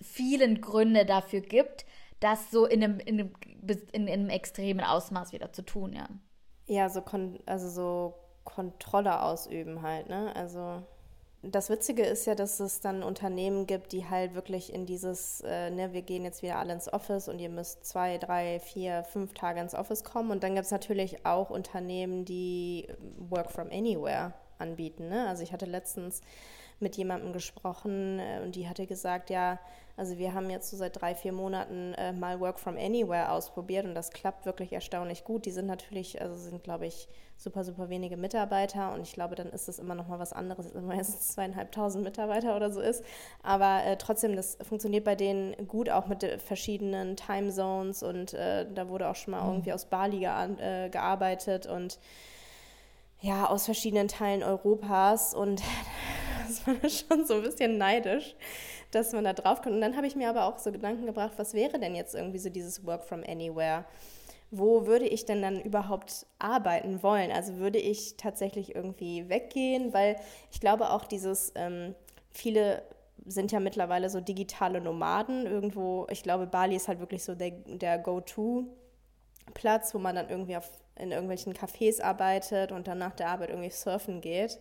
vielen 0.00 0.60
Gründe 0.60 1.06
dafür 1.06 1.40
gibt, 1.40 1.86
das 2.18 2.50
so 2.50 2.66
in 2.66 2.82
einem, 2.82 3.00
in 3.00 3.20
einem, 3.20 3.32
in 3.92 4.08
einem 4.08 4.28
extremen 4.28 4.84
Ausmaß 4.84 5.32
wieder 5.32 5.52
zu 5.52 5.62
tun, 5.62 5.92
ja. 5.92 6.08
Ja, 6.66 6.88
so, 6.88 7.02
also 7.46 7.68
so 7.68 8.14
Kontrolle 8.44 9.22
ausüben 9.22 9.82
halt, 9.82 10.08
ne? 10.08 10.34
Also 10.36 10.82
das 11.42 11.70
Witzige 11.70 12.02
ist 12.02 12.26
ja, 12.26 12.34
dass 12.34 12.60
es 12.60 12.80
dann 12.80 13.02
Unternehmen 13.02 13.66
gibt, 13.66 13.92
die 13.92 14.08
halt 14.08 14.34
wirklich 14.34 14.74
in 14.74 14.84
dieses, 14.84 15.40
äh, 15.40 15.70
ne, 15.70 15.92
wir 15.94 16.02
gehen 16.02 16.24
jetzt 16.24 16.42
wieder 16.42 16.56
alle 16.56 16.74
ins 16.74 16.92
Office 16.92 17.28
und 17.28 17.38
ihr 17.38 17.48
müsst 17.48 17.84
zwei, 17.86 18.18
drei, 18.18 18.60
vier, 18.60 19.04
fünf 19.04 19.32
Tage 19.32 19.60
ins 19.60 19.74
Office 19.74 20.04
kommen. 20.04 20.30
Und 20.30 20.42
dann 20.42 20.54
gibt 20.54 20.66
es 20.66 20.70
natürlich 20.70 21.24
auch 21.24 21.48
Unternehmen, 21.48 22.26
die 22.26 22.88
Work 23.30 23.50
from 23.50 23.68
Anywhere 23.70 24.34
anbieten. 24.58 25.08
Ne? 25.08 25.28
Also 25.28 25.42
ich 25.42 25.52
hatte 25.52 25.64
letztens 25.64 26.20
mit 26.80 26.96
jemandem 26.96 27.32
gesprochen 27.32 28.18
äh, 28.18 28.40
und 28.42 28.56
die 28.56 28.68
hatte 28.68 28.86
gesagt, 28.86 29.30
ja, 29.30 29.58
also 29.96 30.16
wir 30.16 30.32
haben 30.32 30.48
jetzt 30.48 30.70
so 30.70 30.78
seit 30.78 30.98
drei, 30.98 31.14
vier 31.14 31.32
Monaten 31.32 31.92
äh, 31.94 32.12
mal 32.12 32.40
Work 32.40 32.58
from 32.58 32.78
Anywhere 32.78 33.32
ausprobiert 33.32 33.84
und 33.84 33.94
das 33.94 34.10
klappt 34.10 34.46
wirklich 34.46 34.72
erstaunlich 34.72 35.24
gut. 35.24 35.44
Die 35.44 35.50
sind 35.50 35.66
natürlich, 35.66 36.22
also 36.22 36.34
sind, 36.36 36.64
glaube 36.64 36.86
ich, 36.86 37.06
super, 37.36 37.64
super 37.64 37.90
wenige 37.90 38.16
Mitarbeiter 38.16 38.94
und 38.94 39.02
ich 39.02 39.12
glaube, 39.12 39.34
dann 39.34 39.50
ist 39.50 39.68
es 39.68 39.78
immer 39.78 39.94
noch 39.94 40.08
mal 40.08 40.18
was 40.18 40.32
anderes, 40.32 40.74
wenn 40.74 40.86
man 40.86 40.96
jetzt 40.96 41.32
zweieinhalbtausend 41.34 42.02
Mitarbeiter 42.02 42.56
oder 42.56 42.70
so 42.70 42.80
ist. 42.80 43.04
Aber 43.42 43.84
äh, 43.84 43.98
trotzdem, 43.98 44.36
das 44.36 44.56
funktioniert 44.62 45.04
bei 45.04 45.16
denen 45.16 45.68
gut, 45.68 45.90
auch 45.90 46.06
mit 46.06 46.24
verschiedenen 46.40 47.16
Timezones 47.16 48.02
und 48.02 48.32
äh, 48.32 48.66
da 48.72 48.88
wurde 48.88 49.06
auch 49.06 49.16
schon 49.16 49.32
mal 49.32 49.42
mhm. 49.42 49.50
irgendwie 49.50 49.74
aus 49.74 49.84
Bali 49.84 50.20
ge 50.20 50.28
äh, 50.28 50.88
gearbeitet 50.88 51.66
und 51.66 51.98
ja, 53.20 53.46
aus 53.46 53.66
verschiedenen 53.66 54.08
Teilen 54.08 54.42
Europas 54.42 55.34
und 55.34 55.62
das 56.50 56.66
war 56.66 56.90
schon 56.90 57.26
so 57.26 57.34
ein 57.34 57.42
bisschen 57.42 57.78
neidisch, 57.78 58.34
dass 58.90 59.12
man 59.12 59.24
da 59.24 59.32
drauf 59.32 59.62
kommt. 59.62 59.76
Und 59.76 59.80
dann 59.80 59.96
habe 59.96 60.06
ich 60.06 60.16
mir 60.16 60.28
aber 60.28 60.44
auch 60.44 60.58
so 60.58 60.72
Gedanken 60.72 61.06
gebracht, 61.06 61.32
was 61.36 61.54
wäre 61.54 61.78
denn 61.78 61.94
jetzt 61.94 62.14
irgendwie 62.14 62.38
so 62.38 62.50
dieses 62.50 62.84
Work 62.84 63.04
from 63.04 63.22
Anywhere? 63.26 63.84
Wo 64.50 64.86
würde 64.86 65.06
ich 65.06 65.24
denn 65.26 65.42
dann 65.42 65.60
überhaupt 65.60 66.26
arbeiten 66.40 67.02
wollen? 67.04 67.30
Also 67.30 67.58
würde 67.58 67.78
ich 67.78 68.16
tatsächlich 68.16 68.74
irgendwie 68.74 69.28
weggehen? 69.28 69.92
Weil 69.94 70.16
ich 70.50 70.60
glaube 70.60 70.90
auch 70.90 71.04
dieses, 71.04 71.52
ähm, 71.54 71.94
viele 72.32 72.82
sind 73.26 73.52
ja 73.52 73.60
mittlerweile 73.60 74.10
so 74.10 74.20
digitale 74.20 74.80
Nomaden. 74.80 75.46
Irgendwo, 75.46 76.06
ich 76.10 76.22
glaube, 76.22 76.46
Bali 76.46 76.74
ist 76.74 76.88
halt 76.88 76.98
wirklich 76.98 77.22
so 77.22 77.36
der, 77.36 77.50
der 77.50 77.98
Go-To-Platz, 77.98 79.94
wo 79.94 79.98
man 79.98 80.16
dann 80.16 80.28
irgendwie 80.28 80.56
auf, 80.56 80.68
in 80.96 81.12
irgendwelchen 81.12 81.54
Cafés 81.54 82.02
arbeitet 82.02 82.72
und 82.72 82.88
dann 82.88 82.98
nach 82.98 83.14
der 83.14 83.28
Arbeit 83.28 83.50
irgendwie 83.50 83.70
surfen 83.70 84.20
geht. 84.20 84.58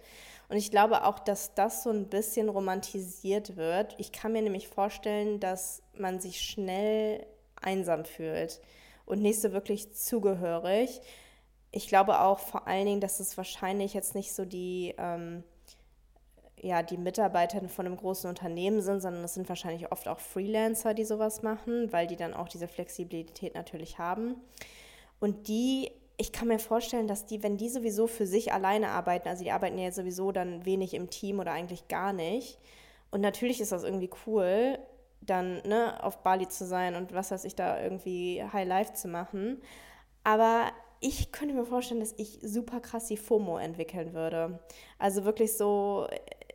Und 0.50 0.58
ich 0.58 0.72
glaube 0.72 1.06
auch, 1.06 1.20
dass 1.20 1.54
das 1.54 1.84
so 1.84 1.92
ein 1.92 2.10
bisschen 2.10 2.50
romantisiert 2.50 3.56
wird. 3.56 3.96
Ich 4.00 4.12
kann 4.12 4.32
mir 4.32 4.42
nämlich 4.42 4.68
vorstellen, 4.68 5.40
dass 5.40 5.84
man 5.94 6.20
sich 6.20 6.42
schnell 6.42 7.26
einsam 7.62 8.04
fühlt 8.04 8.60
und 9.06 9.22
nicht 9.22 9.40
so 9.40 9.52
wirklich 9.52 9.94
zugehörig. 9.94 11.02
Ich 11.72 11.88
glaube 11.88 12.22
auch 12.22 12.40
vor 12.40 12.68
allen 12.68 12.88
Dingen, 12.88 13.02
dass 13.02 13.20
es 13.20 13.38
wahrscheinlich 13.38 13.94
jetzt 13.94 14.16
nicht 14.16 14.34
so 14.34 14.44
die, 14.44 14.96
ähm, 14.98 15.44
ja, 16.60 16.82
die 16.82 16.98
Mitarbeiter 16.98 17.62
von 17.70 17.86
einem 17.86 17.98
großen 17.98 18.28
Unternehmen 18.28 18.82
sind, 18.82 19.02
sondern 19.02 19.24
es 19.24 19.36
sind 19.36 19.48
wahrscheinlich 19.50 19.92
oft 19.92 20.08
auch 20.08 20.20
Freelancer, 20.20 20.96
die 20.96 21.06
sowas 21.06 21.44
machen, 21.44 21.94
weil 21.94 22.08
die 22.08 22.16
dann 22.16 22.34
auch 22.34 22.48
diese 22.48 22.68
Flexibilität 22.68 23.54
natürlich 23.54 24.00
haben. 24.00 24.36
Und 25.20 25.48
die 25.48 25.92
ich 26.20 26.34
kann 26.34 26.50
mir 26.50 26.60
vorstellen, 26.60 27.08
dass 27.08 27.26
die, 27.26 27.42
wenn 27.44 27.56
die 27.56 27.70
sowieso 27.70 28.06
für 28.06 28.28
sich 28.28 28.52
alleine 28.52 28.90
arbeiten, 28.90 29.30
also 29.30 29.44
die 29.44 29.52
arbeiten 29.52 29.78
ja 29.78 29.90
sowieso 29.90 30.34
dann 30.34 30.66
wenig 30.66 30.94
im 30.94 31.10
Team 31.10 31.40
oder 31.40 31.54
eigentlich 31.54 31.88
gar 31.88 32.12
nicht. 32.12 32.60
Und 33.10 33.22
natürlich 33.22 33.62
ist 33.62 33.72
das 33.72 33.86
irgendwie 33.86 34.10
cool, 34.28 34.78
dann 35.22 35.62
ne, 35.66 36.04
auf 36.04 36.22
Bali 36.22 36.50
zu 36.50 36.66
sein 36.66 36.96
und 36.96 37.14
was 37.14 37.32
weiß 37.32 37.46
ich 37.46 37.56
da 37.56 37.82
irgendwie 37.82 38.44
High 38.44 38.68
Life 38.68 38.94
zu 38.94 39.08
machen. 39.08 39.62
Aber 40.26 40.66
ich 41.00 41.32
könnte 41.32 41.56
mir 41.56 41.64
vorstellen, 41.64 42.02
dass 42.02 42.14
ich 42.18 42.40
super 42.42 42.82
krass 42.82 43.08
die 43.08 43.16
FOMO 43.16 43.58
entwickeln 43.58 44.14
würde. 44.14 44.60
Also 44.98 45.24
wirklich 45.24 45.56
so, 45.56 46.06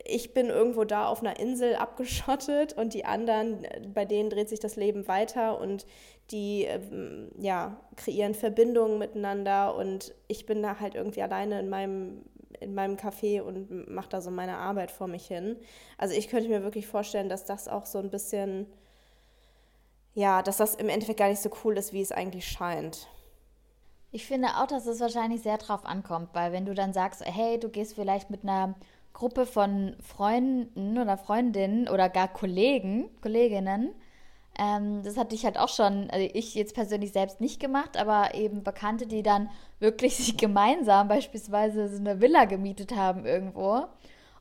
ich 0.04 0.34
bin 0.34 0.50
irgendwo 0.50 0.84
da 0.84 1.06
auf 1.06 1.20
einer 1.20 1.40
Insel 1.40 1.76
abgeschottet 1.76 2.74
und 2.74 2.94
die 2.94 3.04
anderen, 3.04 3.66
bei 3.94 4.04
denen 4.04 4.30
dreht 4.30 4.48
sich 4.50 4.60
das 4.60 4.76
Leben 4.76 5.08
weiter 5.08 5.58
und 5.58 5.86
die 6.30 6.64
ähm, 6.64 7.30
ja, 7.38 7.76
kreieren 7.96 8.34
Verbindungen 8.34 8.98
miteinander 8.98 9.74
und 9.74 10.14
ich 10.28 10.46
bin 10.46 10.62
da 10.62 10.78
halt 10.78 10.94
irgendwie 10.94 11.22
alleine 11.22 11.58
in 11.60 11.68
meinem, 11.68 12.22
in 12.60 12.74
meinem 12.74 12.96
Café 12.96 13.40
und 13.40 13.88
mache 13.88 14.08
da 14.10 14.20
so 14.20 14.30
meine 14.30 14.56
Arbeit 14.56 14.90
vor 14.90 15.06
mich 15.06 15.26
hin. 15.26 15.56
Also 15.98 16.14
ich 16.14 16.28
könnte 16.28 16.48
mir 16.48 16.62
wirklich 16.62 16.86
vorstellen, 16.86 17.28
dass 17.28 17.44
das 17.44 17.66
auch 17.68 17.86
so 17.86 17.98
ein 17.98 18.10
bisschen, 18.10 18.66
ja, 20.14 20.42
dass 20.42 20.58
das 20.58 20.74
im 20.74 20.88
Endeffekt 20.88 21.18
gar 21.18 21.28
nicht 21.28 21.42
so 21.42 21.50
cool 21.64 21.76
ist, 21.76 21.92
wie 21.92 22.02
es 22.02 22.12
eigentlich 22.12 22.46
scheint. 22.46 23.08
Ich 24.12 24.26
finde 24.26 24.48
auch, 24.58 24.66
dass 24.66 24.86
es 24.86 25.00
wahrscheinlich 25.00 25.42
sehr 25.42 25.58
drauf 25.58 25.84
ankommt, 25.84 26.28
weil 26.34 26.52
wenn 26.52 26.66
du 26.66 26.74
dann 26.74 26.92
sagst, 26.92 27.24
hey, 27.24 27.58
du 27.58 27.68
gehst 27.68 27.94
vielleicht 27.94 28.30
mit 28.30 28.44
einer 28.44 28.76
Gruppe 29.14 29.46
von 29.46 29.96
Freunden 30.00 30.98
oder 30.98 31.16
Freundinnen 31.16 31.88
oder 31.88 32.10
gar 32.10 32.28
Kollegen, 32.28 33.08
Kolleginnen, 33.22 33.94
ähm, 34.58 35.02
das 35.02 35.16
hatte 35.16 35.34
ich 35.34 35.44
halt 35.44 35.58
auch 35.58 35.68
schon, 35.68 36.10
also 36.10 36.28
ich 36.32 36.54
jetzt 36.54 36.74
persönlich 36.74 37.12
selbst 37.12 37.40
nicht 37.40 37.58
gemacht, 37.58 37.96
aber 37.96 38.34
eben 38.34 38.62
Bekannte, 38.62 39.06
die 39.06 39.22
dann 39.22 39.50
wirklich 39.80 40.16
sich 40.18 40.36
gemeinsam 40.36 41.08
beispielsweise 41.08 41.88
so 41.88 41.98
eine 41.98 42.20
Villa 42.20 42.44
gemietet 42.44 42.94
haben 42.94 43.26
irgendwo 43.26 43.86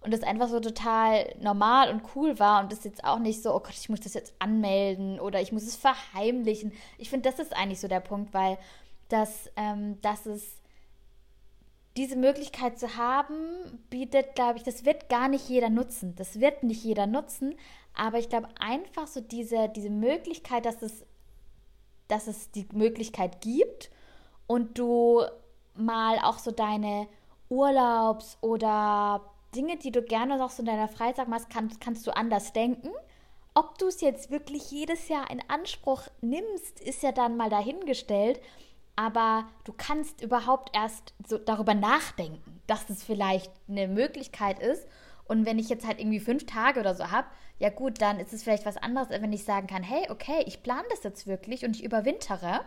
und 0.01 0.13
das 0.13 0.21
einfach 0.23 0.49
so 0.49 0.59
total 0.59 1.33
normal 1.41 1.89
und 1.89 2.03
cool 2.15 2.37
war 2.39 2.61
und 2.61 2.71
das 2.71 2.83
jetzt 2.83 3.03
auch 3.03 3.19
nicht 3.19 3.41
so, 3.41 3.55
oh 3.55 3.59
Gott, 3.59 3.73
ich 3.73 3.89
muss 3.89 4.01
das 4.01 4.13
jetzt 4.13 4.33
anmelden 4.39 5.19
oder 5.19 5.41
ich 5.41 5.51
muss 5.51 5.63
es 5.63 5.75
verheimlichen. 5.75 6.73
Ich 6.97 7.09
finde, 7.09 7.29
das 7.29 7.39
ist 7.39 7.55
eigentlich 7.55 7.79
so 7.79 7.87
der 7.87 8.01
Punkt, 8.01 8.33
weil 8.33 8.57
das, 9.09 9.49
ähm, 9.55 9.97
das 10.01 10.25
ist 10.25 10.62
diese 11.97 12.15
Möglichkeit 12.15 12.79
zu 12.79 12.97
haben, 12.97 13.79
bietet, 13.89 14.35
glaube 14.35 14.57
ich, 14.57 14.63
das 14.63 14.85
wird 14.85 15.09
gar 15.09 15.27
nicht 15.27 15.47
jeder 15.47 15.69
nutzen. 15.69 16.15
Das 16.15 16.39
wird 16.39 16.63
nicht 16.63 16.83
jeder 16.83 17.05
nutzen, 17.05 17.55
aber 17.93 18.17
ich 18.17 18.29
glaube 18.29 18.47
einfach 18.59 19.07
so 19.07 19.21
diese, 19.21 19.69
diese 19.69 19.91
Möglichkeit, 19.91 20.65
dass 20.65 20.81
es, 20.81 21.05
dass 22.07 22.27
es 22.27 22.51
die 22.51 22.67
Möglichkeit 22.73 23.41
gibt 23.41 23.91
und 24.47 24.77
du 24.77 25.21
mal 25.75 26.19
auch 26.19 26.39
so 26.39 26.51
deine 26.51 27.07
Urlaubs- 27.49 28.37
oder 28.41 29.21
Dinge, 29.55 29.77
die 29.77 29.91
du 29.91 30.01
gerne 30.01 30.37
noch 30.37 30.49
so 30.49 30.61
in 30.61 30.65
deiner 30.65 30.87
Freizeit 30.87 31.27
machst, 31.27 31.49
kannst, 31.49 31.79
kannst 31.79 32.07
du 32.07 32.15
anders 32.15 32.53
denken. 32.53 32.89
Ob 33.53 33.77
du 33.77 33.87
es 33.87 34.01
jetzt 34.01 34.31
wirklich 34.31 34.71
jedes 34.71 35.09
Jahr 35.09 35.29
in 35.29 35.41
Anspruch 35.47 36.07
nimmst, 36.21 36.79
ist 36.79 37.03
ja 37.03 37.11
dann 37.11 37.37
mal 37.37 37.51
dahingestellt. 37.51 38.41
Aber 38.95 39.47
du 39.63 39.73
kannst 39.73 40.21
überhaupt 40.21 40.75
erst 40.75 41.13
so 41.27 41.37
darüber 41.37 41.73
nachdenken, 41.73 42.61
dass 42.67 42.89
es 42.89 43.03
vielleicht 43.03 43.51
eine 43.67 43.87
Möglichkeit 43.87 44.59
ist. 44.59 44.87
Und 45.25 45.45
wenn 45.45 45.57
ich 45.57 45.69
jetzt 45.69 45.87
halt 45.87 45.99
irgendwie 45.99 46.19
fünf 46.19 46.45
Tage 46.45 46.79
oder 46.79 46.93
so 46.93 47.09
habe, 47.09 47.27
ja 47.57 47.69
gut, 47.69 48.01
dann 48.01 48.19
ist 48.19 48.33
es 48.33 48.43
vielleicht 48.43 48.65
was 48.65 48.77
anderes, 48.77 49.09
wenn 49.09 49.33
ich 49.33 49.45
sagen 49.45 49.67
kann, 49.67 49.83
hey, 49.83 50.07
okay, 50.09 50.43
ich 50.45 50.63
plane 50.63 50.83
das 50.89 51.03
jetzt 51.03 51.27
wirklich 51.27 51.65
und 51.65 51.75
ich 51.75 51.83
überwintere 51.83 52.61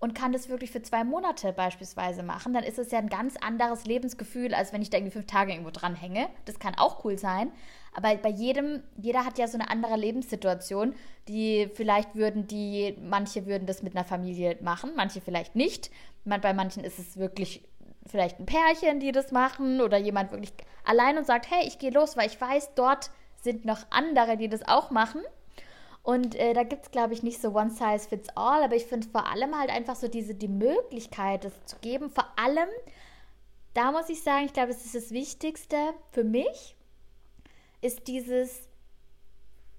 und 0.00 0.14
kann 0.14 0.32
das 0.32 0.48
wirklich 0.48 0.70
für 0.70 0.82
zwei 0.82 1.02
Monate 1.02 1.52
beispielsweise 1.52 2.22
machen, 2.22 2.54
dann 2.54 2.62
ist 2.62 2.78
es 2.78 2.90
ja 2.90 2.98
ein 2.98 3.08
ganz 3.08 3.36
anderes 3.36 3.84
Lebensgefühl, 3.84 4.54
als 4.54 4.72
wenn 4.72 4.82
ich 4.82 4.90
da 4.90 4.98
irgendwie 4.98 5.12
fünf 5.12 5.26
Tage 5.26 5.52
irgendwo 5.52 5.70
dran 5.70 5.96
hänge. 5.96 6.28
Das 6.44 6.58
kann 6.58 6.76
auch 6.76 7.04
cool 7.04 7.18
sein. 7.18 7.50
Aber 7.94 8.14
bei 8.16 8.28
jedem, 8.28 8.82
jeder 8.96 9.24
hat 9.24 9.38
ja 9.38 9.48
so 9.48 9.58
eine 9.58 9.70
andere 9.70 9.96
Lebenssituation, 9.96 10.94
die 11.26 11.68
vielleicht 11.74 12.14
würden 12.14 12.46
die, 12.46 12.96
manche 13.02 13.46
würden 13.46 13.66
das 13.66 13.82
mit 13.82 13.96
einer 13.96 14.04
Familie 14.04 14.56
machen, 14.60 14.92
manche 14.94 15.20
vielleicht 15.20 15.56
nicht. 15.56 15.90
Bei 16.24 16.54
manchen 16.54 16.84
ist 16.84 16.98
es 17.00 17.16
wirklich 17.16 17.64
vielleicht 18.06 18.38
ein 18.38 18.46
Pärchen, 18.46 19.00
die 19.00 19.10
das 19.10 19.32
machen 19.32 19.80
oder 19.80 19.98
jemand 19.98 20.30
wirklich 20.30 20.52
allein 20.84 21.18
und 21.18 21.26
sagt, 21.26 21.50
hey, 21.50 21.66
ich 21.66 21.78
gehe 21.78 21.90
los, 21.90 22.16
weil 22.16 22.28
ich 22.28 22.40
weiß, 22.40 22.74
dort 22.74 23.10
sind 23.40 23.64
noch 23.64 23.80
andere, 23.90 24.36
die 24.36 24.48
das 24.48 24.66
auch 24.66 24.90
machen. 24.90 25.22
Und 26.08 26.36
äh, 26.36 26.54
da 26.54 26.62
gibt 26.62 26.84
es, 26.86 26.90
glaube 26.90 27.12
ich, 27.12 27.22
nicht 27.22 27.38
so 27.38 27.54
one 27.54 27.68
size 27.68 28.08
fits 28.08 28.30
all, 28.34 28.62
aber 28.62 28.74
ich 28.74 28.86
finde 28.86 29.06
vor 29.06 29.26
allem 29.26 29.54
halt 29.54 29.68
einfach 29.68 29.94
so 29.94 30.08
diese, 30.08 30.34
die 30.34 30.48
Möglichkeit, 30.48 31.44
das 31.44 31.52
zu 31.66 31.76
geben. 31.82 32.08
Vor 32.08 32.24
allem, 32.36 32.70
da 33.74 33.92
muss 33.92 34.08
ich 34.08 34.22
sagen, 34.22 34.46
ich 34.46 34.54
glaube, 34.54 34.70
es 34.70 34.86
ist 34.86 34.94
das 34.94 35.10
Wichtigste 35.10 35.76
für 36.12 36.24
mich, 36.24 36.76
ist 37.82 38.08
dieses, 38.08 38.70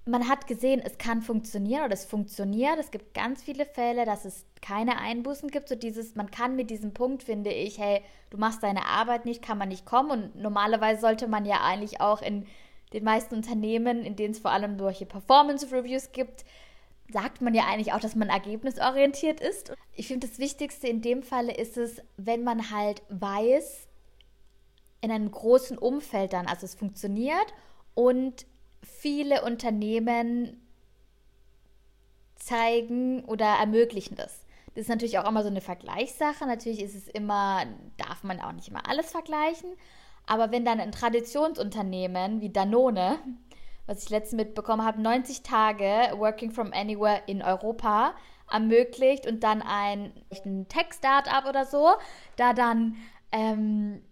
man 0.06 0.30
hat 0.30 0.46
gesehen, 0.46 0.84
es 0.86 1.00
kann 1.00 1.24
funktionieren 1.24 1.86
oder 1.86 1.96
es 1.96 2.06
funktioniert. 2.06 2.78
Es 2.78 2.92
gibt 2.92 3.16
ganz 3.16 3.42
viele 3.42 3.66
Fälle, 3.66 4.06
dass 4.06 4.24
es 4.24 4.46
keine 4.62 5.00
Einbußen 5.00 5.50
gibt. 5.50 5.68
So 5.68 5.74
dieses, 5.74 6.14
man 6.14 6.30
kann 6.30 6.56
mit 6.56 6.70
diesem 6.70 6.94
Punkt, 6.94 7.24
finde 7.24 7.50
ich, 7.50 7.80
hey, 7.80 8.04
du 8.30 8.38
machst 8.38 8.62
deine 8.62 8.86
Arbeit 8.86 9.26
nicht, 9.26 9.42
kann 9.42 9.58
man 9.58 9.70
nicht 9.70 9.88
kommen. 9.88 10.12
Und 10.12 10.36
normalerweise 10.36 11.02
sollte 11.02 11.28
man 11.28 11.46
ja 11.46 11.62
eigentlich 11.64 12.02
auch 12.02 12.22
in 12.22 12.46
den 12.94 13.04
meisten 13.04 13.36
Unternehmen, 13.36 14.04
in 14.04 14.16
denen 14.16 14.34
es 14.34 14.40
vor 14.40 14.52
allem 14.52 14.78
solche 14.80 15.06
Performance-Reviews 15.06 16.12
gibt, 16.12 16.44
sagt 17.12 17.42
man 17.42 17.54
ja 17.54 17.66
eigentlich 17.66 17.94
auch, 17.94 18.00
dass 18.00 18.16
man 18.16 18.30
ergebnisorientiert 18.30 19.40
ist. 19.40 19.74
Ich 19.94 20.08
finde, 20.08 20.28
das 20.28 20.40
Wichtigste 20.40 20.88
in 20.88 21.02
dem 21.02 21.24
Falle 21.24 21.56
ist 21.56 21.78
es, 21.78 22.02
wenn 22.18 22.44
man 22.44 22.72
halt 22.72 23.02
weiß, 23.10 23.88
in 25.02 25.12
einem 25.12 25.32
großen 25.32 25.78
Umfeld 25.78 26.34
dann, 26.34 26.48
also 26.48 26.66
es 26.66 26.76
funktioniert 26.76 27.54
und 27.94 28.46
viele 28.84 29.44
Unternehmen 29.44 30.62
zeigen 32.36 33.24
oder 33.26 33.46
ermöglichen 33.46 34.16
das. 34.16 34.46
Das 34.74 34.84
ist 34.84 34.90
natürlich 34.90 35.18
auch 35.18 35.28
immer 35.28 35.42
so 35.42 35.50
eine 35.50 35.62
Vergleichssache. 35.62 36.46
Natürlich 36.46 36.82
ist 36.82 36.96
es 36.96 37.08
immer, 37.08 37.66
darf 37.98 38.24
man 38.24 38.40
auch 38.40 38.52
nicht 38.52 38.70
immer 38.70 38.88
alles 38.88 39.12
vergleichen. 39.12 39.70
Aber 40.30 40.52
wenn 40.52 40.64
dann 40.64 40.80
ein 40.80 40.92
Traditionsunternehmen 40.92 42.40
wie 42.40 42.52
Danone, 42.52 43.18
was 43.88 44.04
ich 44.04 44.10
letztens 44.12 44.44
mitbekommen 44.44 44.86
habe, 44.86 45.02
90 45.02 45.42
Tage 45.42 45.84
Working 46.18 46.52
from 46.52 46.72
Anywhere 46.72 47.24
in 47.26 47.42
Europa 47.42 48.14
ermöglicht 48.50 49.26
und 49.26 49.44
dann 49.44 49.64
ein, 49.64 50.14
ein 50.46 50.68
Tech-Startup 50.68 51.50
oder 51.50 51.66
so, 51.66 51.94
da 52.36 52.54
dann 52.54 52.96
ähm, 53.32 54.04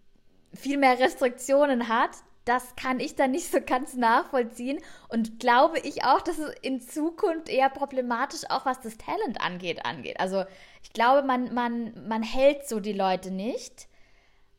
viel 0.56 0.80
mehr 0.80 0.97
Restriktionen 0.97 1.88
hat, 1.88 2.10
das 2.45 2.75
kann 2.75 2.99
ich 2.99 3.15
dann 3.15 3.30
nicht 3.30 3.51
so 3.51 3.60
ganz 3.63 3.93
nachvollziehen 3.93 4.80
und 5.10 5.39
glaube 5.39 5.77
ich 5.77 6.03
auch, 6.03 6.21
dass 6.21 6.39
es 6.39 6.51
in 6.63 6.82
Zukunft 6.82 7.47
eher 7.47 7.69
problematisch 7.69 8.49
auch 8.49 8.65
was 8.65 8.82
das 8.82 8.97
Talent 8.97 9.39
angeht 9.39 9.86
angeht. 9.86 10.19
Also 10.19 10.45
ich 10.82 10.93
glaube, 10.93 11.27
man, 11.27 11.53
man, 11.53 12.08
man 12.08 12.23
hält 12.23 12.67
so 12.67 12.80
die 12.80 12.93
Leute 12.93 13.30
nicht 13.30 13.88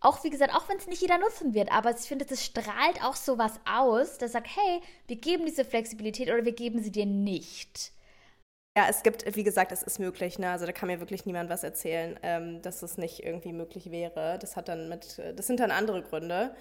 auch 0.00 0.22
wie 0.24 0.30
gesagt, 0.30 0.54
auch 0.54 0.68
wenn 0.68 0.76
es 0.76 0.86
nicht 0.86 1.02
jeder 1.02 1.18
nutzen 1.18 1.54
wird, 1.54 1.72
aber 1.72 1.90
ich 1.90 2.06
finde, 2.06 2.24
das 2.24 2.44
strahlt 2.44 3.02
auch 3.02 3.16
sowas 3.16 3.60
aus, 3.68 4.18
das 4.18 4.32
sagt, 4.32 4.48
hey, 4.48 4.80
wir 5.06 5.16
geben 5.16 5.44
diese 5.44 5.64
Flexibilität 5.64 6.28
oder 6.28 6.44
wir 6.44 6.52
geben 6.52 6.82
sie 6.82 6.92
dir 6.92 7.06
nicht. 7.06 7.92
Ja, 8.76 8.86
es 8.88 9.02
gibt, 9.02 9.34
wie 9.34 9.42
gesagt, 9.42 9.72
es 9.72 9.82
ist 9.82 9.98
möglich, 9.98 10.38
ne? 10.38 10.50
Also 10.50 10.64
da 10.64 10.70
kann 10.70 10.86
mir 10.86 11.00
wirklich 11.00 11.26
niemand 11.26 11.50
was 11.50 11.64
erzählen, 11.64 12.16
ähm, 12.22 12.62
dass 12.62 12.82
es 12.82 12.96
nicht 12.96 13.24
irgendwie 13.24 13.52
möglich 13.52 13.90
wäre. 13.90 14.38
Das 14.38 14.54
hat 14.54 14.68
dann 14.68 14.88
mit, 14.88 15.20
das 15.34 15.48
sind 15.48 15.58
dann 15.58 15.72
andere 15.72 16.00
Gründe. 16.02 16.54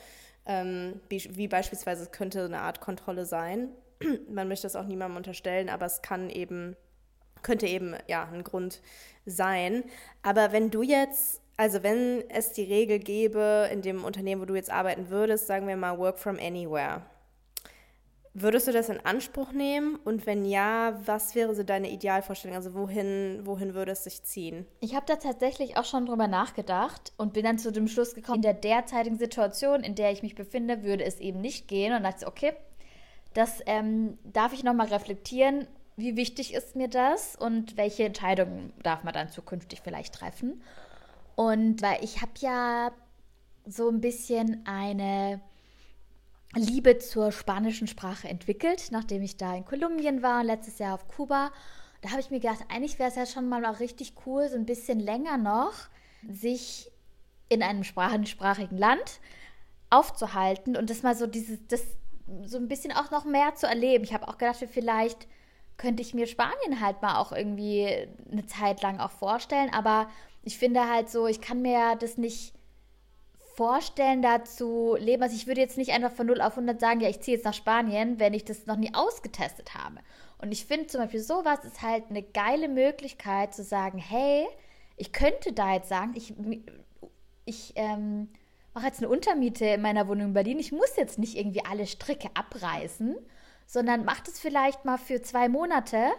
Ähm, 0.47 0.99
wie, 1.09 1.29
wie 1.37 1.47
beispielsweise 1.47 2.03
es 2.03 2.11
könnte 2.11 2.45
eine 2.45 2.61
Art 2.61 2.81
Kontrolle 2.81 3.25
sein. 3.25 3.69
Man 4.29 4.47
möchte 4.47 4.65
das 4.65 4.75
auch 4.75 4.85
niemandem 4.85 5.17
unterstellen, 5.17 5.69
aber 5.69 5.85
es 5.85 6.01
kann 6.01 6.31
eben, 6.31 6.75
könnte 7.43 7.67
eben 7.67 7.95
ja 8.07 8.27
ein 8.33 8.43
Grund 8.43 8.81
sein. 9.27 9.83
Aber 10.23 10.51
wenn 10.51 10.71
du 10.71 10.81
jetzt 10.81 11.41
also 11.57 11.81
wenn 11.81 12.23
es 12.29 12.53
die 12.53 12.63
Regel 12.63 12.99
gäbe 12.99 13.67
in 13.71 13.81
dem 13.81 14.03
Unternehmen, 14.03 14.41
wo 14.41 14.45
du 14.45 14.55
jetzt 14.55 14.71
arbeiten 14.71 15.09
würdest, 15.09 15.47
sagen 15.47 15.67
wir 15.67 15.75
mal 15.75 15.97
Work 15.97 16.19
from 16.19 16.37
Anywhere, 16.39 17.01
würdest 18.35 18.67
du 18.67 18.71
das 18.71 18.89
in 18.89 19.03
Anspruch 19.03 19.51
nehmen? 19.51 19.95
Und 20.05 20.27
wenn 20.27 20.45
ja, 20.45 20.99
was 21.05 21.33
wäre 21.33 21.55
so 21.55 21.63
deine 21.63 21.89
Idealvorstellung? 21.89 22.55
Also 22.55 22.75
wohin, 22.75 23.41
wohin 23.43 23.73
würde 23.73 23.93
es 23.93 24.03
sich 24.03 24.21
ziehen? 24.23 24.67
Ich 24.79 24.95
habe 24.95 25.07
da 25.07 25.15
tatsächlich 25.15 25.77
auch 25.77 25.85
schon 25.85 26.05
drüber 26.05 26.27
nachgedacht 26.27 27.11
und 27.17 27.33
bin 27.33 27.43
dann 27.43 27.57
zu 27.57 27.71
dem 27.71 27.87
Schluss 27.87 28.13
gekommen, 28.13 28.37
in 28.37 28.41
der 28.43 28.53
derzeitigen 28.53 29.17
Situation, 29.17 29.83
in 29.83 29.95
der 29.95 30.11
ich 30.11 30.21
mich 30.21 30.35
befinde, 30.35 30.83
würde 30.83 31.05
es 31.05 31.19
eben 31.19 31.41
nicht 31.41 31.67
gehen. 31.67 31.95
Und 31.95 32.03
dachte, 32.03 32.27
okay, 32.27 32.53
das 33.33 33.61
ähm, 33.65 34.19
darf 34.23 34.53
ich 34.53 34.63
nochmal 34.63 34.87
reflektieren. 34.87 35.67
Wie 35.95 36.15
wichtig 36.15 36.53
ist 36.53 36.75
mir 36.75 36.87
das 36.87 37.35
und 37.35 37.75
welche 37.75 38.03
Entscheidungen 38.03 38.71
darf 38.83 39.03
man 39.03 39.15
dann 39.15 39.31
zukünftig 39.31 39.81
vielleicht 39.81 40.13
treffen? 40.13 40.61
Und 41.37 41.83
weil 41.83 42.03
ich 42.03 42.19
habe 42.23 42.31
ja 42.39 42.91
so 43.63 43.89
ein 43.89 44.01
bisschen 44.01 44.65
eine 44.65 45.39
Liebe 46.55 46.97
zur 46.97 47.31
spanischen 47.31 47.85
Sprache 47.85 48.27
entwickelt, 48.27 48.87
nachdem 48.89 49.21
ich 49.21 49.37
da 49.37 49.55
in 49.55 49.63
Kolumbien 49.63 50.23
war 50.23 50.39
und 50.39 50.47
letztes 50.47 50.79
Jahr 50.79 50.95
auf 50.95 51.07
Kuba. 51.07 51.51
Da 52.01 52.09
habe 52.09 52.21
ich 52.21 52.31
mir 52.31 52.39
gedacht, 52.39 52.65
eigentlich 52.69 52.97
wäre 52.97 53.09
es 53.09 53.15
ja 53.15 53.27
schon 53.27 53.47
mal 53.49 53.63
auch 53.67 53.79
richtig 53.79 54.13
cool, 54.25 54.49
so 54.49 54.55
ein 54.55 54.65
bisschen 54.65 54.99
länger 54.99 55.37
noch 55.37 55.73
sich 56.27 56.91
in 57.49 57.61
einem 57.61 57.83
sprachigen 57.83 58.77
Land 58.77 59.19
aufzuhalten 59.91 60.75
und 60.75 60.89
das 60.89 61.03
mal 61.03 61.15
so 61.15 61.27
dieses, 61.27 61.59
das 61.67 61.83
so 62.45 62.57
ein 62.57 62.67
bisschen 62.67 62.93
auch 62.93 63.11
noch 63.11 63.25
mehr 63.25 63.53
zu 63.53 63.67
erleben. 63.67 64.03
Ich 64.03 64.13
habe 64.15 64.27
auch 64.27 64.39
gedacht, 64.39 64.65
vielleicht 64.71 65.27
könnte 65.77 66.01
ich 66.01 66.15
mir 66.15 66.25
Spanien 66.25 66.81
halt 66.81 67.03
mal 67.03 67.19
auch 67.19 67.31
irgendwie 67.31 68.07
eine 68.31 68.47
Zeit 68.47 68.81
lang 68.81 68.99
auch 68.99 69.11
vorstellen, 69.11 69.71
aber 69.71 70.09
ich 70.47 70.57
finde 70.57 70.89
halt 70.89 71.09
so, 71.09 71.27
ich 71.27 71.41
kann 71.41 71.61
mir 71.61 71.95
das 71.99 72.17
nicht 72.17 72.53
vorstellen, 73.55 74.21
da 74.21 74.45
zu 74.45 74.95
leben. 74.97 75.21
Also 75.21 75.35
ich 75.35 75.45
würde 75.45 75.59
jetzt 75.59 75.77
nicht 75.77 75.91
einfach 75.91 76.11
von 76.11 76.27
0 76.27 76.41
auf 76.41 76.53
100 76.53 76.79
sagen, 76.79 77.01
ja, 77.01 77.09
ich 77.09 77.19
ziehe 77.19 77.35
jetzt 77.35 77.43
nach 77.43 77.53
Spanien, 77.53 78.19
wenn 78.19 78.33
ich 78.33 78.45
das 78.45 78.65
noch 78.65 78.77
nie 78.77 78.93
ausgetestet 78.93 79.73
habe. 79.73 79.97
Und 80.37 80.51
ich 80.51 80.65
finde 80.65 80.87
zum 80.87 81.01
Beispiel 81.01 81.19
sowas 81.19 81.65
ist 81.65 81.81
halt 81.81 82.05
eine 82.09 82.23
geile 82.23 82.69
Möglichkeit 82.69 83.53
zu 83.53 83.63
sagen, 83.63 83.97
hey, 83.97 84.47
ich 84.95 85.11
könnte 85.11 85.51
da 85.51 85.73
jetzt 85.73 85.89
sagen, 85.89 86.13
ich, 86.15 86.33
ich 87.45 87.73
ähm, 87.75 88.29
mache 88.73 88.85
jetzt 88.85 88.99
eine 88.99 89.09
Untermiete 89.09 89.65
in 89.65 89.81
meiner 89.81 90.07
Wohnung 90.07 90.27
in 90.27 90.33
Berlin. 90.33 90.59
Ich 90.59 90.71
muss 90.71 90.95
jetzt 90.95 91.19
nicht 91.19 91.35
irgendwie 91.35 91.65
alle 91.65 91.87
Stricke 91.87 92.29
abreißen, 92.35 93.17
sondern 93.65 94.05
mache 94.05 94.23
das 94.25 94.39
vielleicht 94.39 94.85
mal 94.85 94.97
für 94.97 95.21
zwei 95.21 95.49
Monate 95.49 96.11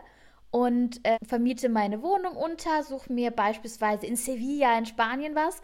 und 0.51 1.05
äh, 1.05 1.19
vermiete 1.27 1.69
meine 1.69 2.03
Wohnung 2.03 2.37
unter, 2.37 2.83
suche 2.83 3.13
mir 3.13 3.31
beispielsweise 3.31 4.07
in 4.07 4.17
Sevilla 4.17 4.79
in 4.79 4.87
Spanien 4.87 5.35
was, 5.35 5.61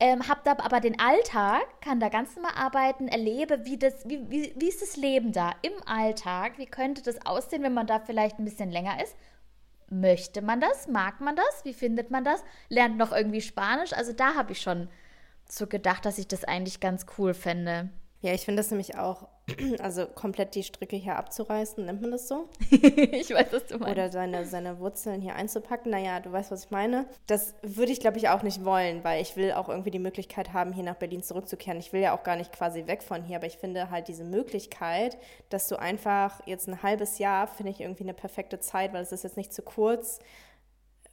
ähm, 0.00 0.26
habe 0.28 0.40
da 0.44 0.52
aber 0.58 0.80
den 0.80 0.98
Alltag, 0.98 1.62
kann 1.80 2.00
da 2.00 2.08
ganz 2.08 2.34
normal 2.34 2.54
arbeiten, 2.56 3.08
erlebe, 3.08 3.64
wie, 3.64 3.78
das, 3.78 4.08
wie, 4.08 4.28
wie, 4.28 4.52
wie 4.56 4.68
ist 4.68 4.82
das 4.82 4.96
Leben 4.96 5.32
da 5.32 5.52
im 5.62 5.72
Alltag, 5.86 6.58
wie 6.58 6.66
könnte 6.66 7.02
das 7.02 7.24
aussehen, 7.24 7.62
wenn 7.62 7.74
man 7.74 7.86
da 7.86 8.00
vielleicht 8.00 8.38
ein 8.38 8.44
bisschen 8.44 8.70
länger 8.70 9.02
ist. 9.02 9.14
Möchte 9.90 10.42
man 10.42 10.60
das? 10.60 10.88
Mag 10.88 11.20
man 11.20 11.36
das? 11.36 11.64
Wie 11.64 11.74
findet 11.74 12.10
man 12.10 12.24
das? 12.24 12.42
Lernt 12.68 12.96
noch 12.96 13.12
irgendwie 13.12 13.42
Spanisch? 13.42 13.92
Also 13.92 14.12
da 14.12 14.34
habe 14.34 14.52
ich 14.52 14.60
schon 14.60 14.88
so 15.48 15.66
gedacht, 15.66 16.04
dass 16.04 16.18
ich 16.18 16.26
das 16.26 16.44
eigentlich 16.44 16.80
ganz 16.80 17.06
cool 17.18 17.34
fände. 17.34 17.90
Ja, 18.22 18.32
ich 18.32 18.44
finde 18.44 18.60
das 18.60 18.70
nämlich 18.70 18.96
auch, 18.96 19.26
also 19.80 20.06
komplett 20.06 20.54
die 20.54 20.62
Stricke 20.62 20.94
hier 20.94 21.16
abzureißen, 21.16 21.84
nennt 21.84 22.02
man 22.02 22.12
das 22.12 22.28
so? 22.28 22.48
ich 22.70 23.30
weiß, 23.30 23.48
was 23.50 23.66
du 23.66 23.78
meinst. 23.78 23.92
Oder 23.92 24.10
seine, 24.12 24.46
seine 24.46 24.78
Wurzeln 24.78 25.20
hier 25.20 25.34
einzupacken. 25.34 25.90
Naja, 25.90 26.20
du 26.20 26.30
weißt, 26.30 26.52
was 26.52 26.66
ich 26.66 26.70
meine. 26.70 27.06
Das 27.26 27.54
würde 27.62 27.90
ich, 27.90 27.98
glaube 27.98 28.18
ich, 28.18 28.28
auch 28.28 28.44
nicht 28.44 28.64
wollen, 28.64 29.02
weil 29.02 29.20
ich 29.20 29.34
will 29.34 29.50
auch 29.50 29.68
irgendwie 29.68 29.90
die 29.90 29.98
Möglichkeit 29.98 30.52
haben, 30.52 30.72
hier 30.72 30.84
nach 30.84 30.94
Berlin 30.94 31.24
zurückzukehren. 31.24 31.80
Ich 31.80 31.92
will 31.92 32.00
ja 32.00 32.16
auch 32.16 32.22
gar 32.22 32.36
nicht 32.36 32.52
quasi 32.52 32.86
weg 32.86 33.02
von 33.02 33.24
hier, 33.24 33.36
aber 33.36 33.48
ich 33.48 33.58
finde 33.58 33.90
halt 33.90 34.06
diese 34.06 34.24
Möglichkeit, 34.24 35.18
dass 35.48 35.66
du 35.66 35.74
einfach 35.76 36.46
jetzt 36.46 36.68
ein 36.68 36.84
halbes 36.84 37.18
Jahr, 37.18 37.48
finde 37.48 37.72
ich 37.72 37.80
irgendwie 37.80 38.04
eine 38.04 38.14
perfekte 38.14 38.60
Zeit, 38.60 38.92
weil 38.92 39.02
es 39.02 39.10
ist 39.10 39.24
jetzt 39.24 39.36
nicht 39.36 39.52
zu 39.52 39.62
kurz, 39.62 40.20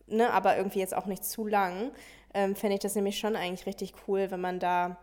ne, 0.06 0.32
aber 0.32 0.58
irgendwie 0.58 0.80
jetzt 0.80 0.95
auch 0.95 1.08
nicht 1.08 1.26
zu 1.26 1.48
lang, 1.48 1.91
ähm, 2.36 2.56
fände 2.56 2.76
ich 2.76 2.82
das 2.82 2.93
nämlich 2.93 3.17
schon 3.17 3.36
eigentlich 3.36 3.65
richtig 3.65 3.93
cool, 4.08 4.30
wenn 4.30 4.41
man 4.41 4.60
da 4.60 4.98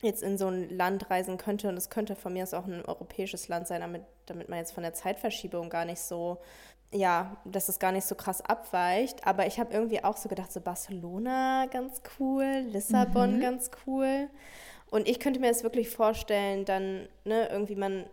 jetzt 0.00 0.22
in 0.22 0.38
so 0.38 0.48
ein 0.48 0.68
Land 0.70 1.10
reisen 1.10 1.38
könnte 1.38 1.68
und 1.68 1.76
es 1.76 1.90
könnte 1.90 2.14
von 2.14 2.32
mir 2.32 2.44
aus 2.44 2.54
auch 2.54 2.66
ein 2.66 2.84
europäisches 2.84 3.48
Land 3.48 3.66
sein, 3.66 3.80
damit, 3.80 4.02
damit 4.26 4.48
man 4.48 4.58
jetzt 4.58 4.72
von 4.72 4.82
der 4.82 4.94
Zeitverschiebung 4.94 5.70
gar 5.70 5.84
nicht 5.84 6.00
so, 6.00 6.38
ja, 6.92 7.36
dass 7.44 7.68
es 7.68 7.78
gar 7.78 7.92
nicht 7.92 8.06
so 8.06 8.14
krass 8.14 8.40
abweicht. 8.40 9.26
Aber 9.26 9.46
ich 9.46 9.58
habe 9.58 9.72
irgendwie 9.72 10.04
auch 10.04 10.16
so 10.16 10.28
gedacht, 10.28 10.52
so 10.52 10.60
Barcelona 10.60 11.66
ganz 11.66 12.00
cool, 12.18 12.64
Lissabon 12.68 13.36
mhm. 13.36 13.40
ganz 13.40 13.70
cool. 13.86 14.28
Und 14.90 15.08
ich 15.08 15.20
könnte 15.20 15.40
mir 15.40 15.48
das 15.48 15.64
wirklich 15.64 15.90
vorstellen, 15.90 16.64
dann, 16.64 17.08
ne, 17.24 17.48
irgendwie 17.50 17.76
man 17.76 18.06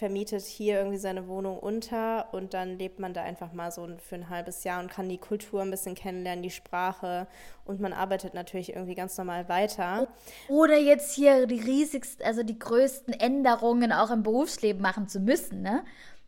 vermietet 0.00 0.42
hier 0.44 0.78
irgendwie 0.78 0.96
seine 0.96 1.28
Wohnung 1.28 1.58
unter 1.58 2.32
und 2.32 2.54
dann 2.54 2.78
lebt 2.78 2.98
man 2.98 3.12
da 3.12 3.22
einfach 3.22 3.52
mal 3.52 3.70
so 3.70 3.86
für 3.98 4.14
ein 4.14 4.30
halbes 4.30 4.64
Jahr 4.64 4.80
und 4.80 4.90
kann 4.90 5.10
die 5.10 5.18
Kultur 5.18 5.60
ein 5.60 5.70
bisschen 5.70 5.94
kennenlernen, 5.94 6.42
die 6.42 6.50
Sprache 6.50 7.26
und 7.66 7.80
man 7.80 7.92
arbeitet 7.92 8.32
natürlich 8.32 8.72
irgendwie 8.74 8.94
ganz 8.94 9.18
normal 9.18 9.50
weiter. 9.50 10.08
Oder 10.48 10.78
jetzt 10.78 11.14
hier 11.14 11.46
die 11.46 11.60
riesigsten, 11.60 12.24
also 12.24 12.42
die 12.42 12.58
größten 12.58 13.12
Änderungen 13.12 13.92
auch 13.92 14.10
im 14.10 14.22
Berufsleben 14.22 14.80
machen 14.80 15.06
zu 15.06 15.20
müssen, 15.20 15.60
ne? 15.60 15.84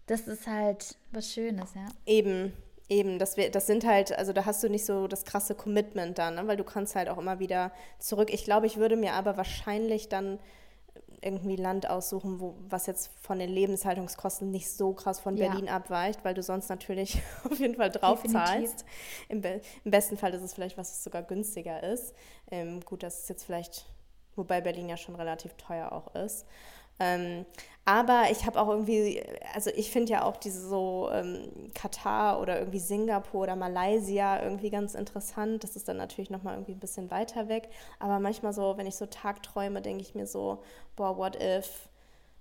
Das 0.07 0.29
ist 0.29 0.47
halt 0.47 0.97
was 1.11 1.33
Schönes, 1.33 1.73
ja. 1.75 1.87
Eben, 2.05 2.53
Eben, 2.91 3.19
das, 3.19 3.37
das 3.53 3.67
sind 3.67 3.87
halt, 3.87 4.13
also 4.19 4.35
da 4.35 4.45
hast 4.45 4.63
du 4.63 4.69
nicht 4.69 4.85
so 4.85 5.07
das 5.07 5.25
krasse 5.25 5.55
Commitment 5.55 6.19
dann, 6.19 6.35
ne? 6.35 6.47
weil 6.47 6.59
du 6.59 6.65
kannst 6.65 6.95
halt 6.95 7.09
auch 7.09 7.17
immer 7.17 7.39
wieder 7.39 7.73
zurück. 7.99 8.29
Ich 8.31 8.45
glaube, 8.45 8.67
ich 8.67 8.77
würde 8.77 8.97
mir 8.97 9.15
aber 9.15 9.39
wahrscheinlich 9.39 10.11
dann 10.11 10.39
irgendwie 11.23 11.57
Land 11.57 11.89
aussuchen, 11.89 12.41
wo, 12.41 12.57
was 12.69 12.87
jetzt 12.87 13.11
von 13.21 13.39
den 13.39 13.49
Lebenshaltungskosten 13.49 14.51
nicht 14.51 14.71
so 14.71 14.93
krass 14.93 15.21
von 15.21 15.37
Berlin 15.37 15.67
ja. 15.67 15.77
abweicht, 15.77 16.25
weil 16.25 16.35
du 16.35 16.43
sonst 16.43 16.69
natürlich 16.69 17.23
auf 17.45 17.59
jeden 17.59 17.77
Fall 17.77 17.91
drauf 17.91 18.23
Definitiv. 18.23 18.51
zahlst. 18.51 18.85
Im, 19.29 19.41
Be 19.41 19.61
Im, 19.85 19.91
besten 19.91 20.17
Fall 20.17 20.35
ist 20.35 20.43
es 20.43 20.55
vielleicht 20.55 20.77
was, 20.77 20.91
was 20.91 21.05
sogar 21.05 21.23
günstiger 21.23 21.83
ist. 21.83 22.15
Ähm, 22.51 22.81
gut, 22.85 23.03
das 23.03 23.21
ist 23.21 23.29
jetzt 23.29 23.45
vielleicht, 23.45 23.87
wobei 24.35 24.61
Berlin 24.61 24.89
ja 24.89 24.97
schon 24.97 25.15
relativ 25.15 25.55
teuer 25.55 25.93
auch 25.93 26.15
ist. 26.15 26.45
Ähm, 27.01 27.45
aber 27.85 28.27
ich 28.31 28.47
habe 28.47 28.61
auch 28.61 28.69
irgendwie, 28.69 29.23
also 29.55 29.71
ich 29.75 29.91
finde 29.91 30.13
ja 30.13 30.25
auch 30.25 30.37
diese 30.37 30.69
so 30.69 31.11
ähm, 31.13 31.51
Katar 31.75 32.41
oder 32.41 32.59
irgendwie 32.61 32.79
Singapur 32.79 33.43
oder 33.43 33.57
Malaysia 33.57 34.41
irgendwie 34.41 34.71
ganz 34.71 34.95
interessant. 34.95 35.65
Das 35.65 35.75
ist 35.75 35.89
dann 35.89 35.97
natürlich 35.97 36.31
nochmal 36.31 36.55
irgendwie 36.55 36.73
ein 36.73 36.81
bisschen 36.81 37.11
weiter 37.11 37.49
weg. 37.49 37.69
Aber 37.99 38.21
manchmal 38.21 38.53
so, 38.53 38.77
wenn 38.77 38.87
ich 38.87 38.95
so 38.95 39.07
Tagträume, 39.07 39.83
denke 39.83 40.03
ich 40.03 40.15
mir 40.15 40.27
so, 40.29 40.63
boah, 40.95 41.17
what 41.17 41.37
if? 41.43 41.89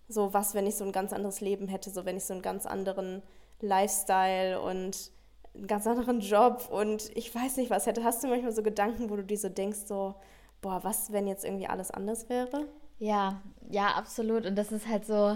So, 0.08 0.34
was, 0.34 0.54
wenn 0.54 0.68
ich 0.68 0.76
so 0.76 0.84
ein 0.86 0.92
ganz 0.92 1.12
anderes 1.12 1.42
Leben 1.42 1.68
hätte, 1.68 1.90
so 1.90 2.06
wenn 2.06 2.18
ich 2.18 2.26
so 2.26 2.34
einen 2.34 2.44
ganz 2.44 2.68
anderen 2.68 3.24
Lifestyle 3.62 4.62
und 4.62 5.12
einen 5.56 5.68
ganz 5.68 5.88
anderen 5.88 6.20
Job 6.20 6.70
und 6.72 7.10
ich 7.16 7.34
weiß 7.34 7.58
nicht 7.58 7.72
was 7.72 7.88
hätte. 7.88 8.04
Hast 8.04 8.24
du 8.24 8.28
manchmal 8.28 8.52
so 8.52 8.62
Gedanken, 8.62 9.10
wo 9.10 9.16
du 9.16 9.24
dir 9.24 9.38
so 9.38 9.50
denkst, 9.50 9.80
so, 9.86 10.16
boah, 10.62 10.84
was, 10.84 11.12
wenn 11.12 11.28
jetzt 11.28 11.46
irgendwie 11.46 11.68
alles 11.68 11.90
anders 11.90 12.30
wäre? 12.30 12.68
Ja, 13.02 13.42
ja, 13.72 13.88
absolut. 13.96 14.46
Und 14.46 14.56
das 14.56 14.72
ist 14.72 14.88
halt 14.88 15.06
so, 15.08 15.36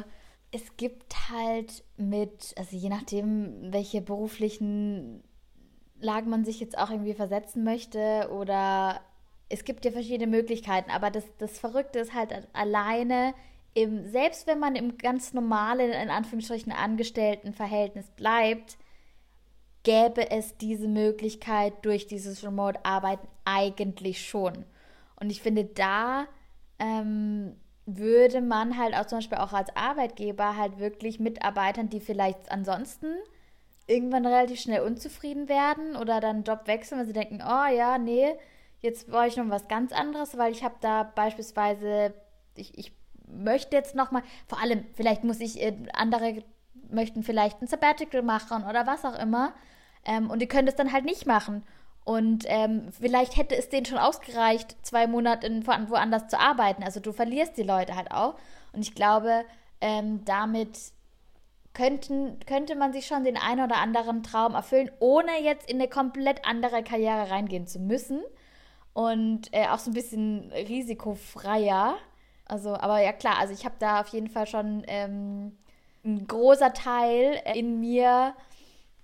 es 0.52 0.78
gibt 0.78 1.16
halt 1.32 1.84
mit, 1.98 2.54
also 2.58 2.78
je 2.78 2.90
nachdem, 2.90 3.74
welche 3.74 4.02
beruflichen 4.02 5.24
Lagen 6.00 6.30
man 6.30 6.46
sich 6.46 6.60
jetzt 6.60 6.78
auch 6.78 6.92
irgendwie 6.92 7.16
versetzen 7.16 7.64
möchte 7.64 8.30
oder 8.32 9.02
es 9.50 9.64
gibt 9.64 9.84
ja 9.84 9.92
verschiedene 9.92 10.28
Möglichkeiten, 10.28 10.92
aber 10.92 11.10
das, 11.10 11.24
das 11.40 11.58
Verrückte 11.58 11.98
ist 12.00 12.14
halt 12.14 12.48
alleine, 12.54 13.34
im, 13.74 14.06
selbst 14.12 14.46
wenn 14.46 14.60
man 14.60 14.76
im 14.76 15.00
ganz 15.00 15.34
normalen, 15.34 15.92
in 15.92 16.10
Anführungsstrichen, 16.12 16.72
Angestelltenverhältnis 16.72 18.12
bleibt, 18.12 18.78
gäbe 19.82 20.30
es 20.30 20.56
diese 20.58 20.88
Möglichkeit 20.88 21.74
durch 21.84 22.06
dieses 22.06 22.44
Remote-Arbeiten 22.44 23.28
eigentlich 23.44 24.28
schon. 24.28 24.66
Und 25.20 25.32
ich 25.32 25.42
finde, 25.42 25.66
da 25.66 26.28
ähm, 26.80 27.56
würde 27.86 28.42
man 28.42 28.78
halt 28.78 28.96
auch 28.96 29.06
zum 29.06 29.20
Beispiel 29.20 29.38
auch 29.38 29.54
als 29.54 29.76
Arbeitgeber 29.76 30.58
halt 30.58 30.80
wirklich 30.80 31.20
Mitarbeitern, 31.20 31.90
die 31.90 32.00
vielleicht 32.00 32.52
ansonsten 32.52 33.08
irgendwann 33.88 34.26
relativ 34.26 34.60
schnell 34.60 34.82
unzufrieden 34.82 35.48
werden 35.48 35.96
oder 35.96 36.20
dann 36.20 36.44
Job 36.44 36.62
wechseln, 36.66 37.00
weil 37.00 37.06
sie 37.06 37.14
denken, 37.14 37.42
oh 37.46 37.66
ja, 37.72 37.98
nee, 37.98 38.36
jetzt 38.82 39.10
brauche 39.10 39.28
ich 39.28 39.38
noch 39.38 39.50
was 39.50 39.68
ganz 39.68 39.92
anderes, 39.92 40.38
weil 40.38 40.52
ich 40.52 40.64
habe 40.64 40.76
da 40.82 41.04
beispielsweise, 41.04 42.14
ich, 42.56 42.78
ich 42.78 42.92
möchte 43.28 43.76
jetzt 43.76 43.96
noch 43.96 44.12
mal, 44.12 44.24
vor 44.48 44.60
allem, 44.60 44.86
vielleicht 44.96 45.24
muss 45.24 45.40
ich, 45.40 45.62
äh, 45.62 45.76
andere 45.94 46.44
möchten 46.90 47.24
vielleicht 47.24 47.62
ein 47.62 47.68
Sabbatical 47.68 48.22
machen 48.22 48.64
oder 48.64 48.88
was 48.88 49.06
auch 49.06 49.18
immer 49.20 49.54
ähm, 50.06 50.30
und 50.30 50.40
die 50.40 50.48
können 50.48 50.68
das 50.68 50.76
dann 50.76 50.92
halt 50.92 51.06
nicht 51.06 51.26
machen. 51.26 51.64
Und 52.06 52.46
ähm, 52.48 52.90
vielleicht 52.92 53.36
hätte 53.36 53.58
es 53.58 53.70
denen 53.70 53.88
schon 53.88 53.98
ausgereicht, 53.98 54.78
zwei 54.84 55.08
Monate 55.08 55.50
woanders 55.66 56.28
zu 56.28 56.40
arbeiten. 56.40 56.84
Also 56.84 57.00
du 57.00 57.12
verlierst 57.12 57.58
die 57.58 57.64
Leute 57.64 57.96
halt 57.96 58.12
auch. 58.12 58.36
Und 58.74 58.82
ich 58.82 58.94
glaube, 58.94 59.44
ähm, 59.82 60.24
damit 60.24 60.78
könnten, 61.74 62.40
könnte 62.46 62.76
man 62.76 62.94
sich 62.94 63.08
schon 63.08 63.24
den 63.24 63.38
einen 63.38 63.64
oder 63.64 63.78
anderen 63.78 64.22
Traum 64.22 64.54
erfüllen, 64.54 64.92
ohne 65.00 65.42
jetzt 65.42 65.70
in 65.70 65.78
eine 65.78 65.90
komplett 65.90 66.46
andere 66.48 66.84
Karriere 66.84 67.32
reingehen 67.32 67.66
zu 67.66 67.80
müssen. 67.80 68.22
Und 68.94 69.52
äh, 69.52 69.68
auch 69.68 69.80
so 69.80 69.90
ein 69.90 69.96
bisschen 69.96 70.52
risikofreier. 70.54 71.96
Also, 72.46 72.76
aber 72.76 73.02
ja 73.02 73.14
klar, 73.14 73.40
also 73.40 73.52
ich 73.52 73.66
habe 73.66 73.76
da 73.80 74.02
auf 74.02 74.10
jeden 74.10 74.30
Fall 74.30 74.46
schon 74.46 74.84
ähm, 74.88 75.58
ein 76.06 76.28
großer 76.28 76.72
Teil 76.74 77.42
in 77.56 77.80
mir, 77.80 78.36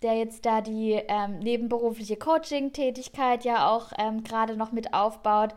der 0.01 0.15
jetzt 0.15 0.45
da 0.45 0.61
die 0.61 0.93
ähm, 0.93 1.39
nebenberufliche 1.39 2.17
Coaching-Tätigkeit 2.17 3.43
ja 3.45 3.69
auch 3.69 3.91
ähm, 3.97 4.23
gerade 4.23 4.55
noch 4.55 4.71
mit 4.71 4.93
aufbaut. 4.93 5.53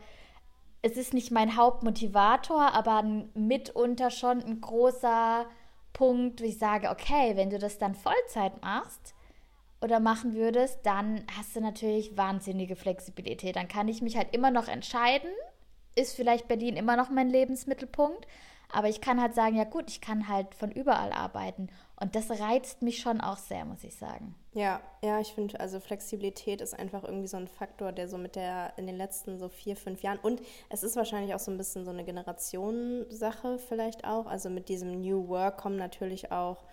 Es 0.82 0.96
ist 0.96 1.14
nicht 1.14 1.30
mein 1.30 1.56
Hauptmotivator, 1.56 2.74
aber 2.74 3.02
mitunter 3.34 4.10
schon 4.10 4.42
ein 4.42 4.60
großer 4.60 5.46
Punkt, 5.94 6.42
wo 6.42 6.44
ich 6.44 6.58
sage, 6.58 6.90
okay, 6.90 7.36
wenn 7.36 7.48
du 7.48 7.58
das 7.58 7.78
dann 7.78 7.94
Vollzeit 7.94 8.60
machst 8.60 9.14
oder 9.80 10.00
machen 10.00 10.34
würdest, 10.34 10.80
dann 10.82 11.24
hast 11.38 11.56
du 11.56 11.60
natürlich 11.60 12.16
wahnsinnige 12.18 12.76
Flexibilität. 12.76 13.56
Dann 13.56 13.68
kann 13.68 13.88
ich 13.88 14.02
mich 14.02 14.16
halt 14.16 14.34
immer 14.34 14.50
noch 14.50 14.68
entscheiden, 14.68 15.30
ist 15.94 16.14
vielleicht 16.14 16.48
Berlin 16.48 16.76
immer 16.76 16.96
noch 16.96 17.08
mein 17.08 17.30
Lebensmittelpunkt, 17.30 18.26
aber 18.74 18.88
ich 18.88 19.00
kann 19.00 19.20
halt 19.20 19.34
sagen, 19.34 19.56
ja 19.56 19.64
gut, 19.64 19.84
ich 19.88 20.00
kann 20.00 20.28
halt 20.28 20.54
von 20.54 20.70
überall 20.70 21.12
arbeiten. 21.12 21.68
Und 22.00 22.16
das 22.16 22.28
reizt 22.30 22.82
mich 22.82 22.98
schon 22.98 23.20
auch 23.20 23.38
sehr, 23.38 23.64
muss 23.64 23.84
ich 23.84 23.94
sagen. 23.94 24.34
Ja, 24.52 24.80
ja, 25.02 25.20
ich 25.20 25.32
finde, 25.32 25.60
also 25.60 25.78
Flexibilität 25.78 26.60
ist 26.60 26.78
einfach 26.78 27.04
irgendwie 27.04 27.28
so 27.28 27.36
ein 27.36 27.46
Faktor, 27.46 27.92
der 27.92 28.08
so 28.08 28.18
mit 28.18 28.34
der 28.34 28.72
in 28.76 28.86
den 28.86 28.96
letzten 28.96 29.38
so 29.38 29.48
vier, 29.48 29.76
fünf 29.76 30.02
Jahren 30.02 30.18
und 30.18 30.42
es 30.70 30.82
ist 30.82 30.96
wahrscheinlich 30.96 31.34
auch 31.34 31.38
so 31.38 31.50
ein 31.50 31.56
bisschen 31.56 31.84
so 31.84 31.92
eine 31.92 32.04
Generationensache 32.04 33.58
vielleicht 33.58 34.04
auch. 34.04 34.26
Also 34.26 34.50
mit 34.50 34.68
diesem 34.68 35.00
New 35.00 35.28
Work 35.28 35.58
kommen 35.58 35.76
natürlich 35.76 36.32
auch 36.32 36.64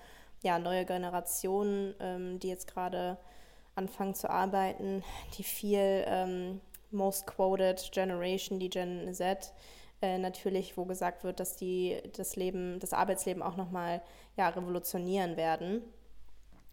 ja, 0.41 0.57
neue 0.57 0.85
Generationen, 0.85 1.93
ähm, 1.99 2.39
die 2.39 2.49
jetzt 2.49 2.67
gerade 2.67 3.17
anfangen 3.75 4.15
zu 4.15 4.29
arbeiten, 4.29 5.03
die 5.37 5.43
viel 5.43 6.03
ähm, 6.07 6.61
Most 6.89 7.27
Quoted 7.27 7.91
Generation, 7.91 8.59
die 8.59 8.69
Gen 8.69 9.13
Z, 9.13 9.53
äh, 10.01 10.17
natürlich, 10.17 10.77
wo 10.77 10.85
gesagt 10.85 11.23
wird, 11.23 11.39
dass 11.39 11.55
die 11.55 12.01
das 12.15 12.35
Leben, 12.35 12.79
das 12.79 12.93
Arbeitsleben 12.93 13.43
auch 13.43 13.55
nochmal 13.55 14.01
ja, 14.37 14.49
revolutionieren 14.49 15.37
werden. 15.37 15.81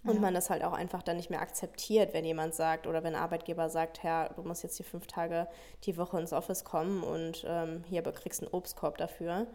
Und 0.05 0.14
ja. 0.14 0.21
man 0.21 0.33
das 0.33 0.49
halt 0.49 0.62
auch 0.62 0.73
einfach 0.73 1.03
dann 1.03 1.17
nicht 1.17 1.29
mehr 1.29 1.41
akzeptiert, 1.41 2.14
wenn 2.14 2.25
jemand 2.25 2.55
sagt 2.55 2.87
oder 2.87 3.03
wenn 3.03 3.14
ein 3.14 3.21
Arbeitgeber 3.21 3.69
sagt, 3.69 4.03
Herr, 4.03 4.31
du 4.31 4.43
musst 4.43 4.62
jetzt 4.62 4.77
hier 4.77 4.87
fünf 4.87 5.09
Tage 5.09 5.49
die 5.85 5.97
Woche 5.97 6.21
ins 6.21 6.33
Office 6.33 6.64
kommen 6.64 7.03
und 7.03 7.45
ähm, 7.47 7.85
hier 7.88 8.03
kriegst 8.03 8.41
du 8.41 8.47
einen 8.47 8.55
Obstkorb 8.55 8.97
dafür. 8.97 9.49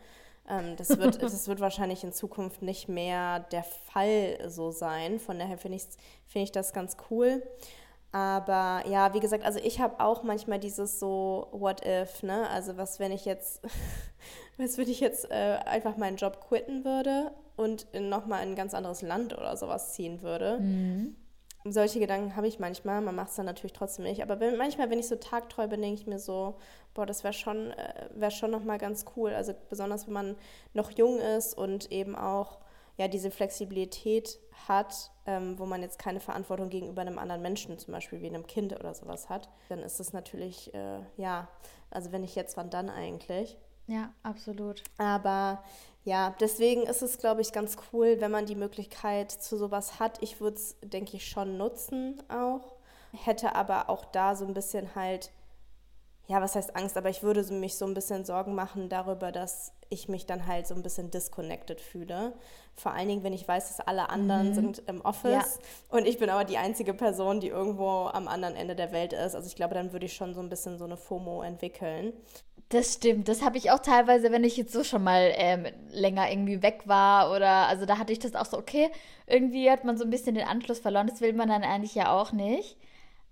Ähm, 0.49 0.75
das, 0.75 0.89
wird, 0.97 1.21
das 1.21 1.47
wird 1.47 1.59
wahrscheinlich 1.61 2.03
in 2.03 2.11
Zukunft 2.11 2.61
nicht 2.61 2.89
mehr 2.89 3.39
der 3.39 3.63
Fall 3.63 4.37
so 4.47 4.71
sein. 4.71 5.19
Von 5.19 5.39
daher 5.39 5.57
finde 5.57 5.77
ich, 5.77 5.83
find 6.27 6.43
ich 6.43 6.51
das 6.51 6.73
ganz 6.73 6.97
cool. 7.09 7.41
Aber 8.13 8.83
ja, 8.87 9.15
wie 9.15 9.19
gesagt, 9.19 9.43
also 9.43 9.59
ich 9.61 9.81
habe 9.81 9.99
auch 9.99 10.21
manchmal 10.21 10.59
dieses 10.59 10.99
so 10.99 11.47
What 11.51 11.83
if, 11.83 12.21
ne? 12.21 12.47
Also 12.51 12.77
was, 12.77 12.99
wenn 12.99 13.11
ich 13.11 13.25
jetzt, 13.25 13.63
was, 14.57 14.77
wenn 14.77 14.87
ich 14.87 14.99
jetzt 14.99 15.31
äh, 15.31 15.57
einfach 15.65 15.97
meinen 15.97 16.17
Job 16.17 16.39
quitten 16.47 16.85
würde 16.85 17.31
und 17.55 17.87
nochmal 17.99 18.43
in 18.43 18.49
ein 18.49 18.55
ganz 18.55 18.75
anderes 18.75 19.01
Land 19.01 19.33
oder 19.33 19.57
sowas 19.57 19.93
ziehen 19.93 20.21
würde. 20.21 20.59
Mhm. 20.59 21.15
solche 21.65 21.99
Gedanken 21.99 22.35
habe 22.35 22.47
ich 22.47 22.59
manchmal, 22.59 23.01
man 23.01 23.15
macht 23.15 23.29
es 23.31 23.35
dann 23.35 23.47
natürlich 23.47 23.73
trotzdem 23.73 24.05
nicht. 24.05 24.21
Aber 24.21 24.39
wenn, 24.39 24.57
manchmal, 24.57 24.91
wenn 24.91 24.99
ich 24.99 25.07
so 25.07 25.15
tagtreu 25.15 25.67
bin, 25.67 25.81
denke 25.81 25.99
ich 25.99 26.05
mir 26.05 26.19
so, 26.19 26.57
boah, 26.93 27.07
das 27.07 27.23
wäre 27.23 27.33
schon, 27.33 27.71
äh, 27.71 28.09
wär 28.13 28.29
schon 28.29 28.51
nochmal 28.51 28.77
ganz 28.77 29.05
cool. 29.15 29.33
Also 29.33 29.55
besonders, 29.71 30.05
wenn 30.05 30.13
man 30.13 30.35
noch 30.75 30.91
jung 30.91 31.17
ist 31.19 31.57
und 31.57 31.91
eben 31.91 32.15
auch 32.15 32.59
ja, 32.97 33.07
diese 33.07 33.31
Flexibilität 33.31 34.37
hat, 34.67 35.11
ähm, 35.25 35.57
wo 35.59 35.65
man 35.65 35.81
jetzt 35.81 35.99
keine 35.99 36.19
Verantwortung 36.19 36.69
gegenüber 36.69 37.01
einem 37.01 37.19
anderen 37.19 37.41
Menschen, 37.41 37.77
zum 37.79 37.93
Beispiel 37.93 38.21
wie 38.21 38.27
einem 38.27 38.47
Kind 38.47 38.73
oder 38.73 38.93
sowas 38.93 39.29
hat, 39.29 39.49
dann 39.69 39.79
ist 39.79 39.99
es 39.99 40.13
natürlich, 40.13 40.73
äh, 40.73 40.99
ja, 41.17 41.47
also 41.89 42.11
wenn 42.11 42.21
nicht 42.21 42.35
jetzt, 42.35 42.57
wann 42.57 42.69
dann 42.69 42.89
eigentlich? 42.89 43.57
Ja, 43.87 44.13
absolut. 44.23 44.83
Aber 44.97 45.63
ja, 46.05 46.35
deswegen 46.39 46.83
ist 46.83 47.01
es, 47.01 47.17
glaube 47.17 47.41
ich, 47.41 47.51
ganz 47.51 47.77
cool, 47.91 48.17
wenn 48.19 48.31
man 48.31 48.45
die 48.45 48.55
Möglichkeit 48.55 49.31
zu 49.31 49.57
sowas 49.57 49.99
hat. 49.99 50.21
Ich 50.21 50.41
würde 50.41 50.57
es, 50.57 50.77
denke 50.81 51.17
ich, 51.17 51.27
schon 51.27 51.57
nutzen 51.57 52.21
auch. 52.29 52.75
Hätte 53.11 53.55
aber 53.55 53.89
auch 53.89 54.05
da 54.05 54.35
so 54.35 54.45
ein 54.45 54.53
bisschen 54.53 54.95
halt, 54.95 55.31
ja, 56.27 56.41
was 56.41 56.55
heißt 56.55 56.75
Angst, 56.75 56.95
aber 56.97 57.09
ich 57.09 57.21
würde 57.21 57.43
mich 57.53 57.75
so 57.75 57.85
ein 57.85 57.93
bisschen 57.93 58.23
Sorgen 58.23 58.55
machen 58.55 58.87
darüber, 58.87 59.31
dass 59.31 59.73
ich 59.89 60.07
mich 60.07 60.25
dann 60.25 60.47
halt 60.47 60.67
so 60.67 60.73
ein 60.73 60.81
bisschen 60.81 61.11
disconnected 61.11 61.81
fühle. 61.81 62.33
Vor 62.75 62.93
allen 62.93 63.09
Dingen, 63.09 63.23
wenn 63.23 63.33
ich 63.33 63.47
weiß, 63.47 63.67
dass 63.67 63.85
alle 63.85 64.09
anderen 64.09 64.49
mhm. 64.49 64.53
sind 64.53 64.83
im 64.87 65.01
Office 65.01 65.59
ja. 65.59 65.97
und 65.97 66.07
ich 66.07 66.19
bin 66.19 66.29
aber 66.29 66.45
die 66.45 66.57
einzige 66.57 66.93
Person, 66.93 67.41
die 67.41 67.49
irgendwo 67.49 68.09
am 68.11 68.27
anderen 68.27 68.55
Ende 68.55 68.75
der 68.75 68.91
Welt 68.91 69.13
ist. 69.13 69.35
Also 69.35 69.47
ich 69.47 69.55
glaube, 69.55 69.75
dann 69.75 69.91
würde 69.91 70.05
ich 70.05 70.13
schon 70.13 70.33
so 70.33 70.39
ein 70.39 70.49
bisschen 70.49 70.77
so 70.77 70.85
eine 70.85 70.97
FOMO 70.97 71.43
entwickeln. 71.43 72.13
Das 72.69 72.93
stimmt. 72.93 73.27
Das 73.27 73.43
habe 73.43 73.57
ich 73.57 73.69
auch 73.69 73.79
teilweise, 73.79 74.31
wenn 74.31 74.43
ich 74.43 74.57
jetzt 74.57 74.73
so 74.73 74.83
schon 74.83 75.03
mal 75.03 75.31
ähm, 75.35 75.67
länger 75.91 76.31
irgendwie 76.31 76.63
weg 76.63 76.83
war 76.85 77.31
oder 77.31 77.67
also 77.67 77.85
da 77.85 77.99
hatte 77.99 78.13
ich 78.13 78.19
das 78.19 78.33
auch 78.33 78.45
so, 78.45 78.57
okay, 78.57 78.89
irgendwie 79.27 79.69
hat 79.69 79.83
man 79.83 79.97
so 79.97 80.05
ein 80.05 80.09
bisschen 80.09 80.33
den 80.33 80.47
Anschluss 80.47 80.79
verloren. 80.79 81.07
Das 81.07 81.21
will 81.21 81.33
man 81.33 81.49
dann 81.49 81.63
eigentlich 81.63 81.93
ja 81.93 82.11
auch 82.11 82.31
nicht. 82.31 82.77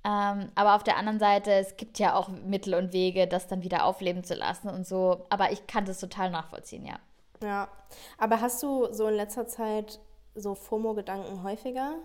Ähm, 0.04 0.50
aber 0.56 0.76
auf 0.76 0.84
der 0.84 0.98
anderen 0.98 1.20
Seite, 1.20 1.52
es 1.52 1.78
gibt 1.78 2.00
ja 2.00 2.16
auch 2.16 2.30
Mittel 2.30 2.74
und 2.74 2.92
Wege, 2.92 3.28
das 3.28 3.48
dann 3.48 3.62
wieder 3.64 3.86
aufleben 3.86 4.24
zu 4.24 4.34
lassen 4.34 4.70
und 4.70 4.88
so. 4.88 5.26
Aber 5.30 5.52
ich 5.52 5.68
kann 5.68 5.86
das 5.86 6.00
total 6.00 6.32
nachvollziehen, 6.32 6.86
ja. 6.86 7.00
Ja. 7.44 7.68
Aber 8.18 8.42
hast 8.42 8.62
du 8.64 8.92
so 8.92 9.08
in 9.08 9.16
letzter 9.16 9.48
Zeit 9.48 10.00
so 10.36 10.56
FOMO-Gedanken 10.56 11.44
häufiger? 11.44 11.96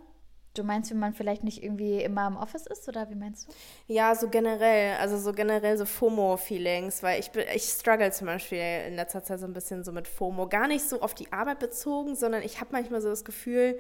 Du 0.55 0.65
meinst, 0.65 0.91
wenn 0.91 0.99
man 0.99 1.13
vielleicht 1.13 1.45
nicht 1.45 1.63
irgendwie 1.63 2.03
immer 2.03 2.27
im 2.27 2.37
Office 2.37 2.67
ist 2.67 2.89
oder 2.89 3.11
wie 3.11 3.15
meinst 3.15 3.47
du? 3.47 3.53
Ja, 3.93 4.15
so 4.15 4.29
generell, 4.29 4.97
also 4.97 5.19
so 5.19 5.33
generell 5.33 5.77
so 5.77 5.85
FOMO-Feelings, 5.85 7.03
weil 7.03 7.21
ich, 7.21 7.31
ich 7.55 7.65
struggle 7.65 8.11
zum 8.11 8.27
Beispiel 8.27 8.59
in 8.89 8.97
letzter 8.97 9.23
Zeit 9.23 9.41
so 9.41 9.47
ein 9.47 9.53
bisschen 9.53 9.85
so 9.85 9.93
mit 9.93 10.09
FOMO. 10.09 10.49
Gar 10.49 10.69
nicht 10.69 10.89
so 10.89 11.03
auf 11.03 11.15
die 11.15 11.31
Arbeit 11.31 11.59
bezogen, 11.59 12.15
sondern 12.15 12.43
ich 12.43 12.61
habe 12.61 12.71
manchmal 12.73 13.03
so 13.03 13.09
das 13.09 13.25
Gefühl, 13.25 13.79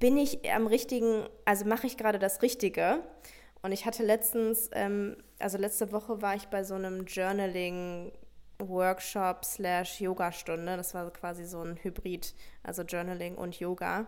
bin 0.00 0.16
ich 0.16 0.50
am 0.50 0.66
richtigen, 0.66 1.28
also 1.44 1.64
mache 1.66 1.86
ich 1.86 1.96
gerade 1.96 2.18
das 2.18 2.42
Richtige? 2.42 3.04
Und 3.62 3.72
ich 3.72 3.84
hatte 3.84 4.02
letztens, 4.02 4.70
ähm, 4.72 5.16
also 5.38 5.58
letzte 5.58 5.92
Woche 5.92 6.22
war 6.22 6.34
ich 6.34 6.48
bei 6.48 6.64
so 6.64 6.74
einem 6.74 7.04
Journaling 7.04 8.10
Workshop 8.58 9.44
slash 9.44 10.00
Yoga-Stunde. 10.00 10.76
Das 10.76 10.94
war 10.94 11.10
quasi 11.12 11.44
so 11.44 11.62
ein 11.62 11.78
Hybrid, 11.82 12.34
also 12.62 12.82
Journaling 12.82 13.36
und 13.36 13.60
Yoga. 13.60 14.06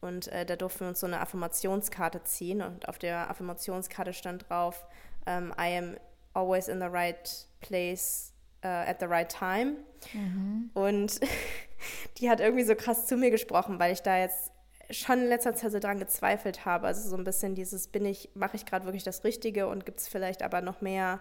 Und 0.00 0.28
äh, 0.28 0.44
da 0.44 0.56
durften 0.56 0.80
wir 0.80 0.88
uns 0.88 1.00
so 1.00 1.06
eine 1.06 1.20
Affirmationskarte 1.20 2.22
ziehen. 2.24 2.62
Und 2.62 2.88
auf 2.88 2.98
der 2.98 3.30
Affirmationskarte 3.30 4.14
stand 4.14 4.48
drauf, 4.48 4.86
ähm, 5.26 5.54
I 5.58 5.76
am 5.76 5.96
always 6.32 6.68
in 6.68 6.80
the 6.80 6.86
right 6.86 7.46
place 7.60 8.32
uh, 8.64 8.68
at 8.68 9.00
the 9.00 9.06
right 9.06 9.28
time. 9.28 9.76
Mhm. 10.12 10.70
Und 10.72 11.20
die 12.18 12.30
hat 12.30 12.40
irgendwie 12.40 12.64
so 12.64 12.74
krass 12.74 13.06
zu 13.06 13.16
mir 13.16 13.30
gesprochen, 13.30 13.78
weil 13.78 13.92
ich 13.92 14.00
da 14.00 14.18
jetzt 14.18 14.53
schon 14.98 15.20
in 15.22 15.28
letzter 15.28 15.54
Zeit 15.54 15.72
so 15.72 15.78
dran 15.78 15.98
gezweifelt 15.98 16.64
habe. 16.64 16.86
Also 16.86 17.08
so 17.08 17.16
ein 17.16 17.24
bisschen 17.24 17.54
dieses, 17.54 17.88
bin 17.88 18.04
ich, 18.04 18.30
mache 18.34 18.56
ich 18.56 18.66
gerade 18.66 18.84
wirklich 18.84 19.04
das 19.04 19.24
Richtige 19.24 19.68
und 19.68 19.86
gibt 19.86 20.00
es 20.00 20.08
vielleicht 20.08 20.42
aber 20.42 20.60
noch 20.60 20.80
mehr 20.80 21.20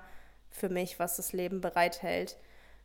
für 0.50 0.70
mich, 0.70 1.00
was 1.00 1.18
das 1.18 1.34
Leben 1.34 1.62
bereithält. 1.62 2.38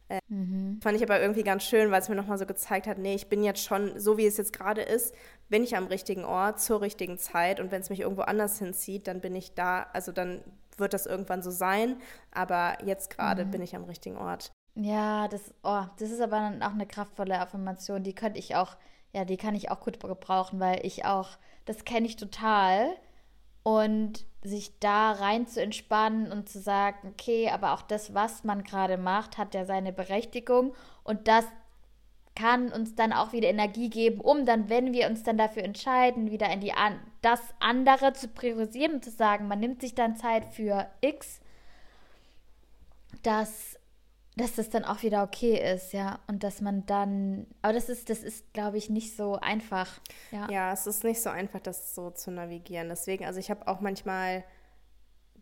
Äh, 0.09 0.21
mhm. 0.29 0.81
Fand 0.83 0.97
ich 0.97 1.03
aber 1.03 1.21
irgendwie 1.21 1.43
ganz 1.45 1.65
schön, 1.65 1.91
weil 1.91 2.01
es 2.01 2.09
mir 2.09 2.15
nochmal 2.15 2.39
so 2.39 2.47
gezeigt 2.47 2.87
hat, 2.87 2.99
nee, 2.99 3.15
ich 3.15 3.29
bin 3.29 3.45
jetzt 3.45 3.63
schon, 3.63 3.99
so 4.01 4.17
wie 4.17 4.27
es 4.27 4.39
jetzt 4.39 4.53
gerade 4.53 4.83
ist, 4.83 5.15
bin 5.49 5.63
ich 5.63 5.77
am 5.77 5.87
richtigen 5.87 6.25
Ort 6.25 6.61
zur 6.61 6.81
richtigen 6.81 7.19
Zeit 7.19 7.61
und 7.61 7.71
wenn 7.71 7.83
es 7.83 7.91
mich 7.91 8.01
irgendwo 8.01 8.23
anders 8.23 8.59
hinzieht, 8.59 9.07
dann 9.07 9.21
bin 9.21 9.35
ich 9.35 9.55
da, 9.55 9.87
also 9.93 10.13
dann 10.13 10.43
wird 10.79 10.95
das 10.95 11.07
irgendwann 11.07 11.43
so 11.43 11.51
sein, 11.51 11.97
aber 12.31 12.79
jetzt 12.85 13.11
gerade 13.11 13.45
mhm. 13.45 13.51
bin 13.51 13.63
ich 13.63 13.77
am 13.77 13.85
richtigen 13.85 14.17
Ort. 14.17 14.51
Ja, 14.75 15.29
das, 15.29 15.53
oh, 15.63 15.85
das 15.99 16.11
ist 16.11 16.21
aber 16.21 16.53
auch 16.61 16.73
eine 16.73 16.87
kraftvolle 16.87 17.39
Affirmation, 17.41 18.03
die 18.03 18.15
könnte 18.15 18.39
ich 18.39 18.55
auch, 18.55 18.77
ja, 19.13 19.25
die 19.25 19.37
kann 19.37 19.55
ich 19.55 19.71
auch 19.71 19.81
gut 19.81 20.01
gebrauchen, 20.01 20.61
weil 20.61 20.85
ich 20.85 21.05
auch, 21.05 21.31
das 21.65 21.85
kenne 21.85 22.07
ich 22.07 22.17
total. 22.17 22.91
Und 23.63 24.25
sich 24.43 24.79
da 24.79 25.13
rein 25.13 25.47
zu 25.47 25.61
entspannen 25.61 26.33
und 26.33 26.49
zu 26.49 26.61
sagen, 26.61 27.09
okay, 27.09 27.51
aber 27.51 27.75
auch 27.75 27.83
das, 27.83 28.15
was 28.15 28.45
man 28.45 28.63
gerade 28.63 28.97
macht, 28.97 29.37
hat 29.37 29.55
ja 29.55 29.65
seine 29.65 29.93
Berechtigung. 29.93 30.75
Und 31.05 31.29
das 31.29 31.45
kann 32.35 32.71
uns 32.71 32.95
dann 32.95 33.13
auch 33.13 33.33
wieder 33.33 33.49
Energie 33.49 33.91
geben, 33.91 34.21
um 34.21 34.47
dann, 34.47 34.69
wenn 34.69 34.93
wir 34.93 35.09
uns 35.09 35.25
dann 35.25 35.37
dafür 35.37 35.65
entscheiden, 35.65 36.31
wieder 36.31 36.49
in 36.53 36.61
die 36.61 36.73
an 36.73 37.01
das 37.21 37.41
andere 37.59 38.13
zu 38.13 38.29
priorisieren 38.29 38.95
und 38.95 39.05
zu 39.05 39.11
sagen, 39.11 39.49
man 39.49 39.59
nimmt 39.59 39.81
sich 39.81 39.97
dann 39.97 40.17
Zeit 40.17 40.45
für 40.45 40.87
X, 41.01 41.41
dass 43.25 43.78
dass 44.39 44.55
das 44.55 44.71
dann 44.71 44.85
auch 44.85 45.03
wieder 45.03 45.23
okay 45.23 45.75
ist, 45.75 45.93
ja, 45.93 46.19
und 46.27 46.43
dass 46.43 46.61
man 46.61 46.87
dann, 46.87 47.47
aber 47.63 47.73
das 47.73 47.89
ist, 47.89 48.09
das 48.11 48.23
ist, 48.23 48.53
glaube 48.53 48.79
ich, 48.79 48.89
nicht 48.89 49.17
so 49.17 49.37
einfach, 49.37 50.01
ja. 50.31 50.51
Ja, 50.51 50.73
es 50.73 50.87
ist 50.87 51.05
nicht 51.05 51.21
so 51.21 51.31
einfach, 51.31 51.61
das 51.61 51.95
so 51.95 52.11
zu 52.11 52.31
navigieren. 52.31 52.89
Deswegen, 52.89 53.25
also 53.25 53.39
ich 53.39 53.51
habe 53.51 53.67
auch 53.69 53.81
manchmal 53.81 54.45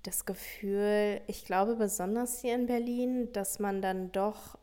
das 0.02 0.24
Gefühl, 0.24 1.20
ich 1.26 1.44
glaube 1.44 1.76
besonders 1.76 2.40
hier 2.40 2.54
in 2.54 2.66
Berlin, 2.66 3.32
dass 3.32 3.58
man 3.58 3.82
dann 3.82 4.12
doch 4.12 4.58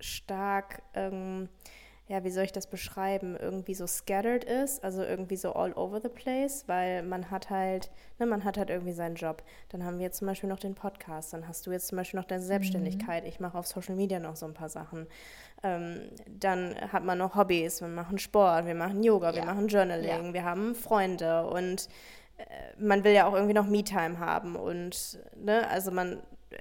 stark 0.00 0.82
ähm, 0.94 1.48
ja, 2.10 2.24
wie 2.24 2.30
soll 2.30 2.42
ich 2.42 2.50
das 2.50 2.66
beschreiben, 2.66 3.36
irgendwie 3.40 3.72
so 3.72 3.86
scattered 3.86 4.42
ist, 4.42 4.82
also 4.82 5.00
irgendwie 5.04 5.36
so 5.36 5.52
all 5.52 5.72
over 5.74 6.00
the 6.00 6.08
place, 6.08 6.64
weil 6.66 7.04
man 7.04 7.30
hat 7.30 7.50
halt, 7.50 7.88
ne, 8.18 8.26
man 8.26 8.42
hat 8.42 8.58
halt 8.58 8.68
irgendwie 8.68 8.92
seinen 8.92 9.14
Job. 9.14 9.44
Dann 9.68 9.84
haben 9.84 9.98
wir 9.98 10.06
jetzt 10.06 10.18
zum 10.18 10.26
Beispiel 10.26 10.48
noch 10.48 10.58
den 10.58 10.74
Podcast, 10.74 11.32
dann 11.32 11.46
hast 11.46 11.68
du 11.68 11.70
jetzt 11.70 11.86
zum 11.86 11.98
Beispiel 11.98 12.18
noch 12.18 12.26
deine 12.26 12.42
Selbstständigkeit, 12.42 13.22
mhm. 13.22 13.28
ich 13.28 13.38
mache 13.38 13.56
auf 13.56 13.68
Social 13.68 13.94
Media 13.94 14.18
noch 14.18 14.34
so 14.34 14.44
ein 14.44 14.54
paar 14.54 14.68
Sachen. 14.68 15.06
Ähm, 15.62 16.00
dann 16.26 16.74
hat 16.92 17.04
man 17.04 17.16
noch 17.16 17.36
Hobbys, 17.36 17.80
wir 17.80 17.86
machen 17.86 18.18
Sport, 18.18 18.66
wir 18.66 18.74
machen 18.74 19.04
Yoga, 19.04 19.30
ja. 19.30 19.36
wir 19.36 19.44
machen 19.44 19.68
Journaling, 19.68 20.26
ja. 20.26 20.32
wir 20.32 20.44
haben 20.44 20.74
Freunde 20.74 21.46
und 21.46 21.88
äh, 22.38 22.42
man 22.76 23.04
will 23.04 23.12
ja 23.12 23.28
auch 23.28 23.34
irgendwie 23.34 23.54
noch 23.54 23.68
Me-Time 23.68 24.18
haben 24.18 24.56
und, 24.56 25.20
ne, 25.36 25.70
also 25.70 25.92
man, 25.92 26.14
äh, 26.50 26.56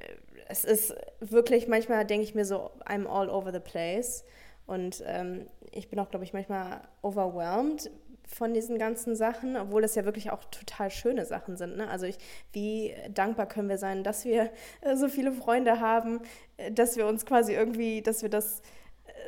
es 0.47 0.63
ist 0.63 0.93
wirklich, 1.21 1.67
manchmal 1.67 2.05
denke 2.05 2.23
ich 2.23 2.35
mir 2.35 2.45
so, 2.45 2.69
I'm 2.85 3.07
all 3.07 3.31
over 3.31 3.51
the 3.51 3.59
place. 3.59 4.23
Und 4.69 5.03
ähm, 5.07 5.47
ich 5.71 5.89
bin 5.89 5.99
auch, 5.99 6.09
glaube 6.09 6.23
ich, 6.25 6.31
manchmal 6.31 6.81
overwhelmed 7.01 7.89
von 8.27 8.53
diesen 8.53 8.77
ganzen 8.77 9.15
Sachen, 9.15 9.57
obwohl 9.57 9.81
das 9.81 9.95
ja 9.95 10.05
wirklich 10.05 10.29
auch 10.29 10.43
total 10.45 10.91
schöne 10.91 11.25
Sachen 11.25 11.57
sind. 11.57 11.77
Ne? 11.77 11.89
Also 11.89 12.05
ich, 12.05 12.19
wie 12.51 12.93
dankbar 13.11 13.47
können 13.47 13.67
wir 13.67 13.79
sein, 13.79 14.03
dass 14.03 14.25
wir 14.25 14.51
äh, 14.81 14.95
so 14.95 15.09
viele 15.09 15.31
Freunde 15.31 15.79
haben, 15.79 16.21
äh, 16.57 16.71
dass 16.71 16.97
wir 16.97 17.07
uns 17.07 17.25
quasi 17.25 17.53
irgendwie, 17.53 18.03
dass 18.03 18.21
wir 18.21 18.29
das, 18.29 18.61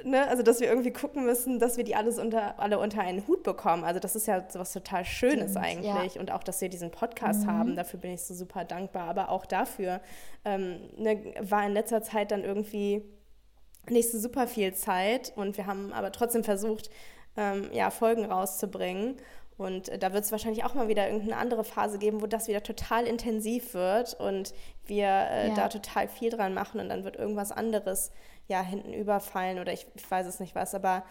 äh, 0.03 0.07
ne? 0.07 0.27
also 0.27 0.43
dass 0.43 0.59
wir 0.59 0.69
irgendwie 0.69 0.91
gucken 0.91 1.25
müssen, 1.25 1.57
dass 1.57 1.77
wir 1.77 1.83
die 1.83 1.95
alles 1.95 2.19
unter, 2.19 2.59
alle 2.59 2.77
unter 2.77 3.01
einen 3.01 3.25
Hut 3.27 3.41
bekommen. 3.41 3.83
Also 3.83 3.99
das 3.99 4.15
ist 4.15 4.27
ja 4.27 4.45
so 4.47 4.59
was 4.59 4.71
total 4.71 5.03
Schönes 5.03 5.51
Stimmt, 5.51 5.65
eigentlich. 5.65 6.13
Ja. 6.13 6.21
Und 6.21 6.29
auch, 6.29 6.43
dass 6.43 6.61
wir 6.61 6.69
diesen 6.69 6.91
Podcast 6.91 7.45
mhm. 7.45 7.51
haben, 7.51 7.75
dafür 7.75 7.99
bin 7.99 8.11
ich 8.11 8.21
so 8.21 8.35
super 8.35 8.63
dankbar. 8.63 9.09
Aber 9.09 9.29
auch 9.29 9.47
dafür 9.47 10.01
ähm, 10.45 10.79
ne, 10.97 11.33
war 11.41 11.65
in 11.65 11.73
letzter 11.73 12.03
Zeit 12.03 12.29
dann 12.29 12.43
irgendwie 12.43 13.03
nicht 13.89 14.11
so 14.11 14.19
super 14.19 14.47
viel 14.47 14.73
Zeit 14.73 15.33
und 15.35 15.57
wir 15.57 15.65
haben 15.65 15.93
aber 15.93 16.11
trotzdem 16.11 16.43
versucht, 16.43 16.89
ähm, 17.37 17.69
ja, 17.71 17.89
Folgen 17.89 18.25
rauszubringen. 18.25 19.17
Und 19.57 19.89
äh, 19.89 19.99
da 19.99 20.13
wird 20.13 20.23
es 20.23 20.31
wahrscheinlich 20.31 20.63
auch 20.63 20.73
mal 20.73 20.87
wieder 20.87 21.07
irgendeine 21.07 21.37
andere 21.37 21.63
Phase 21.63 21.99
geben, 21.99 22.21
wo 22.21 22.27
das 22.27 22.47
wieder 22.47 22.63
total 22.63 23.05
intensiv 23.05 23.73
wird 23.73 24.13
und 24.15 24.53
wir 24.85 25.07
äh, 25.07 25.49
ja. 25.49 25.55
da 25.55 25.69
total 25.69 26.07
viel 26.07 26.31
dran 26.31 26.53
machen 26.53 26.79
und 26.79 26.89
dann 26.89 27.03
wird 27.03 27.15
irgendwas 27.15 27.51
anderes 27.51 28.11
ja 28.47 28.61
hinten 28.61 28.93
überfallen 28.93 29.59
oder 29.59 29.71
ich, 29.71 29.85
ich 29.95 30.09
weiß 30.09 30.25
es 30.25 30.39
nicht 30.39 30.55
was, 30.55 30.73
aber 30.73 31.03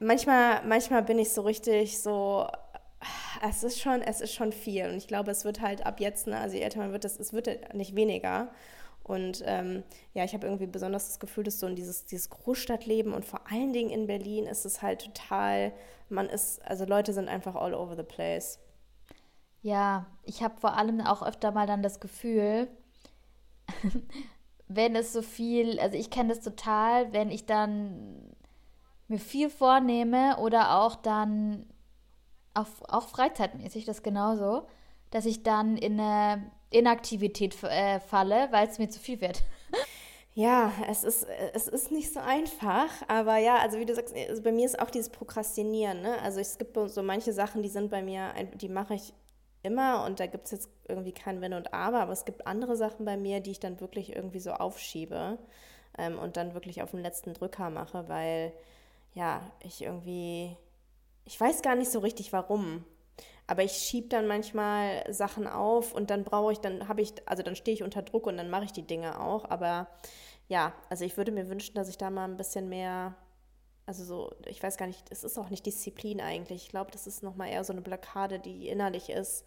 manchmal, 0.00 0.62
manchmal 0.66 1.02
bin 1.02 1.18
ich 1.18 1.32
so 1.32 1.42
richtig 1.42 2.02
so, 2.02 2.48
es 3.48 3.62
ist 3.62 3.80
schon, 3.80 4.02
es 4.02 4.20
ist 4.20 4.34
schon 4.34 4.52
viel 4.52 4.86
und 4.86 4.96
ich 4.96 5.06
glaube, 5.06 5.30
es 5.30 5.44
wird 5.44 5.60
halt 5.60 5.86
ab 5.86 6.00
jetzt, 6.00 6.26
ne, 6.26 6.38
also 6.38 6.56
je 6.56 6.62
älter 6.62 6.80
man 6.80 6.92
wird, 6.92 7.04
das, 7.04 7.20
es 7.20 7.32
wird 7.32 7.72
nicht 7.74 7.94
weniger 7.94 8.48
und 9.06 9.40
ähm, 9.46 9.84
ja, 10.14 10.24
ich 10.24 10.34
habe 10.34 10.46
irgendwie 10.46 10.66
besonders 10.66 11.06
das 11.06 11.20
Gefühl, 11.20 11.44
dass 11.44 11.60
so 11.60 11.68
in 11.68 11.76
dieses, 11.76 12.06
dieses 12.06 12.28
Großstadtleben 12.28 13.12
und 13.12 13.24
vor 13.24 13.40
allen 13.48 13.72
Dingen 13.72 13.90
in 13.90 14.08
Berlin 14.08 14.46
ist 14.46 14.66
es 14.66 14.82
halt 14.82 15.04
total, 15.04 15.72
man 16.08 16.28
ist, 16.28 16.60
also 16.66 16.84
Leute 16.84 17.12
sind 17.12 17.28
einfach 17.28 17.54
all 17.54 17.72
over 17.72 17.94
the 17.94 18.02
place. 18.02 18.58
Ja, 19.62 20.06
ich 20.24 20.42
habe 20.42 20.58
vor 20.58 20.76
allem 20.76 21.00
auch 21.00 21.22
öfter 21.22 21.52
mal 21.52 21.68
dann 21.68 21.84
das 21.84 22.00
Gefühl, 22.00 22.66
wenn 24.66 24.96
es 24.96 25.12
so 25.12 25.22
viel, 25.22 25.78
also 25.78 25.96
ich 25.96 26.10
kenne 26.10 26.30
das 26.30 26.42
total, 26.42 27.12
wenn 27.12 27.30
ich 27.30 27.46
dann 27.46 28.34
mir 29.06 29.20
viel 29.20 29.50
vornehme 29.50 30.36
oder 30.38 30.80
auch 30.80 30.96
dann 30.96 31.64
auch, 32.54 32.66
auch 32.88 33.06
freizeitmäßig 33.06 33.84
das 33.84 34.02
genauso, 34.02 34.66
dass 35.10 35.26
ich 35.26 35.44
dann 35.44 35.76
in 35.76 36.00
eine 36.00 36.50
Inaktivität 36.70 37.62
äh, 37.62 38.00
falle, 38.00 38.48
weil 38.50 38.68
es 38.68 38.78
mir 38.78 38.88
zu 38.88 39.00
viel 39.00 39.20
wird. 39.20 39.42
Ja, 40.34 40.70
es 40.86 41.02
ist, 41.02 41.26
es 41.54 41.66
ist 41.66 41.90
nicht 41.90 42.12
so 42.12 42.20
einfach, 42.20 42.90
aber 43.08 43.38
ja, 43.38 43.56
also 43.56 43.78
wie 43.78 43.86
du 43.86 43.94
sagst, 43.94 44.14
also 44.14 44.42
bei 44.42 44.52
mir 44.52 44.66
ist 44.66 44.78
auch 44.78 44.90
dieses 44.90 45.08
Prokrastinieren. 45.08 46.02
Ne? 46.02 46.20
Also 46.20 46.40
es 46.40 46.58
gibt 46.58 46.76
so 46.90 47.02
manche 47.02 47.32
Sachen, 47.32 47.62
die 47.62 47.70
sind 47.70 47.90
bei 47.90 48.02
mir, 48.02 48.34
die 48.54 48.68
mache 48.68 48.94
ich 48.94 49.14
immer 49.62 50.04
und 50.04 50.20
da 50.20 50.26
gibt 50.26 50.44
es 50.44 50.50
jetzt 50.50 50.70
irgendwie 50.88 51.12
kein 51.12 51.40
Wenn 51.40 51.54
und 51.54 51.72
Aber, 51.72 52.00
aber 52.00 52.12
es 52.12 52.26
gibt 52.26 52.46
andere 52.46 52.76
Sachen 52.76 53.06
bei 53.06 53.16
mir, 53.16 53.40
die 53.40 53.52
ich 53.52 53.60
dann 53.60 53.80
wirklich 53.80 54.14
irgendwie 54.14 54.40
so 54.40 54.52
aufschiebe 54.52 55.38
ähm, 55.96 56.18
und 56.18 56.36
dann 56.36 56.52
wirklich 56.52 56.82
auf 56.82 56.90
den 56.90 57.00
letzten 57.00 57.32
Drücker 57.32 57.70
mache, 57.70 58.06
weil 58.08 58.52
ja, 59.14 59.40
ich 59.60 59.82
irgendwie, 59.82 60.54
ich 61.24 61.40
weiß 61.40 61.62
gar 61.62 61.74
nicht 61.76 61.90
so 61.90 62.00
richtig 62.00 62.34
warum. 62.34 62.84
Aber 63.46 63.62
ich 63.62 63.72
schiebe 63.72 64.08
dann 64.08 64.26
manchmal 64.26 65.04
Sachen 65.12 65.46
auf 65.46 65.92
und 65.92 66.10
dann 66.10 66.24
brauche 66.24 66.52
ich, 66.52 66.58
dann 66.58 66.88
habe 66.88 67.00
ich, 67.00 67.12
also 67.26 67.42
dann 67.42 67.54
stehe 67.54 67.74
ich 67.74 67.82
unter 67.82 68.02
Druck 68.02 68.26
und 68.26 68.36
dann 68.36 68.50
mache 68.50 68.64
ich 68.64 68.72
die 68.72 68.86
Dinge 68.86 69.20
auch. 69.20 69.48
Aber 69.48 69.86
ja, 70.48 70.72
also 70.88 71.04
ich 71.04 71.16
würde 71.16 71.32
mir 71.32 71.48
wünschen, 71.48 71.74
dass 71.74 71.88
ich 71.88 71.98
da 71.98 72.10
mal 72.10 72.24
ein 72.24 72.36
bisschen 72.36 72.68
mehr, 72.68 73.14
also 73.86 74.04
so, 74.04 74.34
ich 74.46 74.62
weiß 74.62 74.76
gar 74.76 74.86
nicht, 74.86 75.04
es 75.10 75.22
ist 75.22 75.38
auch 75.38 75.48
nicht 75.50 75.64
Disziplin 75.64 76.20
eigentlich. 76.20 76.64
Ich 76.64 76.70
glaube, 76.70 76.90
das 76.90 77.06
ist 77.06 77.22
nochmal 77.22 77.50
eher 77.50 77.62
so 77.64 77.72
eine 77.72 77.82
Blockade, 77.82 78.40
die 78.40 78.68
innerlich 78.68 79.10
ist, 79.10 79.44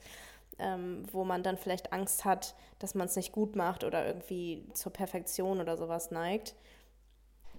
ähm, 0.60 1.04
wo 1.12 1.26
man 1.26 1.44
dann 1.44 1.58
vielleicht 1.58 1.92
Angst 1.92 2.24
hat, 2.24 2.56
dass 2.80 2.96
man 2.96 3.08
es 3.08 3.16
nicht 3.18 3.34
gut 3.34 3.56
macht 3.56 3.84
oder 3.84 4.06
irgendwie 4.06 4.66
zur 4.74 4.94
Perfektion 4.94 5.60
oder 5.60 5.76
sowas 5.78 6.12
neigt. 6.12 6.56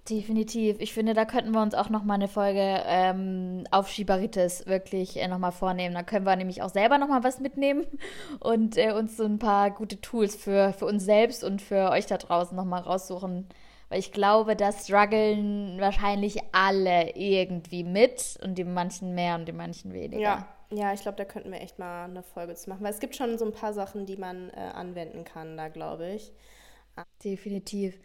Definitiv. 0.09 0.79
Ich 0.79 0.93
finde, 0.93 1.13
da 1.13 1.25
könnten 1.25 1.51
wir 1.51 1.61
uns 1.61 1.75
auch 1.75 1.89
noch 1.89 2.03
mal 2.03 2.15
eine 2.15 2.27
Folge 2.27 2.81
ähm, 2.87 3.65
auf 3.69 3.87
Schieberitis 3.87 4.65
wirklich 4.65 5.17
äh, 5.17 5.27
noch 5.27 5.37
mal 5.37 5.51
vornehmen. 5.51 5.93
Da 5.93 6.01
können 6.01 6.25
wir 6.25 6.35
nämlich 6.35 6.63
auch 6.63 6.69
selber 6.69 6.97
noch 6.97 7.07
mal 7.07 7.23
was 7.23 7.39
mitnehmen 7.39 7.85
und 8.39 8.77
äh, 8.77 8.93
uns 8.93 9.15
so 9.15 9.25
ein 9.25 9.37
paar 9.37 9.69
gute 9.69 10.01
Tools 10.01 10.35
für, 10.35 10.73
für 10.73 10.85
uns 10.85 11.05
selbst 11.05 11.43
und 11.43 11.61
für 11.61 11.91
euch 11.91 12.07
da 12.07 12.17
draußen 12.17 12.57
noch 12.57 12.65
mal 12.65 12.79
raussuchen. 12.79 13.47
Weil 13.89 13.99
ich 13.99 14.11
glaube, 14.11 14.55
da 14.55 14.71
strugglen 14.71 15.79
wahrscheinlich 15.79 16.39
alle 16.51 17.15
irgendwie 17.15 17.83
mit 17.83 18.39
und 18.43 18.57
die 18.57 18.63
manchen 18.63 19.13
mehr 19.13 19.35
und 19.35 19.47
die 19.47 19.53
manchen 19.53 19.93
weniger. 19.93 20.19
Ja, 20.19 20.47
ja 20.71 20.93
ich 20.93 21.01
glaube, 21.01 21.17
da 21.17 21.25
könnten 21.25 21.51
wir 21.51 21.61
echt 21.61 21.77
mal 21.77 22.05
eine 22.05 22.23
Folge 22.23 22.55
zu 22.55 22.71
machen. 22.71 22.83
Weil 22.83 22.93
es 22.93 22.99
gibt 22.99 23.15
schon 23.15 23.37
so 23.37 23.45
ein 23.45 23.53
paar 23.53 23.73
Sachen, 23.73 24.07
die 24.07 24.17
man 24.17 24.49
äh, 24.49 24.71
anwenden 24.73 25.25
kann, 25.25 25.57
da 25.57 25.67
glaube 25.67 26.09
ich. 26.09 26.31
Definitiv. 27.23 27.99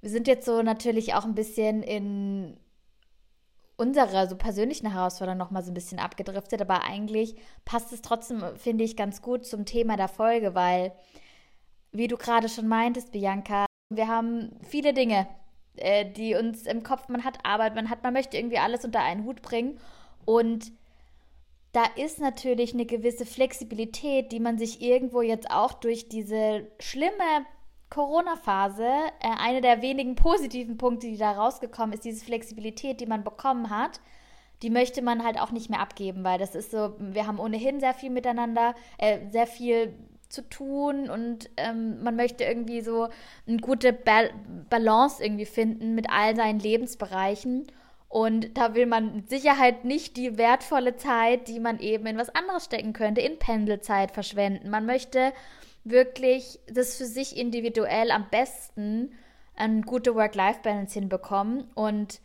Wir 0.00 0.10
sind 0.10 0.28
jetzt 0.28 0.46
so 0.46 0.62
natürlich 0.62 1.14
auch 1.14 1.24
ein 1.24 1.34
bisschen 1.34 1.82
in 1.82 2.56
unserer 3.76 4.26
so 4.26 4.36
persönlichen 4.36 4.92
Herausforderung 4.92 5.38
noch 5.38 5.50
mal 5.50 5.62
so 5.62 5.70
ein 5.70 5.74
bisschen 5.74 5.98
abgedriftet, 5.98 6.60
aber 6.60 6.84
eigentlich 6.84 7.36
passt 7.64 7.92
es 7.92 8.02
trotzdem, 8.02 8.42
finde 8.56 8.84
ich, 8.84 8.96
ganz 8.96 9.22
gut 9.22 9.46
zum 9.46 9.64
Thema 9.64 9.96
der 9.96 10.08
Folge, 10.08 10.54
weil, 10.54 10.92
wie 11.92 12.08
du 12.08 12.16
gerade 12.16 12.48
schon 12.48 12.66
meintest, 12.66 13.12
Bianca, 13.12 13.66
wir 13.90 14.08
haben 14.08 14.50
viele 14.68 14.92
Dinge, 14.92 15.28
äh, 15.76 16.10
die 16.10 16.34
uns 16.34 16.66
im 16.66 16.82
Kopf, 16.82 17.08
man 17.08 17.24
hat 17.24 17.38
Arbeit, 17.44 17.76
man 17.76 17.88
hat, 17.88 18.02
man 18.02 18.12
möchte 18.12 18.36
irgendwie 18.36 18.58
alles 18.58 18.84
unter 18.84 19.00
einen 19.00 19.24
Hut 19.24 19.42
bringen 19.42 19.78
und 20.24 20.72
da 21.72 21.84
ist 21.96 22.18
natürlich 22.18 22.74
eine 22.74 22.86
gewisse 22.86 23.26
Flexibilität, 23.26 24.32
die 24.32 24.40
man 24.40 24.58
sich 24.58 24.82
irgendwo 24.82 25.22
jetzt 25.22 25.50
auch 25.50 25.74
durch 25.74 26.08
diese 26.08 26.66
schlimme 26.80 27.46
Corona-Phase, 27.90 28.84
äh, 28.84 29.28
einer 29.38 29.60
der 29.60 29.82
wenigen 29.82 30.14
positiven 30.14 30.76
Punkte, 30.76 31.06
die 31.06 31.16
da 31.16 31.32
rausgekommen 31.32 31.94
ist, 31.94 32.04
diese 32.04 32.24
Flexibilität, 32.24 33.00
die 33.00 33.06
man 33.06 33.24
bekommen 33.24 33.70
hat, 33.70 34.00
die 34.62 34.70
möchte 34.70 35.02
man 35.02 35.24
halt 35.24 35.40
auch 35.40 35.52
nicht 35.52 35.70
mehr 35.70 35.80
abgeben, 35.80 36.24
weil 36.24 36.38
das 36.38 36.54
ist 36.54 36.70
so, 36.70 36.94
wir 36.98 37.26
haben 37.26 37.38
ohnehin 37.38 37.80
sehr 37.80 37.94
viel 37.94 38.10
miteinander, 38.10 38.74
äh, 38.98 39.18
sehr 39.30 39.46
viel 39.46 39.94
zu 40.28 40.46
tun 40.48 41.08
und 41.08 41.48
ähm, 41.56 42.02
man 42.02 42.16
möchte 42.16 42.44
irgendwie 42.44 42.82
so 42.82 43.08
eine 43.46 43.56
gute 43.58 43.92
ba 43.92 44.24
Balance 44.68 45.22
irgendwie 45.24 45.46
finden 45.46 45.94
mit 45.94 46.10
all 46.10 46.36
seinen 46.36 46.60
Lebensbereichen. 46.60 47.66
Und 48.10 48.56
da 48.56 48.74
will 48.74 48.86
man 48.86 49.16
mit 49.16 49.28
Sicherheit 49.28 49.84
nicht 49.84 50.16
die 50.16 50.38
wertvolle 50.38 50.96
Zeit, 50.96 51.46
die 51.48 51.60
man 51.60 51.78
eben 51.78 52.06
in 52.06 52.16
was 52.16 52.34
anderes 52.34 52.64
stecken 52.64 52.94
könnte, 52.94 53.20
in 53.20 53.38
Pendelzeit 53.38 54.12
verschwenden. 54.12 54.70
Man 54.70 54.86
möchte 54.86 55.32
wirklich 55.90 56.60
das 56.66 56.96
für 56.96 57.06
sich 57.06 57.36
individuell 57.36 58.10
am 58.10 58.28
besten 58.30 59.12
eine 59.54 59.82
gute 59.82 60.14
Work-Life-Balance 60.14 60.94
hinbekommen. 60.98 61.70
Und 61.74 62.20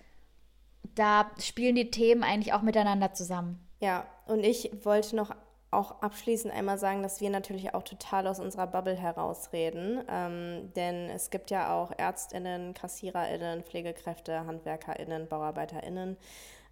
da 0.95 1.31
spielen 1.39 1.75
die 1.75 1.91
Themen 1.91 2.23
eigentlich 2.23 2.53
auch 2.53 2.61
miteinander 2.61 3.13
zusammen. 3.13 3.59
Ja, 3.79 4.05
und 4.27 4.43
ich 4.43 4.71
wollte 4.83 5.15
noch 5.15 5.35
auch 5.71 6.01
abschließend 6.01 6.53
einmal 6.53 6.77
sagen, 6.77 7.01
dass 7.01 7.19
wir 7.19 7.29
natürlich 7.29 7.73
auch 7.73 7.83
total 7.83 8.27
aus 8.27 8.39
unserer 8.39 8.67
Bubble 8.67 8.95
herausreden. 8.95 10.03
Ähm, 10.07 10.71
denn 10.75 11.09
es 11.09 11.31
gibt 11.31 11.49
ja 11.49 11.73
auch 11.73 11.91
ÄrztInnen, 11.97 12.73
KassiererInnen, 12.73 13.63
Pflegekräfte, 13.63 14.45
HandwerkerInnen, 14.45 15.27
BauarbeiterInnen 15.27 16.17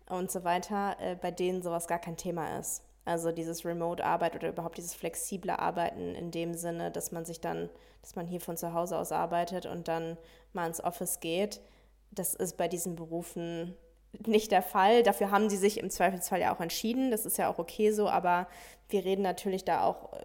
und 0.09 0.31
so 0.31 0.43
weiter, 0.43 0.95
äh, 0.99 1.15
bei 1.15 1.31
denen 1.31 1.61
sowas 1.61 1.87
gar 1.87 1.99
kein 1.99 2.17
Thema 2.17 2.59
ist. 2.59 2.83
Also 3.03 3.31
dieses 3.31 3.65
Remote-Arbeit 3.65 4.35
oder 4.35 4.49
überhaupt 4.49 4.77
dieses 4.77 4.93
flexible 4.93 5.51
Arbeiten 5.51 6.13
in 6.13 6.31
dem 6.31 6.53
Sinne, 6.53 6.91
dass 6.91 7.11
man 7.11 7.25
sich 7.25 7.41
dann, 7.41 7.69
dass 8.01 8.15
man 8.15 8.27
hier 8.27 8.41
von 8.41 8.57
zu 8.57 8.73
Hause 8.73 8.97
aus 8.97 9.11
arbeitet 9.11 9.65
und 9.65 9.87
dann 9.87 10.17
mal 10.53 10.67
ins 10.67 10.83
Office 10.83 11.19
geht, 11.19 11.61
das 12.11 12.35
ist 12.35 12.57
bei 12.57 12.67
diesen 12.67 12.95
Berufen 12.95 13.75
nicht 14.25 14.51
der 14.51 14.61
Fall. 14.61 15.03
Dafür 15.03 15.31
haben 15.31 15.49
sie 15.49 15.57
sich 15.57 15.79
im 15.79 15.89
Zweifelsfall 15.89 16.41
ja 16.41 16.53
auch 16.53 16.59
entschieden. 16.59 17.11
Das 17.11 17.25
ist 17.25 17.37
ja 17.37 17.49
auch 17.49 17.57
okay 17.57 17.91
so, 17.91 18.09
aber 18.09 18.47
wir 18.89 19.05
reden 19.05 19.21
natürlich 19.21 19.63
da 19.63 19.83
auch, 19.83 20.13
äh, 20.13 20.17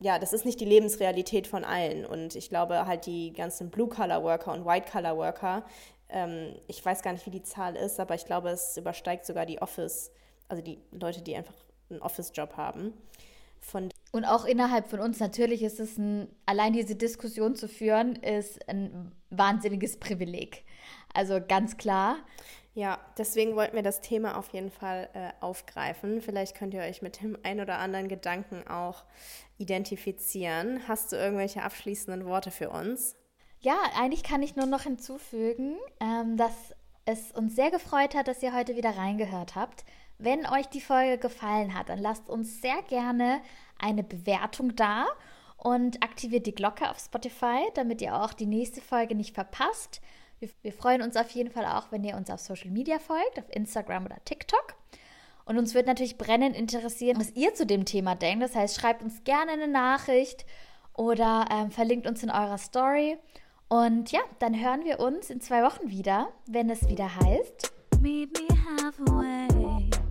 ja, 0.00 0.18
das 0.18 0.32
ist 0.32 0.44
nicht 0.44 0.60
die 0.60 0.66
Lebensrealität 0.66 1.46
von 1.46 1.64
allen. 1.64 2.04
Und 2.06 2.36
ich 2.36 2.48
glaube 2.48 2.86
halt 2.86 3.06
die 3.06 3.32
ganzen 3.32 3.70
Blue-Color-Worker 3.70 4.52
und 4.52 4.66
White-Color-Worker, 4.66 5.64
ähm, 6.10 6.54
ich 6.66 6.84
weiß 6.84 7.02
gar 7.02 7.12
nicht, 7.12 7.26
wie 7.26 7.30
die 7.30 7.42
Zahl 7.42 7.76
ist, 7.76 7.98
aber 8.00 8.14
ich 8.14 8.26
glaube, 8.26 8.50
es 8.50 8.76
übersteigt 8.76 9.24
sogar 9.24 9.46
die 9.46 9.62
Office, 9.62 10.10
also 10.48 10.62
die 10.62 10.78
Leute, 10.90 11.22
die 11.22 11.36
einfach 11.36 11.54
einen 11.90 12.02
Office-Job 12.02 12.56
haben. 12.56 12.92
Von 13.60 13.90
und 14.12 14.24
auch 14.24 14.44
innerhalb 14.44 14.88
von 14.88 15.00
uns, 15.00 15.20
natürlich 15.20 15.62
ist 15.62 15.78
es 15.78 15.96
ein, 15.96 16.28
allein 16.46 16.72
diese 16.72 16.96
Diskussion 16.96 17.54
zu 17.54 17.68
führen, 17.68 18.16
ist 18.16 18.68
ein 18.68 19.12
wahnsinniges 19.30 19.98
Privileg. 19.98 20.64
Also 21.14 21.40
ganz 21.46 21.76
klar. 21.76 22.16
Ja, 22.74 22.98
deswegen 23.18 23.56
wollten 23.56 23.76
wir 23.76 23.82
das 23.82 24.00
Thema 24.00 24.36
auf 24.38 24.48
jeden 24.48 24.70
Fall 24.70 25.08
äh, 25.12 25.30
aufgreifen. 25.40 26.20
Vielleicht 26.20 26.56
könnt 26.56 26.72
ihr 26.72 26.82
euch 26.82 27.02
mit 27.02 27.20
dem 27.20 27.36
ein 27.42 27.60
oder 27.60 27.78
anderen 27.78 28.08
Gedanken 28.08 28.66
auch 28.68 29.04
identifizieren. 29.58 30.86
Hast 30.88 31.12
du 31.12 31.16
irgendwelche 31.16 31.62
abschließenden 31.62 32.24
Worte 32.26 32.50
für 32.50 32.70
uns? 32.70 33.16
Ja, 33.60 33.76
eigentlich 33.98 34.22
kann 34.22 34.42
ich 34.42 34.56
nur 34.56 34.66
noch 34.66 34.82
hinzufügen, 34.82 35.76
ähm, 36.00 36.36
dass 36.36 36.54
es 37.04 37.32
uns 37.32 37.56
sehr 37.56 37.70
gefreut 37.70 38.14
hat, 38.14 38.28
dass 38.28 38.42
ihr 38.42 38.54
heute 38.54 38.76
wieder 38.76 38.96
reingehört 38.96 39.56
habt. 39.56 39.84
Wenn 40.22 40.46
euch 40.46 40.66
die 40.66 40.82
Folge 40.82 41.16
gefallen 41.16 41.74
hat, 41.74 41.88
dann 41.88 41.98
lasst 41.98 42.28
uns 42.28 42.60
sehr 42.60 42.82
gerne 42.82 43.40
eine 43.78 44.04
Bewertung 44.04 44.76
da 44.76 45.06
und 45.56 46.02
aktiviert 46.02 46.46
die 46.46 46.54
Glocke 46.54 46.90
auf 46.90 46.98
Spotify, 46.98 47.68
damit 47.72 48.02
ihr 48.02 48.14
auch 48.14 48.34
die 48.34 48.44
nächste 48.44 48.82
Folge 48.82 49.14
nicht 49.14 49.34
verpasst. 49.34 50.02
Wir, 50.38 50.50
wir, 50.60 50.74
freuen 50.74 51.00
uns 51.00 51.16
auf 51.16 51.30
jeden 51.30 51.50
Fall 51.50 51.64
auch, 51.64 51.90
wenn 51.90 52.04
ihr 52.04 52.16
uns 52.16 52.28
auf 52.28 52.40
Social 52.40 52.70
Media 52.70 52.98
folgt, 52.98 53.38
auf 53.38 53.46
Instagram 53.48 54.04
oder 54.04 54.16
TikTok. 54.26 54.74
Und 55.46 55.56
uns 55.56 55.72
wird 55.72 55.86
natürlich 55.86 56.18
brennend 56.18 56.54
interessieren, 56.54 57.18
was 57.18 57.34
ihr 57.34 57.54
zu 57.54 57.64
dem 57.64 57.86
Thema 57.86 58.14
denkt. 58.14 58.44
Das 58.44 58.54
heißt, 58.54 58.78
schreibt 58.78 59.02
uns 59.02 59.24
gerne 59.24 59.52
eine 59.52 59.68
Nachricht 59.68 60.44
oder 60.92 61.46
ähm, 61.50 61.70
verlinkt 61.70 62.06
uns 62.06 62.22
in 62.22 62.30
eurer 62.30 62.58
Story. 62.58 63.16
Und 63.68 64.12
ja, 64.12 64.20
dann 64.38 64.60
hören 64.60 64.84
wir 64.84 65.00
uns 65.00 65.30
in 65.30 65.40
zwei 65.40 65.62
Wochen 65.62 65.88
wieder, 65.88 66.28
wenn 66.46 66.68
es 66.68 66.86
wieder 66.88 67.08
heißt 67.16 67.72
Meet 68.00 68.38
me 68.38 68.48
halfway. 68.78 70.09